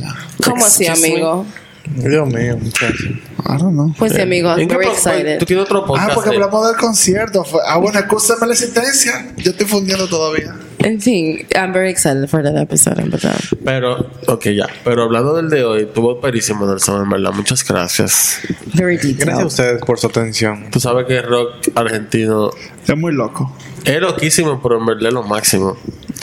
ya. 0.00 0.14
¿Cómo 0.44 0.64
así, 0.64 0.86
amigo? 0.86 1.46
Dios 1.94 2.26
mío, 2.28 2.56
muchachos. 2.60 3.10
I 3.48 3.58
don't 3.58 3.72
know. 3.74 3.94
Pues 3.96 4.12
sí, 4.12 4.20
amigo, 4.20 4.52
¿En 4.54 4.60
I'm 4.60 4.68
very 4.68 4.88
excited. 4.88 5.38
Tú 5.38 5.46
tienes 5.46 5.64
otro 5.66 5.84
podcast. 5.86 6.10
Ah, 6.10 6.14
porque 6.14 6.30
hablamos 6.30 6.66
del 6.66 6.76
concierto. 6.76 7.44
Ah, 7.64 7.78
bueno, 7.78 7.98
escúchame 7.98 8.46
la 8.46 8.52
existencia. 8.54 9.32
Yo 9.36 9.52
estoy 9.52 9.66
fundiendo 9.66 10.08
todavía. 10.08 10.54
En 10.80 11.00
fin, 11.00 11.46
I'm 11.54 11.72
very 11.72 11.90
excited 11.90 12.28
for 12.28 12.42
that 12.42 12.56
episode, 12.56 13.00
en 13.00 13.10
verdad. 13.10 13.36
Pero, 13.64 14.10
ok, 14.26 14.46
ya. 14.48 14.66
Pero 14.84 15.04
hablando 15.04 15.34
del 15.34 15.48
de 15.48 15.64
hoy, 15.64 15.88
tuvo 15.94 16.20
perísimo 16.20 16.66
Nelson, 16.66 17.02
en 17.04 17.08
verdad. 17.08 17.32
Muchas 17.32 17.66
gracias. 17.66 18.40
Very 18.74 18.96
Gracias 18.96 19.14
a 19.14 19.24
detailed. 19.24 19.46
ustedes 19.46 19.82
por 19.82 19.98
su 19.98 20.08
atención. 20.08 20.70
Tú 20.70 20.80
sabes 20.80 21.06
que 21.06 21.18
el 21.18 21.22
rock 21.24 21.50
argentino 21.76 22.50
Es 22.86 22.96
muy 22.96 23.12
loco. 23.12 23.56
es 23.84 24.00
loquísimo, 24.00 24.60
pero 24.60 24.78
en 24.78 24.86
verdad 24.86 25.08
es 25.08 25.14
lo 25.14 25.22
máximo. 25.22 25.76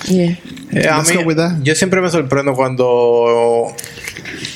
Yeah. 0.07 0.37
Eh, 0.75 0.87
a 0.89 1.01
mí- 1.01 1.63
yo 1.63 1.75
siempre 1.75 2.01
me 2.01 2.09
sorprendo 2.09 2.53
cuando 2.53 3.73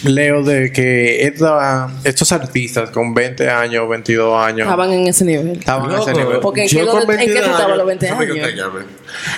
leo 0.03 0.43
de 0.43 0.71
que 0.71 1.25
esta- 1.25 1.89
estos 2.03 2.31
artistas 2.31 2.89
con 2.91 3.13
20 3.13 3.49
años, 3.49 3.87
22 3.89 4.35
años 4.41 4.61
Estaban 4.67 4.91
en 4.93 5.07
ese 5.07 5.25
nivel. 5.25 5.51
estaban 5.59 5.91
a 5.91 5.99
ese 5.99 6.13
nivel. 6.13 6.39
Porque 6.39 6.63
¿en 6.63 6.67
yo 6.67 6.79
qué, 6.81 6.85
con 6.87 6.95
lo- 6.95 7.01
¿en 7.01 7.07
qué 7.07 7.15
22 7.25 7.45
tú 7.45 7.51
estabas 7.51 7.67
los 7.67 7.73
años, 7.77 7.87
20 7.87 8.05
déjame 8.05 8.25
que 8.27 8.43
años? 8.43 8.67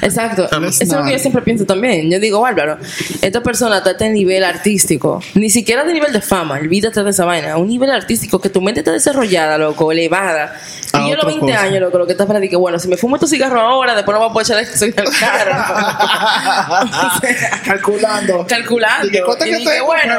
Exacto. 0.01 0.45
Eso 0.45 0.83
es 0.83 0.91
lo 0.91 1.03
que 1.05 1.11
yo 1.11 1.19
siempre 1.19 1.41
pienso 1.43 1.65
también. 1.65 2.09
Yo 2.09 2.19
digo, 2.19 2.41
bárbaro, 2.41 2.77
esta 3.21 3.41
persona 3.41 3.77
está 3.77 3.89
a 3.91 3.93
este 3.93 4.09
nivel 4.09 4.43
artístico, 4.43 5.21
ni 5.35 5.49
siquiera 5.49 5.83
de 5.83 5.93
nivel 5.93 6.11
de 6.11 6.21
fama, 6.21 6.55
olvídate 6.55 7.03
de 7.03 7.09
esa 7.09 7.25
vaina, 7.25 7.57
un 7.57 7.67
nivel 7.67 7.91
artístico 7.91 8.39
que 8.41 8.49
tu 8.49 8.61
mente 8.61 8.81
está 8.81 8.91
desarrollada, 8.91 9.57
loco, 9.57 9.91
elevada. 9.91 10.55
A 10.91 11.01
Y 11.01 11.09
yo 11.09 11.13
a 11.13 11.15
los 11.17 11.17
otra 11.25 11.27
20 11.29 11.45
cosa. 11.53 11.61
años, 11.63 11.81
loco, 11.81 11.97
lo 11.99 12.05
que 12.07 12.13
está 12.13 12.25
para 12.25 12.41
que, 12.41 12.55
bueno, 12.55 12.79
si 12.79 12.87
me 12.87 12.97
fumo 12.97 13.15
estos 13.15 13.29
cigarros 13.29 13.61
ahora, 13.61 13.95
después 13.95 14.13
no 14.15 14.19
voy 14.21 14.29
a 14.29 14.33
poder 14.33 14.47
echar 14.47 14.59
eso 14.59 14.85
en 14.85 14.93
el 14.97 15.05
carro. 15.19 15.51
Calculando. 17.65 18.45
Calculando. 18.47 19.07
¿Y 19.07 19.11
qué 19.11 19.21
cuánto 19.23 19.45
Y 19.45 19.49
que 19.51 19.57
dije, 19.57 19.71
tengo? 19.71 19.85
bueno, 19.87 20.15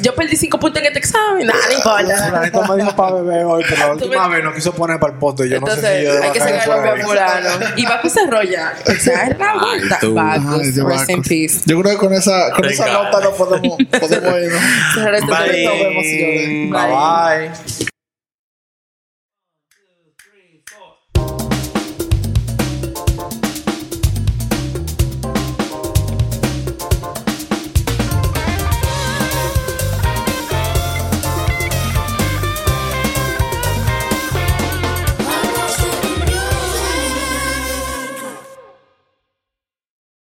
yo 0.00 0.14
perdí 0.14 0.36
5 0.36 0.58
puntos 0.58 0.80
en 0.82 0.86
este 0.88 0.98
examen, 0.98 1.46
nada, 1.46 1.58
no 1.64 1.68
La 1.70 2.46
importa. 2.46 2.72
me 2.74 2.82
dijo 2.82 2.96
para 2.96 3.14
beber 3.16 3.44
hoy, 3.44 3.64
pero 3.68 3.86
la 3.86 3.92
última 3.94 4.28
vez 4.28 4.44
no 4.44 4.52
quiso 4.54 4.72
poner 4.74 4.98
para 5.00 5.12
el 5.12 5.18
pote. 5.18 5.48
Yo 5.48 5.56
Entonces, 5.56 5.82
no 5.82 5.88
sé 5.88 5.98
si 5.98 6.04
yo 6.04 6.22
hay 6.22 6.30
que 6.32 6.40
sacar 6.40 6.86
ahí. 6.96 7.02
fulano. 7.02 7.48
Y 7.76 7.86
Bacus 7.86 8.12
se 8.12 8.20
arrolla. 8.20 8.72
O 8.86 8.92
sea. 9.00 9.36
Ay, 9.40 10.70
de 10.72 10.84
Rest 10.84 11.10
in 11.10 11.22
peace. 11.22 11.60
Yo 11.66 11.80
creo 11.80 11.92
que 11.92 11.98
con 11.98 12.12
esa, 12.14 12.50
con 12.52 12.64
esa 12.64 12.86
nota 12.92 13.20
no 13.20 13.30
podemos, 13.32 13.76
podemos 13.98 14.34
irnos. 14.42 14.62
Bye 16.70 16.70
bye. 16.70 17.89